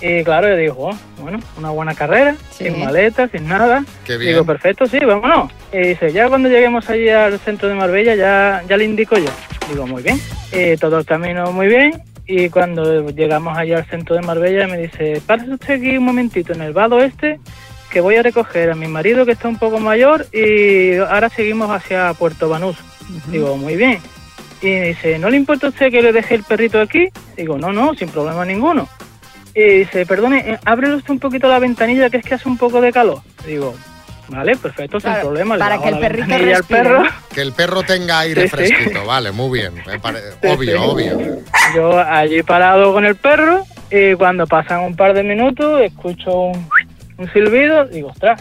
Y 0.00 0.22
claro, 0.22 0.48
yo 0.48 0.56
digo, 0.56 0.74
"Oh, 0.78 0.96
bueno, 1.20 1.40
una 1.56 1.70
buena 1.70 1.94
carrera, 1.94 2.36
sin 2.50 2.78
maleta, 2.84 3.26
sin 3.28 3.48
nada. 3.48 3.84
Qué 4.04 4.16
bien. 4.16 4.32
Digo, 4.32 4.44
perfecto, 4.44 4.86
sí, 4.86 5.00
vámonos. 5.00 5.50
Y 5.72 5.78
dice, 5.78 6.12
ya 6.12 6.28
cuando 6.28 6.48
lleguemos 6.48 6.88
allí 6.88 7.08
al 7.08 7.38
centro 7.40 7.68
de 7.68 7.74
Marbella, 7.74 8.14
ya, 8.14 8.62
ya 8.68 8.76
le 8.76 8.84
indico 8.84 9.16
yo. 9.16 9.30
Digo, 9.68 9.86
muy 9.88 10.02
bien. 10.04 10.20
Y 10.52 10.76
todo 10.76 10.98
el 10.98 11.04
camino 11.04 11.50
muy 11.52 11.66
bien. 11.66 12.00
Y 12.30 12.50
cuando 12.50 13.08
llegamos 13.08 13.56
allá 13.56 13.78
al 13.78 13.86
centro 13.86 14.14
de 14.14 14.20
Marbella, 14.20 14.68
me 14.68 14.76
dice, 14.76 15.22
párese 15.26 15.54
usted 15.54 15.74
aquí 15.76 15.96
un 15.96 16.04
momentito 16.04 16.52
en 16.52 16.60
el 16.60 16.74
vado 16.74 17.00
este, 17.00 17.40
que 17.90 18.02
voy 18.02 18.16
a 18.16 18.22
recoger 18.22 18.70
a 18.70 18.74
mi 18.74 18.86
marido 18.86 19.24
que 19.24 19.32
está 19.32 19.48
un 19.48 19.58
poco 19.58 19.80
mayor 19.80 20.26
y 20.30 20.96
ahora 20.96 21.30
seguimos 21.30 21.70
hacia 21.70 22.12
Puerto 22.12 22.50
Banús. 22.50 22.76
Digo, 23.28 23.56
muy 23.56 23.76
bien. 23.76 23.98
Y 24.60 24.68
dice, 24.68 25.18
¿no 25.18 25.30
le 25.30 25.38
importa 25.38 25.68
a 25.68 25.70
usted 25.70 25.90
que 25.90 26.02
le 26.02 26.12
deje 26.12 26.34
el 26.34 26.42
perrito 26.42 26.78
aquí? 26.78 27.08
Digo, 27.34 27.56
no, 27.56 27.72
no, 27.72 27.94
sin 27.94 28.10
problema 28.10 28.44
ninguno. 28.44 28.86
Y 29.54 29.62
dice, 29.62 30.04
perdone, 30.04 30.50
eh, 30.50 30.58
ábrele 30.66 30.96
usted 30.96 31.10
un 31.10 31.20
poquito 31.20 31.48
la 31.48 31.58
ventanilla 31.58 32.10
que 32.10 32.18
es 32.18 32.24
que 32.26 32.34
hace 32.34 32.46
un 32.46 32.58
poco 32.58 32.82
de 32.82 32.92
calor. 32.92 33.22
Digo, 33.46 33.74
vale, 34.28 34.56
perfecto, 34.56 35.00
sin 35.00 35.12
problema. 35.20 35.54
le 35.56 35.60
para 35.60 35.78
que 35.80 35.88
el 35.88 35.98
perrito 35.98 36.38
respire, 36.38 36.82
perro. 36.82 37.02
Que 37.34 37.40
el 37.42 37.52
perro 37.52 37.82
tenga 37.82 38.20
aire 38.20 38.42
Sí, 38.42 38.48
sí. 38.48 38.56
fresquito, 38.56 39.04
vale, 39.04 39.32
muy 39.32 39.58
bien. 39.58 39.74
me 39.86 39.98
pare- 39.98 40.20
Sí, 40.42 40.48
obvio, 40.48 40.72
sí. 40.78 40.84
obvio. 40.84 41.18
Yo 41.74 41.98
allí 41.98 42.42
parado 42.42 42.92
con 42.92 43.04
el 43.04 43.16
perro 43.16 43.64
y 43.90 44.14
cuando 44.14 44.46
pasan 44.46 44.80
un 44.80 44.96
par 44.96 45.14
de 45.14 45.22
minutos 45.22 45.80
escucho 45.80 46.30
un, 46.42 46.68
un 47.18 47.32
silbido, 47.32 47.84
digo, 47.86 48.08
ostras. 48.08 48.40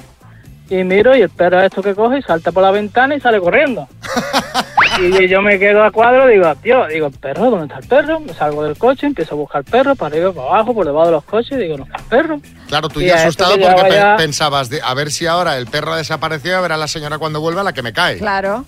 Y 0.69 0.83
miro 0.83 1.15
y 1.15 1.21
el 1.21 1.29
perro 1.29 1.61
esto 1.61 1.81
que 1.81 1.95
coge 1.95 2.19
y 2.19 2.21
salta 2.21 2.51
por 2.51 2.61
la 2.63 2.71
ventana 2.71 3.15
y 3.15 3.21
sale 3.21 3.39
corriendo. 3.39 3.87
y 4.99 5.27
yo 5.27 5.41
me 5.41 5.59
quedo 5.59 5.83
a 5.83 5.91
cuadro, 5.91 6.27
digo, 6.27 6.53
tío, 6.55 6.87
digo, 6.87 7.09
perro, 7.11 7.49
¿dónde 7.51 7.65
está 7.67 7.79
el 7.79 7.87
perro? 7.87 8.19
Me 8.19 8.33
salgo 8.33 8.63
del 8.63 8.77
coche, 8.77 9.05
empiezo 9.07 9.35
a 9.35 9.37
buscar 9.37 9.63
perro 9.63 9.95
para 9.95 10.15
arriba, 10.15 10.31
para 10.33 10.47
abajo, 10.47 10.73
por 10.73 10.85
debajo 10.85 11.05
de 11.07 11.11
los 11.11 11.23
coches, 11.23 11.57
digo, 11.59 11.77
no 11.77 11.83
está 11.85 11.97
el 11.97 12.03
perro. 12.05 12.39
Claro, 12.67 12.89
tú 12.89 13.01
Y 13.01 13.05
ya 13.07 13.15
asustado 13.15 13.55
que 13.55 13.61
porque 13.61 13.69
llevaba 13.75 13.89
pe- 13.89 13.95
ya- 13.95 14.15
pensabas, 14.17 14.69
de, 14.69 14.81
a 14.83 14.93
ver 14.93 15.11
si 15.11 15.27
ahora 15.27 15.57
el 15.57 15.67
perro 15.67 15.93
ha 15.93 15.97
desaparecido 15.97 16.57
a 16.57 16.61
ver 16.61 16.71
a 16.71 16.77
la 16.77 16.87
señora 16.87 17.17
cuando 17.17 17.39
vuelva 17.41 17.63
la 17.63 17.73
que 17.73 17.83
me 17.83 17.93
cae. 17.93 18.17
Claro. 18.17 18.65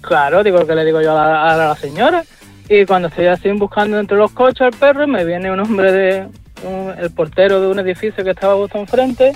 Claro, 0.00 0.42
digo 0.42 0.66
que 0.66 0.74
le 0.74 0.84
digo 0.84 1.00
yo 1.00 1.16
a 1.16 1.26
la, 1.28 1.52
a 1.52 1.56
la 1.56 1.76
señora. 1.76 2.24
Y 2.68 2.84
cuando 2.86 3.08
estoy 3.08 3.26
así 3.26 3.50
buscando 3.52 3.98
entre 3.98 4.16
los 4.16 4.30
coches 4.32 4.62
al 4.62 4.72
perro, 4.72 5.06
me 5.06 5.24
viene 5.24 5.50
un 5.50 5.60
hombre 5.60 5.92
de 5.92 6.28
un- 6.64 6.92
el 6.98 7.10
portero 7.10 7.60
de 7.60 7.66
un 7.68 7.78
edificio 7.78 8.22
que 8.24 8.30
estaba 8.30 8.54
justo 8.54 8.78
enfrente 8.78 9.32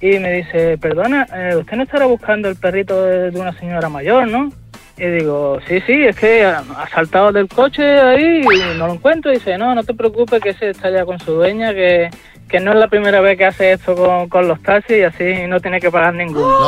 y 0.00 0.18
me 0.18 0.32
dice, 0.34 0.78
perdona, 0.78 1.26
eh, 1.34 1.56
usted 1.56 1.76
no 1.76 1.82
estará 1.82 2.06
buscando 2.06 2.48
el 2.48 2.56
perrito 2.56 3.02
de, 3.04 3.30
de 3.30 3.40
una 3.40 3.52
señora 3.58 3.88
mayor, 3.88 4.28
¿no? 4.28 4.50
Y 4.98 5.06
digo, 5.06 5.58
sí, 5.68 5.80
sí, 5.86 6.04
es 6.06 6.16
que 6.16 6.44
ha 6.44 6.64
saltado 6.92 7.30
del 7.30 7.48
coche 7.48 8.00
ahí 8.00 8.40
y 8.42 8.78
no 8.78 8.88
lo 8.88 8.94
encuentro. 8.94 9.30
Y 9.30 9.36
dice, 9.36 9.56
no, 9.56 9.74
no 9.74 9.84
te 9.84 9.94
preocupes, 9.94 10.40
que 10.42 10.50
ese 10.50 10.70
está 10.70 10.90
ya 10.90 11.04
con 11.04 11.20
su 11.20 11.32
dueña, 11.32 11.72
que, 11.72 12.10
que 12.48 12.58
no 12.58 12.72
es 12.72 12.78
la 12.78 12.88
primera 12.88 13.20
vez 13.20 13.38
que 13.38 13.44
hace 13.46 13.72
esto 13.72 13.94
con, 13.94 14.28
con 14.28 14.48
los 14.48 14.60
taxis 14.62 14.98
y 14.98 15.02
así 15.02 15.46
no 15.46 15.60
tiene 15.60 15.80
que 15.80 15.90
pagar 15.90 16.14
ninguno. 16.14 16.58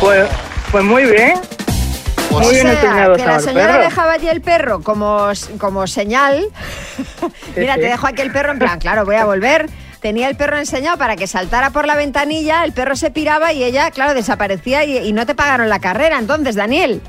Pues, 0.00 0.26
pues, 0.28 0.30
pues 0.72 0.84
muy 0.84 1.04
bien. 1.04 1.34
O 2.30 2.40
Muy 2.40 2.50
bien 2.54 2.66
sea, 2.66 2.72
enseñado 2.72 3.14
que 3.14 3.24
la 3.24 3.38
señora 3.38 3.66
perro. 3.74 3.84
dejaba 3.84 4.12
allí 4.14 4.28
el 4.28 4.40
perro 4.40 4.80
como, 4.80 5.28
como 5.58 5.86
señal. 5.86 6.44
Mira, 7.56 7.74
sí. 7.74 7.80
te 7.80 7.86
dejo 7.86 8.06
aquí 8.08 8.22
el 8.22 8.32
perro 8.32 8.50
en 8.52 8.58
plan, 8.58 8.78
claro, 8.80 9.04
voy 9.04 9.14
a 9.14 9.24
volver. 9.24 9.68
Tenía 10.04 10.28
el 10.28 10.36
perro 10.36 10.58
enseñado 10.58 10.98
para 10.98 11.16
que 11.16 11.26
saltara 11.26 11.70
por 11.70 11.86
la 11.86 11.96
ventanilla, 11.96 12.62
el 12.64 12.74
perro 12.74 12.94
se 12.94 13.10
piraba 13.10 13.54
y 13.54 13.64
ella, 13.64 13.90
claro, 13.90 14.12
desaparecía 14.12 14.84
y, 14.84 14.98
y 14.98 15.14
no 15.14 15.24
te 15.24 15.34
pagaron 15.34 15.70
la 15.70 15.78
carrera. 15.78 16.18
Entonces, 16.18 16.56
Daniel, 16.56 17.00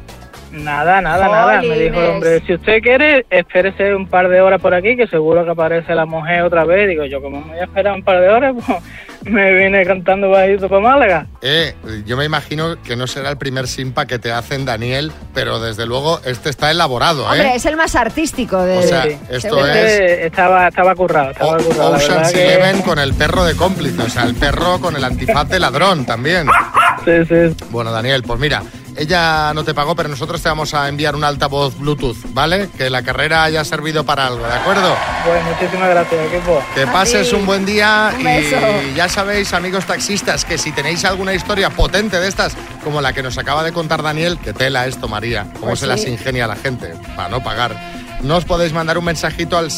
Nada, 0.52 1.02
nada, 1.02 1.28
nada. 1.28 1.62
Me 1.62 1.78
dijo 1.78 2.00
el 2.00 2.10
hombre, 2.12 2.42
si 2.46 2.54
usted 2.54 2.82
quiere, 2.82 3.26
espérese 3.30 3.94
un 3.94 4.08
par 4.08 4.30
de 4.30 4.40
horas 4.42 4.62
por 4.62 4.74
aquí, 4.74 4.96
que 4.96 5.08
seguro 5.08 5.44
que 5.44 5.52
aparece 5.52 5.94
la 5.96 6.06
mujer 6.06 6.44
otra 6.44 6.64
vez. 6.66 6.88
Digo, 6.88 7.04
yo 7.06 7.22
como 7.22 7.42
me 7.42 7.52
voy 7.54 7.60
a 7.60 7.64
esperar 7.66 7.94
un 7.94 8.04
par 8.04 8.22
de 8.22 8.30
horas, 8.30 8.54
pues 8.66 8.80
me 9.24 9.54
vine 9.54 9.84
cantando 9.86 10.30
bajito 10.30 10.70
para 10.70 10.82
Málaga. 10.82 11.28
Eh, 11.42 11.74
yo 12.06 12.16
me 12.16 12.26
imagino 12.26 12.82
que 12.84 12.96
no 12.96 13.06
será 13.08 13.30
el 13.32 13.38
primer 13.38 13.68
simpa 13.68 14.06
que 14.06 14.18
te 14.20 14.32
hacen, 14.32 14.66
Daniel, 14.66 15.12
pero 15.34 15.60
desde 15.60 15.86
luego 15.86 16.20
este 16.26 16.50
está 16.50 16.72
elaborado, 16.72 17.26
hombre, 17.26 17.48
¿eh? 17.48 17.56
es 17.56 17.66
el 17.66 17.76
más 17.76 17.96
artístico 17.96 18.62
de... 18.62 18.78
O 18.78 18.82
sea, 18.84 19.04
Sí. 19.04 19.18
esto 19.30 19.40
Seguro. 19.56 19.66
es 19.68 19.76
Este 19.76 20.26
Estaba, 20.28 20.68
estaba 20.68 20.96
currado, 20.96 21.32
estaba 21.32 21.58
currado. 21.58 21.92
la 21.92 21.98
Ocean's 21.98 22.08
verdad 22.10 22.32
que- 22.32 22.54
Eleven 22.54 22.82
con 22.84 23.00
el 23.00 23.14
perro 23.14 23.44
de 23.44 23.56
cómplice, 23.56 24.02
o 24.02 24.10
sea, 24.10 24.24
el 24.24 24.36
perro 24.36 24.80
con 24.80 24.96
el 24.96 25.04
antifaz 25.04 25.50
de 25.50 25.60
ladrón 25.60 26.06
también. 26.06 26.48
Sí, 27.04 27.26
sí. 27.28 27.56
Bueno, 27.72 27.92
Daniel, 27.92 28.24
pues 28.24 28.40
mira, 28.40 28.64
ella 28.96 29.54
no 29.54 29.64
te 29.64 29.74
pagó, 29.74 29.96
pero 29.96 30.10
nosotros 30.10 30.42
te 30.42 30.50
vamos 30.50 30.74
a 30.74 30.88
enviar 30.88 31.16
un 31.16 31.24
altavoz 31.24 31.78
Bluetooth, 31.78 32.18
¿vale? 32.34 32.70
Que 32.78 32.90
la 32.90 33.04
carrera 33.04 33.44
haya 33.44 33.64
servido 33.66 34.04
para 34.06 34.28
algo, 34.28 34.46
¿de 34.46 34.54
acuerdo? 34.54 34.96
Pues 35.26 35.44
muchísimas 35.44 35.90
gracias, 35.90 36.26
equipo. 36.34 36.62
Que 36.74 36.88
pases 36.88 37.34
un 37.34 37.46
buen 37.46 37.66
día 37.66 38.14
Un 38.16 38.24
beso. 38.24 38.58
y 38.92 38.96
ya 38.96 39.10
sabéis, 39.10 39.54
amigos 39.54 39.86
taxistas, 39.86 40.46
que 40.46 40.58
si 40.58 40.72
tenéis 40.72 41.06
alguna 41.06 41.34
historia 41.34 41.70
potente 41.70 42.20
de 42.20 42.28
estas, 42.28 42.56
como 42.84 43.02
la 43.02 43.14
que 43.14 43.24
nos 43.24 43.38
acaba 43.38 43.64
de 43.64 43.72
contar 43.74 44.02
Daniel, 44.02 44.38
que 44.40 44.54
tela 44.54 44.88
esto, 44.88 45.08
María, 45.08 45.48
cómo 45.54 45.68
Pues 45.68 45.80
se 45.80 45.88
las 45.88 46.06
ingenia 46.06 46.48
la 46.48 46.56
gente 46.56 46.94
para 47.16 47.30
no 47.30 47.44
pagar. 47.44 47.76
Nos 48.22 48.46
podéis 48.46 48.74
mandar 48.74 48.98
un 48.98 49.06
mensajito 49.06 49.58
al 49.58 49.70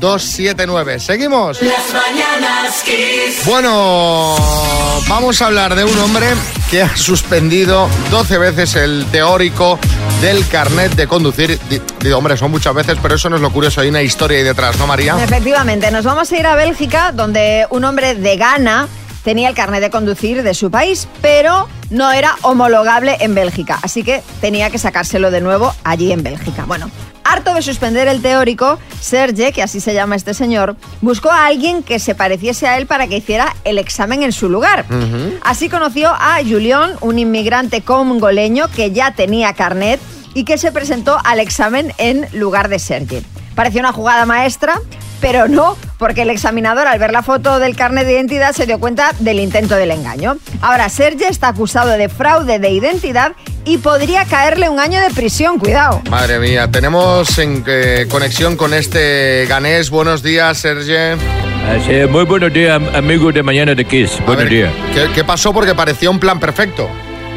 636568279. 0.00 0.98
¿Seguimos? 0.98 1.62
Las 1.62 1.92
mañanas 1.92 2.82
Kiss. 2.84 3.44
Bueno, 3.46 4.36
vamos 5.08 5.40
a 5.42 5.46
hablar 5.46 5.74
de 5.74 5.84
un 5.84 5.98
hombre 5.98 6.26
que 6.70 6.82
ha 6.82 6.96
suspendido 6.96 7.88
12 8.10 8.38
veces 8.38 8.74
el 8.76 9.06
teórico 9.10 9.78
del 10.20 10.46
carnet 10.48 10.92
de 10.94 11.06
conducir. 11.06 11.58
Di- 11.68 11.80
Digo, 12.00 12.18
hombre, 12.18 12.36
son 12.36 12.50
muchas 12.50 12.74
veces, 12.74 12.98
pero 13.00 13.14
eso 13.14 13.30
no 13.30 13.36
es 13.36 13.42
lo 13.42 13.50
curioso, 13.50 13.80
hay 13.80 13.88
una 13.88 14.02
historia 14.02 14.38
ahí 14.38 14.44
detrás, 14.44 14.76
¿no, 14.78 14.86
María? 14.86 15.16
Efectivamente, 15.22 15.90
nos 15.90 16.04
vamos 16.04 16.30
a 16.30 16.36
ir 16.36 16.46
a 16.46 16.54
Bélgica, 16.54 17.12
donde 17.12 17.66
un 17.70 17.84
hombre 17.84 18.14
de 18.14 18.36
Ghana 18.36 18.88
tenía 19.24 19.48
el 19.48 19.54
carnet 19.54 19.80
de 19.80 19.90
conducir 19.90 20.42
de 20.42 20.54
su 20.54 20.70
país, 20.70 21.08
pero 21.20 21.68
no 21.90 22.12
era 22.12 22.36
homologable 22.42 23.16
en 23.20 23.34
Bélgica, 23.34 23.78
así 23.82 24.04
que 24.04 24.22
tenía 24.40 24.70
que 24.70 24.78
sacárselo 24.78 25.30
de 25.30 25.40
nuevo 25.40 25.74
allí 25.82 26.12
en 26.12 26.22
Bélgica. 26.22 26.64
Bueno, 26.66 26.90
harto 27.24 27.54
de 27.54 27.62
suspender 27.62 28.06
el 28.06 28.22
teórico, 28.22 28.78
Serge, 29.00 29.52
que 29.52 29.62
así 29.62 29.80
se 29.80 29.94
llama 29.94 30.14
este 30.14 30.34
señor, 30.34 30.76
buscó 31.00 31.30
a 31.30 31.46
alguien 31.46 31.82
que 31.82 31.98
se 31.98 32.14
pareciese 32.14 32.68
a 32.68 32.76
él 32.76 32.86
para 32.86 33.06
que 33.06 33.16
hiciera 33.16 33.56
el 33.64 33.78
examen 33.78 34.22
en 34.22 34.32
su 34.32 34.48
lugar. 34.48 34.84
Así 35.42 35.68
conoció 35.68 36.10
a 36.10 36.38
Julián, 36.46 36.92
un 37.00 37.18
inmigrante 37.18 37.80
congoleño 37.80 38.68
que 38.68 38.92
ya 38.92 39.14
tenía 39.14 39.54
carnet 39.54 40.00
y 40.34 40.44
que 40.44 40.58
se 40.58 40.72
presentó 40.72 41.18
al 41.24 41.40
examen 41.40 41.92
en 41.98 42.28
lugar 42.32 42.68
de 42.68 42.78
Serge. 42.78 43.22
Pareció 43.54 43.80
una 43.80 43.92
jugada 43.92 44.26
maestra, 44.26 44.80
pero 45.20 45.48
no, 45.48 45.76
porque 46.04 46.20
el 46.20 46.28
examinador 46.28 46.86
al 46.86 46.98
ver 46.98 47.12
la 47.12 47.22
foto 47.22 47.58
del 47.58 47.76
carnet 47.76 48.04
de 48.04 48.12
identidad 48.12 48.52
se 48.52 48.66
dio 48.66 48.78
cuenta 48.78 49.12
del 49.20 49.40
intento 49.40 49.74
del 49.74 49.90
engaño. 49.90 50.36
Ahora, 50.60 50.90
Serge 50.90 51.28
está 51.28 51.48
acusado 51.48 51.92
de 51.92 52.10
fraude 52.10 52.58
de 52.58 52.68
identidad 52.68 53.32
y 53.64 53.78
podría 53.78 54.26
caerle 54.26 54.68
un 54.68 54.80
año 54.80 55.00
de 55.00 55.08
prisión, 55.14 55.58
cuidado. 55.58 56.02
Madre 56.10 56.38
mía, 56.40 56.70
tenemos 56.70 57.38
en 57.38 57.64
eh, 57.66 58.06
conexión 58.10 58.54
con 58.56 58.74
este 58.74 59.46
ganés. 59.48 59.88
Buenos 59.88 60.22
días, 60.22 60.58
Serge. 60.58 61.12
Así 61.70 61.92
es, 61.94 62.10
muy 62.10 62.24
buenos 62.24 62.52
días, 62.52 62.82
amigos 62.94 63.32
de 63.32 63.42
Mañana 63.42 63.74
de 63.74 63.86
Kiss. 63.86 64.22
Buenos 64.26 64.50
días. 64.50 64.74
¿Qué, 64.92 65.08
qué 65.14 65.24
pasó? 65.24 65.54
Porque 65.54 65.74
parecía 65.74 66.10
un 66.10 66.20
plan 66.20 66.38
perfecto. 66.38 66.86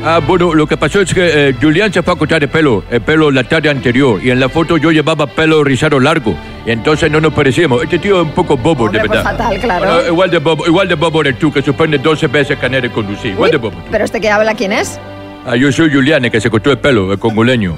Ah, 0.10 0.22
bueno, 0.26 0.54
lo 0.54 0.66
que 0.66 0.78
pasó 0.78 1.02
es 1.02 1.14
que 1.14 1.50
eh, 1.50 1.56
Julián 1.62 1.92
se 1.92 2.02
fue 2.02 2.14
a 2.14 2.16
cortar 2.16 2.42
el 2.42 2.48
pelo, 2.48 2.82
el 2.90 3.02
pelo 3.02 3.30
la 3.30 3.44
tarde 3.44 3.70
anterior, 3.70 4.24
y 4.24 4.32
en 4.32 4.40
la 4.40 4.48
foto 4.48 4.78
yo 4.78 4.90
llevaba 4.90 5.28
pelo 5.28 5.66
rizado 5.66 6.00
largo, 6.00 6.34
y 6.66 6.72
entonces 6.72 7.12
no 7.12 7.20
nos 7.20 7.34
parecíamos. 7.34 7.84
Este 7.84 8.00
tío 8.00 8.22
es 8.22 8.24
un 8.24 8.32
poco 8.32 8.56
bobo, 8.56 8.88
de 8.88 9.00
Hombre, 9.00 9.00
pues 9.02 9.22
verdad. 9.22 9.38
fatal, 9.38 9.60
claro. 9.60 9.86
Bueno, 9.86 10.08
igual 10.08 10.32
de 10.32 10.38
bobo, 10.38 10.66
igual 10.66 10.88
de 10.88 10.96
bobo 10.96 11.20
eres 11.20 11.38
tú, 11.38 11.52
que 11.52 11.62
suspende 11.62 11.98
12 11.98 12.28
veces 12.28 12.58
carnet 12.58 12.84
de 12.84 12.90
conducir. 12.90 13.32
Igual 13.32 13.52
de 13.52 13.58
bobo. 13.58 13.84
Pero 13.92 14.06
este 14.06 14.22
que 14.22 14.30
habla, 14.30 14.56
¿quién 14.56 14.72
es? 14.72 14.98
Ah, 15.46 15.58
yo 15.58 15.70
soy 15.74 15.92
Julián, 15.92 16.24
el 16.24 16.32
que 16.32 16.40
se 16.40 16.50
cortó 16.50 16.72
el 16.72 16.78
pelo, 16.78 17.12
el 17.12 17.20
congoleño. 17.20 17.76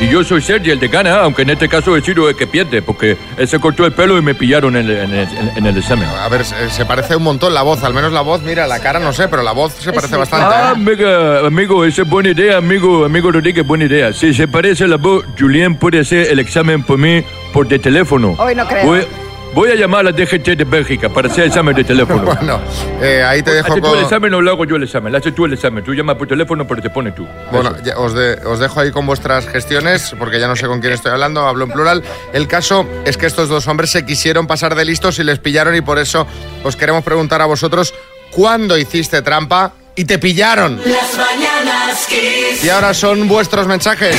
Y 0.00 0.08
yo 0.08 0.24
soy 0.24 0.40
Sergio, 0.40 0.72
el 0.72 0.80
de 0.80 0.88
Gana, 0.88 1.20
aunque 1.20 1.42
en 1.42 1.50
este 1.50 1.68
caso 1.68 1.96
he 1.96 2.02
sido 2.02 2.28
el 2.28 2.34
que 2.36 2.46
pierde, 2.46 2.80
porque 2.82 3.16
él 3.36 3.46
se 3.46 3.58
cortó 3.58 3.84
el 3.84 3.92
pelo 3.92 4.16
y 4.16 4.22
me 4.22 4.34
pillaron 4.34 4.74
en 4.76 4.88
el, 4.88 4.96
en 4.96 5.14
el- 5.14 5.28
en 5.56 5.66
el 5.66 5.76
examen. 5.76 6.08
A 6.08 6.28
ver, 6.28 6.44
se, 6.44 6.70
se 6.70 6.84
parece 6.86 7.14
un 7.16 7.22
montón 7.22 7.52
la 7.54 7.62
voz, 7.62 7.82
al 7.84 7.92
menos 7.94 8.12
la 8.12 8.22
voz, 8.22 8.42
mira, 8.42 8.66
la 8.66 8.80
cara 8.80 8.98
no 8.98 9.12
sé, 9.12 9.28
pero 9.28 9.42
la 9.42 9.52
voz 9.52 9.72
se 9.74 9.92
parece 9.92 10.16
bastante. 10.16 10.46
Ah, 10.48 10.68
¿eh? 10.68 10.72
amiga, 10.72 11.46
amigo, 11.46 11.84
esa 11.84 12.02
es 12.02 12.08
buena 12.08 12.30
idea, 12.30 12.56
amigo, 12.56 13.04
amigo 13.04 13.30
Rodríguez, 13.30 13.66
buena 13.66 13.84
idea. 13.84 14.12
Si 14.12 14.32
se 14.32 14.48
parece 14.48 14.88
la 14.88 14.96
voz, 14.96 15.24
Julián 15.38 15.76
puede 15.76 16.00
hacer 16.00 16.28
el 16.30 16.38
examen 16.38 16.82
por 16.82 16.98
mí 16.98 17.22
por 17.52 17.68
de 17.68 17.78
teléfono. 17.78 18.34
Hoy 18.38 18.54
no 18.54 18.66
creo. 18.66 19.25
Voy 19.54 19.70
a 19.70 19.74
llamar 19.74 20.00
a 20.00 20.10
la 20.10 20.12
DGT 20.12 20.48
de 20.48 20.64
Bélgica 20.64 21.08
para 21.08 21.28
hacer 21.28 21.44
el 21.44 21.48
examen 21.48 21.74
de 21.74 21.82
teléfono. 21.84 22.22
bueno, 22.24 22.60
eh, 23.00 23.22
ahí 23.26 23.42
te 23.42 23.52
dejo 23.52 23.68
¿Haces 23.72 23.82
tú 23.82 23.88
con... 23.88 23.98
el 23.98 24.04
examen 24.04 24.34
o 24.34 24.42
lo 24.42 24.50
hago 24.50 24.66
yo 24.66 24.76
el 24.76 24.82
examen? 24.82 25.14
Haces 25.14 25.34
tú 25.34 25.46
el 25.46 25.54
examen. 25.54 25.82
Tú 25.82 25.94
llamas 25.94 26.16
por 26.16 26.28
teléfono, 26.28 26.66
pero 26.66 26.82
te 26.82 26.90
pones 26.90 27.14
tú. 27.14 27.26
Bueno, 27.50 27.74
ya 27.82 27.96
os, 27.98 28.12
de- 28.12 28.34
os 28.44 28.58
dejo 28.58 28.80
ahí 28.80 28.90
con 28.90 29.06
vuestras 29.06 29.46
gestiones, 29.48 30.14
porque 30.18 30.38
ya 30.38 30.46
no 30.46 30.56
sé 30.56 30.66
con 30.66 30.80
quién 30.80 30.92
estoy 30.92 31.12
hablando, 31.12 31.40
hablo 31.46 31.64
en 31.64 31.70
plural. 31.70 32.02
El 32.34 32.46
caso 32.48 32.86
es 33.06 33.16
que 33.16 33.24
estos 33.26 33.48
dos 33.48 33.66
hombres 33.66 33.90
se 33.90 34.04
quisieron 34.04 34.46
pasar 34.46 34.74
de 34.74 34.84
listos 34.84 35.18
y 35.20 35.24
les 35.24 35.38
pillaron 35.38 35.74
y 35.74 35.80
por 35.80 35.98
eso 35.98 36.26
os 36.62 36.76
queremos 36.76 37.02
preguntar 37.02 37.40
a 37.40 37.46
vosotros 37.46 37.94
cuándo 38.30 38.76
hiciste 38.76 39.22
trampa 39.22 39.72
y 39.94 40.04
te 40.04 40.18
pillaron. 40.18 40.76
Las 40.84 41.16
mañanas 41.16 42.06
Kiss. 42.06 42.62
Y 42.62 42.68
ahora 42.68 42.92
son 42.92 43.26
vuestros 43.26 43.66
mensajes. 43.66 44.14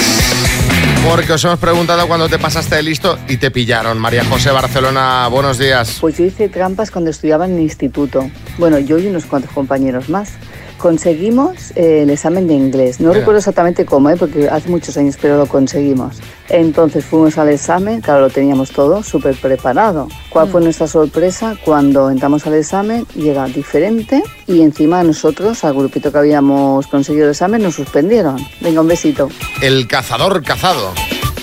Porque 1.05 1.33
os 1.33 1.43
hemos 1.43 1.59
preguntado 1.59 2.07
cuándo 2.07 2.27
te 2.27 2.37
pasaste 2.37 2.75
de 2.75 2.83
listo 2.83 3.17
y 3.27 3.37
te 3.37 3.51
pillaron. 3.51 3.97
María 3.97 4.23
José 4.25 4.51
Barcelona, 4.51 5.27
buenos 5.29 5.57
días. 5.57 5.97
Pues 6.01 6.17
yo 6.17 6.25
hice 6.25 6.49
trampas 6.49 6.91
cuando 6.91 7.09
estudiaba 7.09 7.45
en 7.45 7.55
el 7.55 7.61
instituto. 7.61 8.29
Bueno, 8.57 8.79
yo 8.79 8.97
y 8.97 9.07
unos 9.07 9.25
cuantos 9.25 9.51
compañeros 9.51 10.09
más. 10.09 10.33
Conseguimos 10.77 11.71
eh, 11.75 12.03
el 12.03 12.09
examen 12.09 12.47
de 12.47 12.53
inglés. 12.53 12.99
No 12.99 13.09
Mira. 13.09 13.19
recuerdo 13.19 13.39
exactamente 13.39 13.85
cómo, 13.85 14.09
¿eh? 14.09 14.15
porque 14.17 14.47
hace 14.47 14.69
muchos 14.69 14.95
años, 14.97 15.17
pero 15.21 15.37
lo 15.37 15.47
conseguimos. 15.47 16.17
Entonces 16.49 17.03
fuimos 17.03 17.37
al 17.37 17.49
examen, 17.49 18.01
claro, 18.01 18.21
lo 18.21 18.29
teníamos 18.29 18.71
todo 18.71 19.03
súper 19.03 19.35
preparado. 19.35 20.07
¿Cuál 20.29 20.47
fue 20.49 20.61
nuestra 20.61 20.87
sorpresa? 20.87 21.57
Cuando 21.63 22.09
entramos 22.09 22.47
al 22.47 22.53
examen 22.53 23.05
era 23.17 23.45
diferente 23.47 24.23
y 24.45 24.61
encima 24.61 25.03
nosotros, 25.03 25.63
al 25.63 25.73
grupito 25.73 26.11
que 26.11 26.17
habíamos 26.17 26.87
conseguido 26.87 27.25
el 27.25 27.31
examen, 27.31 27.63
nos 27.63 27.75
suspendieron. 27.75 28.37
Venga, 28.61 28.81
un 28.81 28.87
besito. 28.87 29.29
El 29.61 29.87
cazador 29.87 30.41
cazado. 30.43 30.93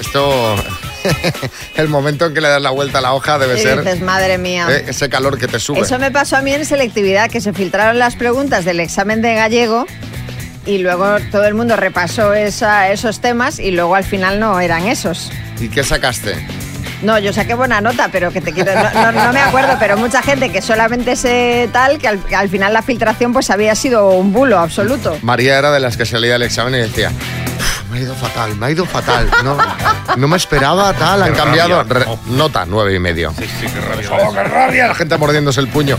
Esto, 0.00 0.30
el 1.76 1.88
momento 1.88 2.26
en 2.26 2.34
que 2.34 2.40
le 2.40 2.48
das 2.48 2.60
la 2.62 2.70
vuelta 2.70 2.98
a 2.98 3.00
la 3.00 3.14
hoja 3.14 3.38
debe 3.38 3.58
Y 3.58 3.62
ser 3.62 3.82
dices, 3.82 4.00
madre 4.00 4.38
mía. 4.38 4.66
eh, 4.70 4.84
ese 4.88 5.08
calor 5.08 5.38
que 5.38 5.48
te 5.48 5.58
sube. 5.60 5.80
Eso 5.80 5.98
me 5.98 6.10
pasó 6.10 6.36
a 6.36 6.42
mí 6.42 6.52
en 6.52 6.64
selectividad, 6.64 7.30
que 7.30 7.40
se 7.40 7.52
filtraron 7.52 7.98
las 7.98 8.16
preguntas 8.16 8.64
del 8.64 8.80
examen 8.80 9.22
de 9.22 9.34
gallego 9.34 9.86
y 10.66 10.78
luego 10.78 11.16
todo 11.30 11.44
el 11.44 11.54
mundo 11.54 11.76
repasó 11.76 12.32
esa- 12.34 12.90
esos 12.90 13.20
temas 13.20 13.58
y 13.58 13.70
luego 13.70 13.94
al 13.94 14.04
final 14.04 14.40
no 14.40 14.58
eran 14.60 14.86
esos. 14.86 15.30
¿Y 15.60 15.68
qué 15.68 15.84
sacaste? 15.84 16.34
No, 17.02 17.18
yo 17.18 17.34
saqué 17.34 17.52
buena 17.52 17.82
nota, 17.82 18.08
pero 18.10 18.32
que 18.32 18.40
te 18.40 18.52
quiero. 18.52 18.72
No, 18.94 19.12
no- 19.12 19.24
no 19.26 19.32
me 19.32 19.40
acuerdo, 19.40 19.76
pero 19.78 19.98
mucha 19.98 20.22
gente 20.22 20.50
que 20.50 20.62
solamente 20.62 21.16
sé 21.16 21.68
tal, 21.70 21.98
que 21.98 22.08
al, 22.08 22.18
que 22.24 22.34
al 22.34 22.48
final 22.48 22.72
la 22.72 22.80
filtración 22.80 23.34
pues 23.34 23.50
había 23.50 23.74
sido 23.74 24.08
un 24.10 24.32
bulo 24.32 24.58
absoluto. 24.58 25.18
María 25.20 25.58
era 25.58 25.70
de 25.70 25.80
las 25.80 25.98
que 25.98 26.06
salía 26.06 26.32
del 26.34 26.42
examen 26.44 26.74
y 26.76 26.78
decía, 26.78 27.10
"Uf, 27.10 27.43
me 27.94 28.00
ha 28.00 28.02
ido 28.02 28.14
fatal, 28.16 28.56
me 28.56 28.66
ha 28.66 28.70
ido 28.72 28.84
fatal. 28.86 29.30
No, 29.44 29.56
no 30.16 30.26
me 30.28 30.36
esperaba 30.36 30.92
tal, 30.94 31.22
han 31.22 31.32
cambiado. 31.32 31.84
Re- 31.84 32.04
nota, 32.26 32.64
nueve 32.66 32.92
y 32.94 32.98
medio. 32.98 33.32
Sí, 33.38 33.44
sí, 33.44 33.66
qué 33.72 33.80
rabia. 33.80 34.10
Oh, 34.28 34.32
qué 34.32 34.42
rabia, 34.42 34.88
la 34.88 34.94
gente 34.94 35.16
mordiéndose 35.16 35.60
el 35.60 35.68
puño. 35.68 35.96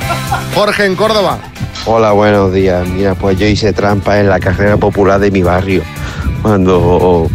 Jorge, 0.53 0.85
en 0.85 0.95
Córdoba. 0.97 1.39
Hola, 1.85 2.11
buenos 2.11 2.51
días. 2.51 2.85
Mira, 2.87 3.15
pues 3.15 3.39
yo 3.39 3.47
hice 3.47 3.71
trampa 3.71 4.19
en 4.19 4.27
la 4.27 4.41
carrera 4.41 4.75
popular 4.75 5.21
de 5.21 5.31
mi 5.31 5.41
barrio. 5.41 5.83
Cuando 6.41 7.29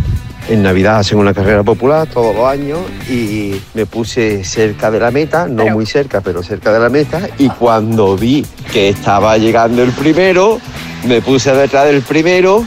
en 0.49 0.63
Navidad 0.63 0.99
hacen 0.99 1.19
una 1.19 1.33
carrera 1.33 1.63
popular 1.63 2.07
todos 2.09 2.35
los 2.35 2.45
años 2.47 2.81
y 3.09 3.59
me 3.73 3.87
puse 3.87 4.45
cerca 4.45 4.91
de 4.91 5.01
la 5.01 5.11
meta, 5.11 5.47
no 5.49 5.65
muy 5.69 5.87
cerca, 5.87 6.21
pero 6.21 6.43
cerca 6.43 6.71
de 6.71 6.81
la 6.81 6.91
meta. 6.91 7.21
Y 7.39 7.49
cuando 7.49 8.15
vi 8.15 8.45
que 8.73 8.91
estaba 8.91 9.39
llegando 9.39 9.83
el 9.83 9.93
primero, 9.93 10.61
me 11.07 11.23
puse 11.23 11.51
detrás 11.55 11.87
del 11.87 12.03
primero, 12.03 12.65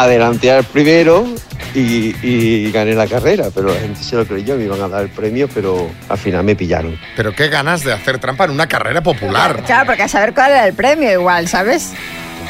adelanté 0.00 0.50
al 0.50 0.64
primero 0.64 1.26
y, 1.74 2.14
y 2.22 2.70
gané 2.72 2.94
la 2.94 3.06
carrera. 3.06 3.46
Pero 3.54 3.68
la 3.68 3.80
gente 3.80 4.02
se 4.02 4.16
lo 4.16 4.24
creyó, 4.26 4.56
me 4.56 4.64
iban 4.64 4.80
a 4.80 4.88
dar 4.88 5.02
el 5.02 5.08
premio, 5.10 5.48
pero 5.52 5.88
al 6.08 6.18
final 6.18 6.44
me 6.44 6.56
pillaron. 6.56 6.98
Pero 7.16 7.34
qué 7.34 7.48
ganas 7.48 7.84
de 7.84 7.92
hacer 7.92 8.18
trampa 8.18 8.44
en 8.44 8.52
una 8.52 8.66
carrera 8.66 9.02
popular. 9.02 9.62
Claro, 9.66 9.86
porque 9.86 10.02
a 10.04 10.08
saber 10.08 10.34
cuál 10.34 10.50
era 10.50 10.66
el 10.66 10.74
premio 10.74 11.10
igual, 11.12 11.46
¿sabes? 11.48 11.92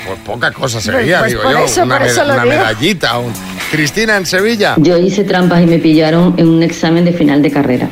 Pues 0.06 0.18
poca 0.26 0.50
cosa 0.50 0.80
sería, 0.80 1.20
Pues 1.20 1.30
digo 1.32 1.42
por 1.42 1.52
yo. 1.52 1.58
eso, 1.64 1.82
una 1.84 1.98
por 1.98 2.06
eso 2.06 2.24
lo 2.24 2.34
una 2.34 2.42
digo. 2.44 2.56
medallita. 2.56 3.18
un- 3.18 3.32
Cristina, 3.70 4.16
en 4.16 4.26
Sevilla. 4.26 4.74
Yo 4.78 4.98
hice 4.98 5.24
trampas 5.24 5.62
y 5.62 5.66
me 5.66 5.78
pillaron 5.78 6.34
en 6.36 6.48
un 6.48 6.62
examen 6.62 7.04
de 7.04 7.12
final 7.12 7.40
de 7.42 7.50
carrera. 7.50 7.88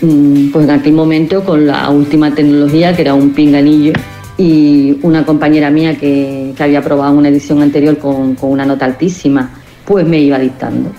Mm, 0.00 0.50
Pues 0.50 0.64
en 0.64 0.70
aquel 0.70 0.92
momento 0.92 1.44
con 1.44 1.66
la 1.66 1.88
última 1.90 2.34
tecnología, 2.34 2.96
que 2.96 3.02
era 3.02 3.14
un 3.14 3.32
pinganillo, 3.34 3.92
y 4.40 4.98
una 5.02 5.26
compañera 5.26 5.68
mía 5.68 5.98
que, 5.98 6.54
que 6.56 6.62
había 6.62 6.78
aprobado 6.78 7.12
una 7.12 7.28
edición 7.28 7.60
anterior 7.60 7.98
con, 7.98 8.34
con 8.36 8.50
una 8.50 8.64
nota 8.64 8.86
altísima, 8.86 9.50
pues 9.84 10.06
me 10.06 10.18
iba 10.18 10.38
dictando. 10.38 10.90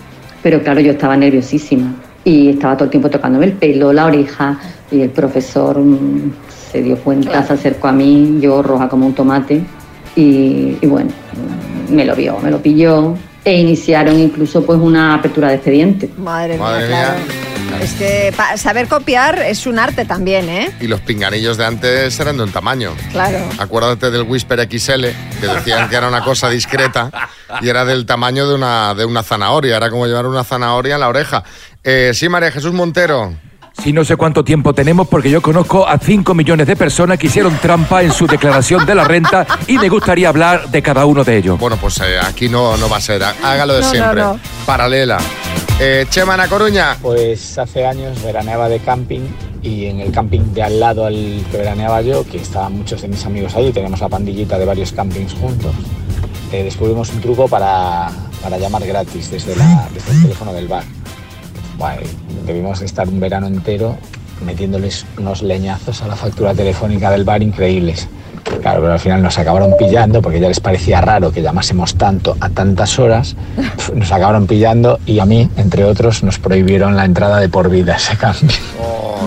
Pero 0.43 0.61
claro, 0.61 0.79
yo 0.79 0.91
estaba 0.91 1.17
nerviosísima 1.17 1.91
y 2.23 2.49
estaba 2.49 2.75
todo 2.75 2.85
el 2.85 2.91
tiempo 2.91 3.09
tocándome 3.09 3.45
el 3.45 3.53
pelo, 3.53 3.91
la 3.91 4.05
oreja, 4.05 4.59
y 4.91 5.01
el 5.01 5.09
profesor 5.09 5.79
mm, 5.79 6.33
se 6.71 6.83
dio 6.83 6.97
cuenta, 6.97 7.41
se 7.41 7.53
acercó 7.53 7.87
a 7.87 7.93
mí, 7.93 8.37
yo 8.39 8.61
roja 8.61 8.87
como 8.87 9.07
un 9.07 9.15
tomate, 9.15 9.63
y, 10.15 10.77
y 10.79 10.85
bueno, 10.85 11.09
me 11.89 12.05
lo 12.05 12.15
vio, 12.15 12.37
me 12.43 12.51
lo 12.51 12.61
pilló, 12.61 13.15
e 13.43 13.59
iniciaron 13.59 14.19
incluso 14.19 14.63
pues 14.63 14.79
una 14.79 15.15
apertura 15.15 15.47
de 15.49 15.55
expediente. 15.55 16.07
Madre, 16.19 16.59
Madre 16.59 16.87
mía, 16.87 17.15
claro. 17.15 17.50
Es 17.79 17.93
que 17.93 18.33
saber 18.57 18.87
copiar 18.87 19.39
es 19.39 19.65
un 19.65 19.79
arte 19.79 20.05
también, 20.05 20.49
¿eh? 20.49 20.71
Y 20.79 20.87
los 20.87 20.99
pinganillos 21.01 21.57
de 21.57 21.65
antes 21.65 22.19
eran 22.19 22.37
de 22.37 22.43
un 22.43 22.51
tamaño. 22.51 22.91
Claro. 23.11 23.39
Acuérdate 23.57 24.11
del 24.11 24.23
Whisper 24.23 24.59
XL, 24.69 25.05
que 25.39 25.47
decían 25.47 25.89
que 25.89 25.95
era 25.95 26.07
una 26.07 26.23
cosa 26.23 26.49
discreta 26.49 27.09
y 27.61 27.69
era 27.69 27.85
del 27.85 28.05
tamaño 28.05 28.47
de 28.47 28.55
una, 28.55 28.93
de 28.93 29.05
una 29.05 29.23
zanahoria. 29.23 29.77
Era 29.77 29.89
como 29.89 30.05
llevar 30.05 30.25
una 30.27 30.43
zanahoria 30.43 30.95
en 30.95 30.99
la 31.01 31.07
oreja. 31.09 31.43
Eh, 31.83 32.11
sí, 32.13 32.29
María 32.29 32.51
Jesús 32.51 32.73
Montero. 32.73 33.33
Sí, 33.81 33.93
no 33.93 34.03
sé 34.03 34.15
cuánto 34.17 34.43
tiempo 34.43 34.73
tenemos 34.73 35.07
porque 35.07 35.31
yo 35.31 35.41
conozco 35.41 35.87
a 35.87 35.97
5 35.97 36.33
millones 36.35 36.67
de 36.67 36.75
personas 36.75 37.17
que 37.17 37.27
hicieron 37.27 37.57
trampa 37.57 38.03
en 38.03 38.11
su 38.11 38.27
declaración 38.27 38.85
de 38.85 38.93
la 38.93 39.05
renta 39.05 39.47
y 39.65 39.77
me 39.79 39.87
gustaría 39.89 40.29
hablar 40.29 40.69
de 40.69 40.81
cada 40.83 41.05
uno 41.05 41.23
de 41.23 41.37
ellos. 41.37 41.57
Bueno, 41.57 41.77
pues 41.77 41.99
eh, 42.01 42.19
aquí 42.21 42.47
no, 42.49 42.77
no 42.77 42.89
va 42.89 42.97
a 42.97 43.01
ser. 43.01 43.23
Hágalo 43.23 43.73
de 43.73 43.79
No, 43.81 43.85
no, 43.87 43.91
siempre. 43.91 44.21
no. 44.21 44.39
Paralela. 44.65 45.17
Eh, 45.79 46.05
Chema, 46.09 46.35
en 46.35 46.41
A 46.41 46.47
Coruña. 46.47 46.97
Pues 47.01 47.57
hace 47.57 47.85
años 47.85 48.21
veraneaba 48.23 48.69
de 48.69 48.79
camping 48.79 49.21
y 49.63 49.85
en 49.85 49.99
el 49.99 50.11
camping 50.11 50.53
de 50.53 50.63
al 50.63 50.79
lado 50.79 51.05
al 51.05 51.43
que 51.51 51.57
veraneaba 51.57 52.01
yo, 52.01 52.23
que 52.23 52.37
estaban 52.37 52.77
muchos 52.77 53.01
de 53.01 53.07
mis 53.07 53.25
amigos 53.25 53.55
allí, 53.55 53.71
teníamos 53.71 53.99
la 53.99 54.09
pandillita 54.09 54.57
de 54.57 54.65
varios 54.65 54.91
campings 54.91 55.33
juntos, 55.33 55.73
eh, 56.51 56.63
descubrimos 56.63 57.09
un 57.11 57.21
truco 57.21 57.47
para, 57.47 58.09
para 58.41 58.57
llamar 58.57 58.85
gratis 58.85 59.31
desde, 59.31 59.53
el 59.53 60.21
teléfono 60.21 60.53
del 60.53 60.67
bar. 60.67 60.83
Bueno, 61.77 62.01
debimos 62.45 62.79
de 62.79 62.85
estar 62.85 63.07
un 63.07 63.19
verano 63.19 63.47
entero 63.47 63.97
metiéndoles 64.45 65.05
unos 65.17 65.41
leñazos 65.41 66.01
a 66.01 66.07
la 66.07 66.15
factura 66.15 66.53
telefónica 66.53 67.11
del 67.11 67.23
bar 67.23 67.41
increíbles. 67.43 68.07
Claro, 68.61 68.81
pero 68.81 68.93
al 68.93 68.99
final 68.99 69.21
nos 69.21 69.37
acabaron 69.37 69.75
pillando 69.77 70.21
porque 70.21 70.39
ya 70.39 70.47
les 70.47 70.59
parecía 70.59 71.01
raro 71.01 71.31
que 71.31 71.41
llamásemos 71.41 71.95
tanto 71.95 72.35
a 72.39 72.49
tantas 72.49 72.99
horas. 72.99 73.35
Nos 73.95 74.11
acabaron 74.11 74.47
pillando 74.47 74.99
y 75.05 75.19
a 75.19 75.25
mí, 75.25 75.49
entre 75.57 75.83
otros, 75.83 76.23
nos 76.23 76.39
prohibieron 76.39 76.95
la 76.95 77.05
entrada 77.05 77.39
de 77.39 77.49
por 77.49 77.69
vida 77.69 77.93
a 77.93 77.97
ese 77.97 78.15
cambio. 78.17 78.57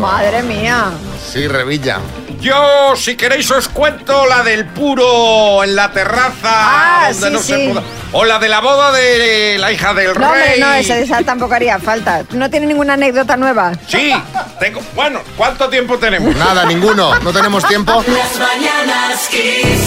Madre 0.01 0.43
mía. 0.43 0.91
Sí, 1.21 1.47
Revilla. 1.49 1.99
Yo, 2.45 2.95
si 2.95 3.17
queréis, 3.17 3.51
os 3.51 3.69
cuento 3.71 4.27
la 4.27 4.43
del 4.43 4.67
puro 4.67 5.65
en 5.65 5.75
la 5.75 5.91
terraza. 5.93 6.43
Ah, 6.45 7.09
donde 7.11 7.27
sí, 7.29 7.33
no 7.33 7.39
se 7.41 7.57
sí. 7.57 7.69
pudo- 7.73 7.83
O 8.13 8.25
la 8.27 8.39
de 8.39 8.51
la 8.51 8.61
boda 8.61 8.93
de 8.93 9.57
la 9.59 9.73
hija 9.73 9.95
del 9.95 10.13
No, 10.19 10.27
hombre, 10.27 10.45
rey. 10.51 10.61
no, 10.61 10.75
esa, 10.75 10.99
esa 10.99 11.23
tampoco 11.23 11.55
haría 11.55 11.79
falta. 11.79 12.23
¿No 12.33 12.51
tiene 12.51 12.67
ninguna 12.67 12.93
anécdota 12.93 13.39
nueva? 13.39 13.73
Sí, 13.89 14.13
tengo. 14.61 14.83
Bueno, 14.95 15.21
¿cuánto 15.39 15.71
tiempo 15.71 15.97
tenemos? 15.97 16.37
Nada, 16.37 16.67
ninguno. 16.67 17.19
No 17.21 17.33
tenemos 17.33 17.67
tiempo. 17.67 18.05
Las 18.07 18.39
mañanas 18.39 19.27
Kiss. 19.31 19.81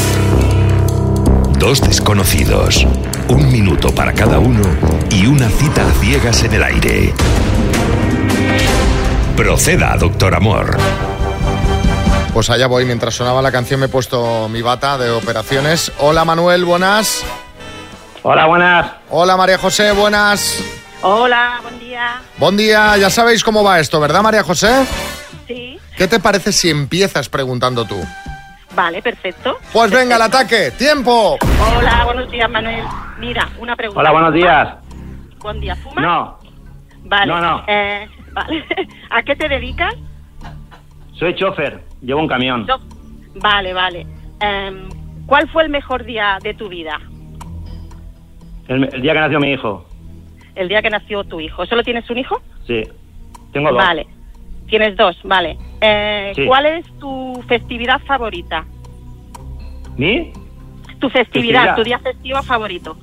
Dos 1.60 1.80
desconocidos, 1.82 2.88
un 3.28 3.52
minuto 3.52 3.94
para 3.94 4.14
cada 4.14 4.40
uno 4.40 4.64
y 5.12 5.28
una 5.28 5.48
cita 5.50 5.84
a 5.88 5.92
ciegas 6.02 6.42
en 6.44 6.54
el 6.56 6.64
aire. 6.64 7.14
Proceda, 9.36 9.96
doctor 9.98 10.34
Amor. 10.34 10.76
Pues 12.38 12.52
allá 12.52 12.68
voy. 12.68 12.86
Mientras 12.86 13.16
sonaba 13.16 13.42
la 13.42 13.52
canción 13.52 13.80
me 13.80 13.88
he 13.88 13.90
puesto 13.90 14.48
mi 14.48 14.62
bata 14.62 14.96
de 15.00 15.10
operaciones. 15.10 15.92
Hola 15.98 16.24
Manuel, 16.24 16.66
buenas. 16.66 17.26
Hola, 18.22 18.46
buenas. 18.46 18.92
Hola 19.10 19.36
María 19.36 19.58
José, 19.58 19.92
buenas. 19.92 20.64
Hola, 21.02 21.58
buen 21.64 21.80
día. 21.80 22.22
Buen 22.38 22.56
día, 22.56 22.96
ya 22.98 23.10
sabéis 23.10 23.44
cómo 23.44 23.64
va 23.64 23.80
esto, 23.80 24.00
¿verdad 24.00 24.22
María 24.22 24.44
José? 24.44 24.86
Sí, 25.48 25.80
¿Qué 25.98 26.08
te 26.08 26.20
parece 26.20 26.52
si 26.52 26.70
empiezas 26.70 27.28
preguntando 27.28 27.86
tú? 27.86 28.00
vale, 28.76 29.02
perfecto. 29.02 29.58
Pues 29.74 29.90
venga, 29.90 30.18
el 30.18 30.22
ataque, 30.22 30.70
tiempo. 30.78 31.40
Hola, 31.76 32.06
buenos 32.06 32.30
días, 32.30 32.48
Manuel. 32.52 32.84
Mira, 33.18 33.50
una 33.58 33.76
pregunta. 33.76 34.00
Hola, 34.00 34.12
buenos 34.12 34.34
días. 34.36 34.76
Buen 35.40 35.60
día, 35.60 35.76
¿fumas? 35.76 36.06
No, 36.06 36.38
Vale. 37.06 37.26
no, 37.34 37.42
no. 37.42 37.64
Eh, 37.66 38.08
vale. 38.32 38.64
¿A 39.10 39.24
qué 39.24 39.36
te 39.36 39.50
dedicas? 39.50 39.96
soy 41.18 41.34
chofer, 41.34 41.84
llevo 42.02 42.22
un 42.22 42.28
camión. 42.28 42.66
Yo- 42.68 42.80
Vale, 43.36 43.74
vale. 43.74 44.08
Em, 44.40 44.90
¿Cuál 45.28 45.48
fue 45.50 45.64
el 45.64 45.70
mejor 45.70 46.06
día 46.06 46.38
de 46.42 46.54
tu 46.54 46.70
vida? 46.70 47.00
El, 48.68 48.86
el 48.94 49.02
día 49.02 49.14
que 49.14 49.20
nació 49.20 49.40
mi 49.40 49.52
hijo. 49.52 49.86
El 50.56 50.70
día 50.70 50.82
que 50.82 50.90
nació 50.90 51.24
tu 51.24 51.40
hijo. 51.40 51.66
¿Solo 51.66 51.84
tienes 51.84 52.10
un 52.10 52.18
hijo? 52.18 52.42
Sí. 52.66 52.84
Tengo 53.52 53.70
dos. 53.72 53.78
Vale. 53.78 54.08
Tienes 54.68 54.96
dos, 54.98 55.18
vale. 55.24 55.58
Eh, 55.82 56.32
Sí. 56.36 56.46
¿Cuál 56.46 56.66
es 56.66 56.86
tu 57.00 57.44
festividad 57.48 58.00
favorita? 58.06 58.66
¿Mi? 59.98 60.32
Tu 61.00 61.10
festividad, 61.10 61.76
Festividad. 61.76 61.76
tu 61.76 61.84
día 61.84 62.00
festivo 62.00 62.42
favorito. 62.44 62.98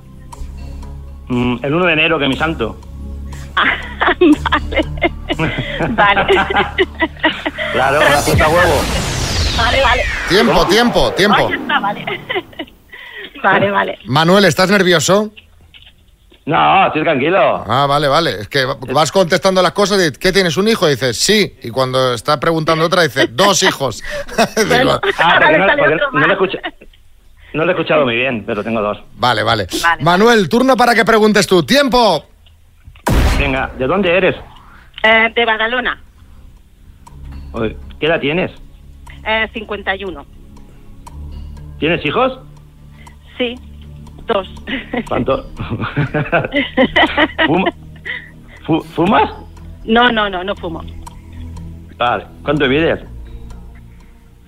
Mm, 1.27 1.55
el 1.63 1.73
1 1.73 1.85
de 1.85 1.93
enero, 1.93 2.17
que 2.19 2.25
es 2.25 2.29
mi 2.29 2.35
santo. 2.35 2.77
Vale. 5.89 6.25
Claro, 7.73 7.99
la 7.99 8.17
fruta 8.21 8.47
huevo. 8.49 8.81
Vale, 9.57 9.81
vale. 9.81 10.01
Tiempo, 10.29 10.65
tiempo, 10.67 11.11
tiempo. 11.13 11.49
Está, 11.49 11.79
vale. 11.79 12.05
Vale, 13.43 13.71
vale. 13.71 13.99
Manuel, 14.05 14.45
¿estás 14.45 14.69
nervioso? 14.69 15.31
No, 16.45 16.87
estoy 16.87 17.03
tranquilo. 17.03 17.63
Ah, 17.67 17.85
vale, 17.87 18.07
vale. 18.07 18.41
Es 18.41 18.47
que 18.47 18.65
vas 18.65 19.11
contestando 19.11 19.61
las 19.61 19.71
cosas 19.71 19.99
y 20.07 20.11
¿qué 20.11 20.31
tienes? 20.31 20.57
¿Un 20.57 20.67
hijo? 20.67 20.87
Y 20.87 20.91
dices, 20.91 21.17
sí. 21.17 21.55
Y 21.63 21.69
cuando 21.71 22.13
está 22.13 22.39
preguntando 22.39 22.85
otra, 22.85 23.01
dice, 23.03 23.27
dos 23.27 23.63
hijos. 23.63 24.03
Digo, 24.57 24.99
Ah, 25.19 25.39
porque 25.41 25.57
no, 25.57 25.65
porque 25.77 25.95
no 26.13 26.19
lo 26.19 26.27
he 26.27 26.33
escucha- 26.33 26.59
no 27.53 27.63
lo 27.65 27.71
he 27.71 27.73
escuchado 27.73 28.03
muy 28.05 28.15
bien, 28.15 28.43
pero 28.45 28.63
tengo 28.63 28.81
dos. 28.81 28.99
vale, 29.15 29.41
vale. 29.41 29.67
Manuel, 30.01 30.47
turno 30.49 30.75
para 30.77 30.93
que 30.93 31.05
preguntes 31.05 31.47
tú. 31.47 31.63
¡Tiempo! 31.63 32.25
Venga, 33.37 33.69
¿de 33.77 33.87
dónde 33.87 34.15
eres? 34.17 34.35
Eh, 35.03 35.31
de 35.35 35.45
Badalona, 35.45 36.01
Oye, 37.51 37.75
¿Qué 37.99 38.07
edad 38.07 38.19
tienes? 38.19 38.51
eh, 39.25 39.47
51. 39.53 40.25
¿Tienes 41.79 42.05
hijos? 42.05 42.39
Sí, 43.37 43.55
dos. 44.25 44.47
¿Cuánto? 45.07 45.49
¿Fuma- 47.45 47.73
fu- 48.65 48.81
¿Fumas? 48.95 49.31
No, 49.85 50.11
no, 50.11 50.29
no, 50.29 50.43
no 50.43 50.55
fumo. 50.55 50.83
Vale. 51.97 52.25
¿Cuánto 52.43 52.67
mides? 52.67 53.03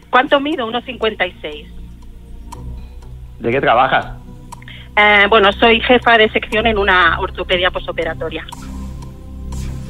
¿Cuánto 0.09 0.39
mido? 0.39 0.67
1,56. 0.71 1.67
¿De 3.39 3.51
qué 3.51 3.61
trabajas? 3.61 4.15
Eh, 4.97 5.25
bueno, 5.29 5.51
soy 5.53 5.79
jefa 5.81 6.17
de 6.17 6.29
sección 6.29 6.65
en 6.67 6.77
una 6.77 7.19
ortopedia 7.19 7.69
posoperatoria. 7.71 8.45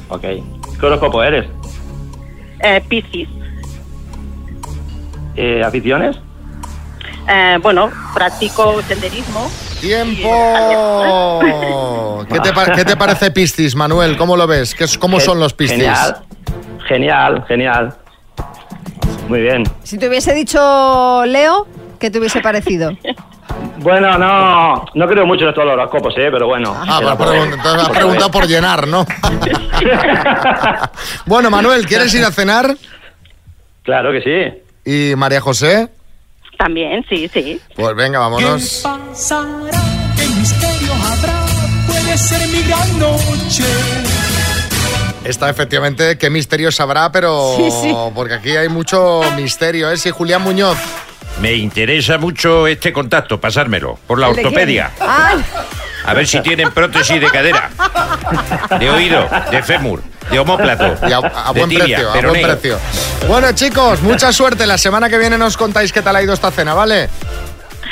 Ok. 0.08 0.22
¿Qué 0.22 0.86
horóscopo 0.86 1.22
eres? 1.22 1.46
Eh, 2.60 2.82
Piscis. 2.88 3.28
Eh, 5.36 5.62
¿Aficiones? 5.64 6.16
Eh, 7.28 7.58
bueno, 7.62 7.90
practico 8.14 8.80
senderismo. 8.82 9.50
¡Tiempo! 9.80 11.40
¿Qué 12.32 12.40
te, 12.40 12.50
qué 12.74 12.84
te 12.84 12.96
parece 12.96 13.30
Piscis, 13.30 13.74
Manuel? 13.76 14.16
¿Cómo 14.16 14.36
lo 14.36 14.46
ves? 14.46 14.74
¿Qué 14.74 14.84
es- 14.84 14.98
¿Cómo 14.98 15.20
son 15.20 15.38
los 15.38 15.52
Piscis? 15.54 15.76
Genial. 15.78 16.16
Genial, 16.88 17.44
genial. 17.46 17.96
Muy 19.28 19.40
bien. 19.42 19.62
Si 19.84 19.98
te 19.98 20.08
hubiese 20.08 20.32
dicho 20.34 21.24
Leo, 21.26 21.66
¿qué 22.00 22.10
te 22.10 22.18
hubiese 22.18 22.40
parecido? 22.40 22.92
Bueno, 23.80 24.18
no, 24.18 24.84
no 24.94 25.06
creo 25.06 25.26
mucho 25.26 25.44
en 25.44 25.50
estos 25.50 25.64
horóscopos, 25.64 26.14
¿eh? 26.18 26.28
Pero 26.32 26.46
bueno. 26.46 26.74
Ah, 26.86 26.96
pero 27.00 27.16
por- 27.16 27.28
pregun- 27.28 27.54
entonces 27.54 27.80
has 27.82 27.88
por 27.88 27.96
preguntado 27.96 28.32
saber. 28.32 28.40
por 28.40 28.48
llenar, 28.48 28.88
¿no? 28.88 29.06
bueno, 31.26 31.50
Manuel, 31.50 31.86
¿quieres 31.86 32.12
ir 32.14 32.24
a 32.24 32.32
cenar? 32.32 32.76
Claro 33.84 34.10
que 34.12 34.22
sí. 34.22 35.12
¿Y 35.12 35.16
María 35.16 35.40
José? 35.40 35.88
También, 36.58 37.04
sí, 37.08 37.28
sí. 37.32 37.60
Pues 37.76 37.94
venga, 37.94 38.18
vámonos. 38.18 38.80
pasará? 38.82 39.70
¿Qué 40.16 40.26
misterio 40.28 40.92
habrá? 40.94 41.46
Puede 41.86 42.18
ser 42.18 42.48
mi 42.48 42.62
gran 42.68 42.98
noche. 42.98 43.64
Esta 45.24 45.48
efectivamente, 45.50 46.16
qué 46.18 46.30
misterio 46.30 46.72
sabrá, 46.72 47.12
pero 47.12 47.54
Sí, 47.56 47.70
sí. 47.70 47.94
porque 48.14 48.34
aquí 48.34 48.56
hay 48.56 48.68
mucho 48.68 49.20
misterio, 49.36 49.90
¿eh? 49.90 49.96
Sí, 49.96 50.10
Julián 50.10 50.42
Muñoz. 50.42 50.78
Me 51.40 51.52
interesa 51.54 52.18
mucho 52.18 52.66
este 52.66 52.92
contacto, 52.92 53.40
pasármelo, 53.40 53.98
por 54.06 54.18
la 54.18 54.28
¿El 54.28 54.36
de 54.36 54.44
ortopedia. 54.44 54.90
A 56.04 56.14
ver 56.14 56.26
si 56.26 56.40
tienen 56.40 56.72
prótesis 56.72 57.20
de 57.20 57.28
cadera, 57.28 57.70
de 58.78 58.90
oído, 58.90 59.28
de 59.50 59.62
fémur, 59.62 60.02
de 60.30 60.38
homóplato, 60.38 60.96
Y 61.08 61.12
a, 61.12 61.18
a 61.18 61.52
de 61.52 61.60
buen 61.60 61.68
tibia, 61.68 61.84
precio, 61.84 62.08
a 62.10 62.20
buen 62.28 62.42
precio. 62.42 62.78
Bueno, 63.28 63.52
chicos, 63.52 64.02
mucha 64.02 64.32
suerte. 64.32 64.66
La 64.66 64.78
semana 64.78 65.08
que 65.08 65.18
viene 65.18 65.38
nos 65.38 65.56
contáis 65.56 65.92
qué 65.92 66.02
tal 66.02 66.16
ha 66.16 66.22
ido 66.22 66.34
esta 66.34 66.50
cena, 66.50 66.74
¿vale? 66.74 67.08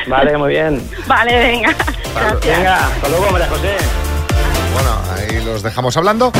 Vale, 0.08 0.36
muy 0.36 0.50
bien. 0.50 0.82
Vale, 1.06 1.38
venga. 1.38 1.74
Venga, 2.44 2.86
hasta 2.86 3.08
luego, 3.08 3.30
María 3.30 3.48
José. 3.48 3.76
Bueno, 4.72 4.90
ahí 5.14 5.44
los 5.44 5.62
dejamos 5.62 5.96
hablando. 5.96 6.32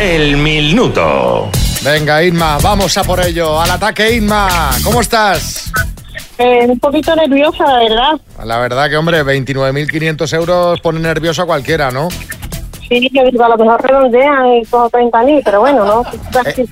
El 0.00 0.36
minuto. 0.38 1.50
Venga, 1.84 2.22
Inma, 2.24 2.58
vamos 2.62 2.96
a 2.96 3.04
por 3.04 3.20
ello. 3.20 3.60
Al 3.60 3.70
ataque, 3.70 4.14
Inma. 4.16 4.48
¿Cómo 4.82 5.00
estás? 5.02 5.70
Eh, 6.38 6.64
un 6.66 6.78
poquito 6.78 7.14
nerviosa, 7.14 7.64
la 7.66 7.78
verdad. 7.78 8.20
La 8.44 8.58
verdad 8.58 8.88
que, 8.88 8.96
hombre, 8.96 9.22
29.500 9.22 10.32
euros 10.34 10.80
pone 10.80 11.00
nervioso 11.00 11.42
a 11.42 11.46
cualquiera, 11.46 11.90
¿no? 11.90 12.08
Sí, 12.88 13.08
que 13.12 13.24
digo, 13.30 13.44
a 13.44 13.50
lo 13.50 13.58
mejor 13.58 13.82
redondean 13.86 14.46
y 14.54 14.64
cojo 14.64 14.88
30 14.90 15.22
mil, 15.22 15.42
pero 15.44 15.60
bueno, 15.60 15.84
¿no? 15.84 16.02
Eh, 16.46 16.66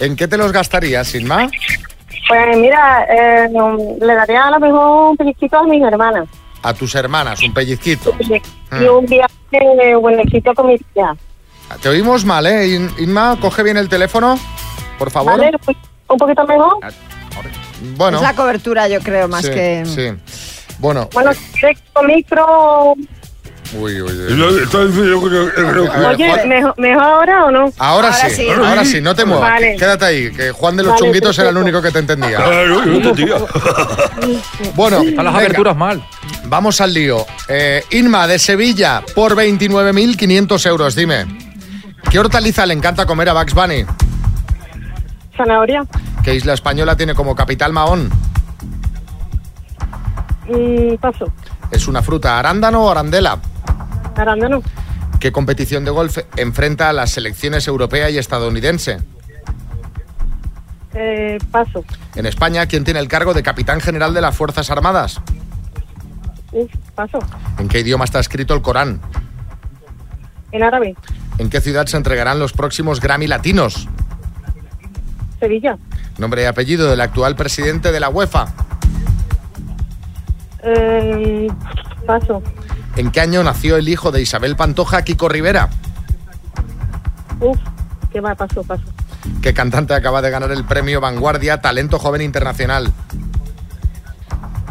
¿En 0.00 0.16
qué 0.16 0.26
te 0.26 0.36
los 0.36 0.52
gastarías, 0.52 1.14
Inma? 1.14 1.48
Pues 2.28 2.56
mira, 2.56 3.06
eh, 3.08 3.48
le 4.00 4.14
daría 4.14 4.44
a 4.44 4.50
lo 4.50 4.58
mejor 4.60 5.10
un 5.10 5.16
pellizquito 5.16 5.56
a 5.58 5.62
mis 5.64 5.82
hermanas. 5.82 6.26
A 6.64 6.74
tus 6.74 6.94
hermanas, 6.96 7.40
un 7.42 7.54
pellizquito. 7.54 8.12
Y 8.20 8.40
Mm. 8.74 8.88
un 8.98 9.06
viaje 9.06 9.32
eh, 9.52 9.94
buenecito 9.94 10.52
con 10.54 10.66
mis 10.68 10.80
tías. 10.94 11.16
Te 11.80 11.88
oímos 11.88 12.24
mal, 12.24 12.46
¿eh? 12.46 12.68
In- 12.74 12.92
Inma, 12.98 13.36
coge 13.40 13.62
bien 13.62 13.76
el 13.76 13.88
teléfono, 13.88 14.38
por 14.98 15.10
favor. 15.10 15.38
¿Vale? 15.38 15.52
Pues, 15.64 15.76
Un 16.08 16.18
poquito 16.18 16.46
mejor. 16.46 16.74
Bueno. 17.96 18.18
Es 18.18 18.22
la 18.22 18.34
cobertura, 18.34 18.88
yo 18.88 19.00
creo, 19.00 19.28
más 19.28 19.44
sí, 19.46 19.50
que... 19.50 19.82
Sí. 19.86 20.12
Bueno. 20.78 21.08
Bueno, 21.12 21.30
con 21.92 22.06
micro... 22.06 22.94
Uy, 23.74 24.02
uy, 24.02 24.12
Oye, 24.12 24.34
¿mejor, 26.46 26.74
¿mejor 26.78 27.02
ahora 27.02 27.44
o 27.46 27.50
no? 27.50 27.72
Ahora, 27.78 28.12
sí, 28.12 28.46
ahora 28.50 28.84
sí, 28.84 29.00
no 29.00 29.14
te 29.14 29.24
muevas. 29.24 29.50
Vale. 29.50 29.76
Quédate 29.78 30.04
ahí, 30.04 30.30
que 30.30 30.52
Juan 30.52 30.76
de 30.76 30.82
los 30.82 30.92
Vale, 30.92 31.02
Chunguitos 31.04 31.38
era 31.38 31.48
el 31.48 31.54
perfecto. 31.54 31.78
único 31.78 31.82
que 31.82 31.90
te 31.92 31.98
entendía. 32.00 32.36
Claro, 32.36 32.84
yo 32.84 32.92
entendía. 32.92 33.36
Bueno, 34.74 35.00
Están 35.00 35.24
las 35.24 35.32
venga, 35.34 35.46
aberturas 35.46 35.76
mal. 35.76 36.06
Vamos 36.44 36.82
al 36.82 36.92
lío. 36.92 37.24
Eh, 37.48 37.82
Inma, 37.92 38.26
de 38.26 38.38
Sevilla, 38.38 39.02
por 39.14 39.34
29.500 39.34 40.66
euros, 40.68 40.94
dime. 40.94 41.24
¿Qué 42.10 42.18
hortaliza 42.18 42.66
le 42.66 42.74
encanta 42.74 43.06
comer 43.06 43.28
a 43.28 43.32
Bugs 43.32 43.54
Bunny? 43.54 43.84
Zanahoria. 45.36 45.84
¿Qué 46.22 46.34
isla 46.34 46.52
española 46.52 46.96
tiene 46.96 47.14
como 47.14 47.34
capital 47.34 47.72
Mahón? 47.72 48.10
Mm, 50.48 50.96
paso. 50.96 51.32
¿Es 51.70 51.88
una 51.88 52.02
fruta 52.02 52.38
arándano 52.38 52.84
o 52.84 52.90
arandela? 52.90 53.38
Arándano. 54.16 54.62
¿Qué 55.18 55.32
competición 55.32 55.84
de 55.84 55.90
golf 55.90 56.18
enfrenta 56.36 56.88
a 56.90 56.92
las 56.92 57.10
selecciones 57.12 57.66
europea 57.66 58.10
y 58.10 58.18
estadounidense? 58.18 58.98
Eh, 60.94 61.38
paso. 61.50 61.84
En 62.14 62.26
España, 62.26 62.66
¿quién 62.66 62.84
tiene 62.84 63.00
el 63.00 63.08
cargo 63.08 63.32
de 63.32 63.42
capitán 63.42 63.80
general 63.80 64.12
de 64.12 64.20
las 64.20 64.36
Fuerzas 64.36 64.70
Armadas? 64.70 65.20
Paso. 66.94 67.18
¿En 67.58 67.68
qué 67.68 67.80
idioma 67.80 68.04
está 68.04 68.20
escrito 68.20 68.52
el 68.52 68.60
Corán? 68.60 69.00
En 70.50 70.62
árabe. 70.62 70.94
¿En 71.38 71.50
qué 71.50 71.60
ciudad 71.60 71.86
se 71.86 71.96
entregarán 71.96 72.38
los 72.38 72.52
próximos 72.52 73.00
Grammy 73.00 73.26
Latinos? 73.26 73.88
Sevilla. 75.40 75.76
Nombre 76.18 76.42
y 76.42 76.44
apellido 76.44 76.88
del 76.88 77.00
actual 77.00 77.34
presidente 77.36 77.90
de 77.90 78.00
la 78.00 78.08
UEFA. 78.08 78.48
Eh, 80.62 81.48
paso. 82.06 82.42
¿En 82.96 83.10
qué 83.10 83.20
año 83.20 83.42
nació 83.42 83.76
el 83.76 83.88
hijo 83.88 84.12
de 84.12 84.20
Isabel 84.20 84.54
Pantoja, 84.54 85.02
Kiko 85.02 85.28
Rivera? 85.28 85.70
Uf, 87.40 87.58
qué 88.12 88.20
va, 88.20 88.34
paso, 88.34 88.62
paso. 88.62 88.84
¿Qué 89.40 89.54
cantante 89.54 89.94
acaba 89.94 90.22
de 90.22 90.30
ganar 90.30 90.52
el 90.52 90.64
premio 90.64 91.00
Vanguardia 91.00 91.60
Talento 91.60 91.98
Joven 91.98 92.22
Internacional? 92.22 92.92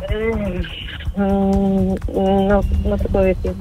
Eh, 0.09 0.62
mm, 1.18 1.95
no, 2.47 2.62
no 2.86 2.97
te 2.97 3.07
puedo 3.09 3.26
decir. 3.26 3.53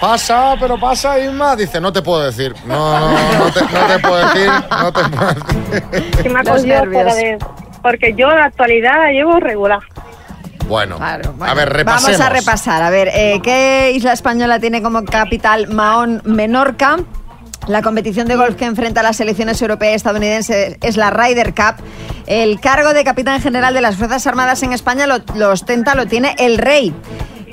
Pasa, 0.00 0.54
pero 0.58 0.78
pasa, 0.78 1.18
Inma. 1.18 1.54
Dice, 1.56 1.80
no 1.80 1.92
te 1.92 2.00
puedo 2.00 2.24
decir. 2.24 2.54
No, 2.64 2.98
no, 2.98 3.10
no 3.38 3.52
te, 3.52 3.60
no 3.60 3.86
te 3.86 3.98
puedo 3.98 4.28
decir. 4.28 4.50
No 4.70 4.92
te 4.92 5.04
puedo 5.08 5.34
decir. 5.34 6.12
Que 6.22 6.28
me 6.28 6.40
ha 6.40 6.42
cogido 6.42 6.86
de... 6.86 7.38
Porque 7.82 8.14
yo 8.14 8.28
la 8.30 8.46
actualidad 8.46 8.98
la 8.98 9.10
llevo 9.12 9.38
regular. 9.40 9.80
Bueno, 10.68 10.98
Bueno, 10.98 11.34
a 11.44 11.54
ver, 11.54 11.68
repasemos. 11.68 12.18
Vamos 12.18 12.20
a 12.20 12.28
repasar. 12.30 12.82
A 12.82 12.90
ver, 12.90 13.08
eh, 13.12 13.40
¿qué 13.42 13.92
isla 13.94 14.12
española 14.12 14.60
tiene 14.60 14.82
como 14.82 15.04
capital 15.04 15.68
Mahón 15.68 16.22
Menorca? 16.24 16.98
La 17.66 17.82
competición 17.82 18.28
de 18.28 18.36
golf 18.36 18.56
que 18.56 18.64
enfrenta 18.64 19.00
a 19.00 19.02
las 19.02 19.16
selecciones 19.16 19.60
europeas 19.60 19.92
y 19.92 19.96
estadounidenses 19.96 20.76
es 20.80 20.96
la 20.96 21.10
Ryder 21.10 21.54
Cup. 21.54 21.84
El 22.26 22.60
cargo 22.60 22.92
de 22.92 23.02
capitán 23.04 23.40
general 23.40 23.74
de 23.74 23.80
las 23.80 23.96
Fuerzas 23.96 24.26
Armadas 24.26 24.62
en 24.62 24.72
España 24.72 25.06
lo, 25.06 25.18
lo 25.34 25.50
ostenta, 25.50 25.94
lo 25.94 26.06
tiene 26.06 26.34
el 26.38 26.58
rey. 26.58 26.94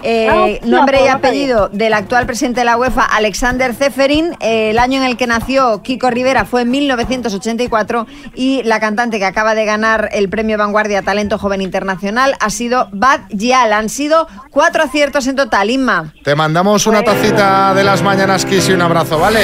Eh, 0.04 0.60
nombre 0.64 0.98
y 0.98 1.02
pues 1.02 1.14
apellido 1.14 1.70
del 1.70 1.93
actual 1.93 2.26
presidente 2.26 2.62
de 2.62 2.66
la 2.66 2.78
UEFA, 2.78 3.04
Alexander 3.04 3.74
Zeferin. 3.74 4.36
Eh, 4.39 4.72
el 4.72 4.80
año 4.80 4.98
en 4.98 5.04
el 5.04 5.18
que 5.18 5.28
nació 5.28 5.82
Kiko 5.82 6.10
Rivera 6.10 6.45
fue 6.45 6.62
en 6.62 6.72
1984 6.72 8.08
y 8.36 8.64
la 8.64 8.80
cantante 8.80 9.20
que 9.20 9.26
acaba 9.26 9.56
de 9.56 9.66
ganar 9.66 10.10
el 10.12 10.30
premio 10.30 10.58
Vanguardia 10.58 11.02
Talento 11.02 11.38
Joven 11.38 11.62
Internacional 11.62 12.36
ha 12.39 12.50
sido 12.50 12.89
Bad 12.91 13.22
Gyal. 13.30 13.74
Han 13.74 13.89
sido 13.89 14.28
cuatro 14.52 14.84
aciertos 14.84 15.28
en 15.28 15.36
total, 15.36 15.70
Inma. 15.70 16.14
Te 16.24 16.36
mandamos 16.36 16.88
una 16.88 17.04
tacita 17.04 17.74
de 17.74 17.84
las 17.84 18.02
mañanas 18.02 18.45
Kiss 18.45 18.70
y 18.70 18.74
un 18.74 18.82
abrazo, 18.82 19.20
¿vale? 19.20 19.41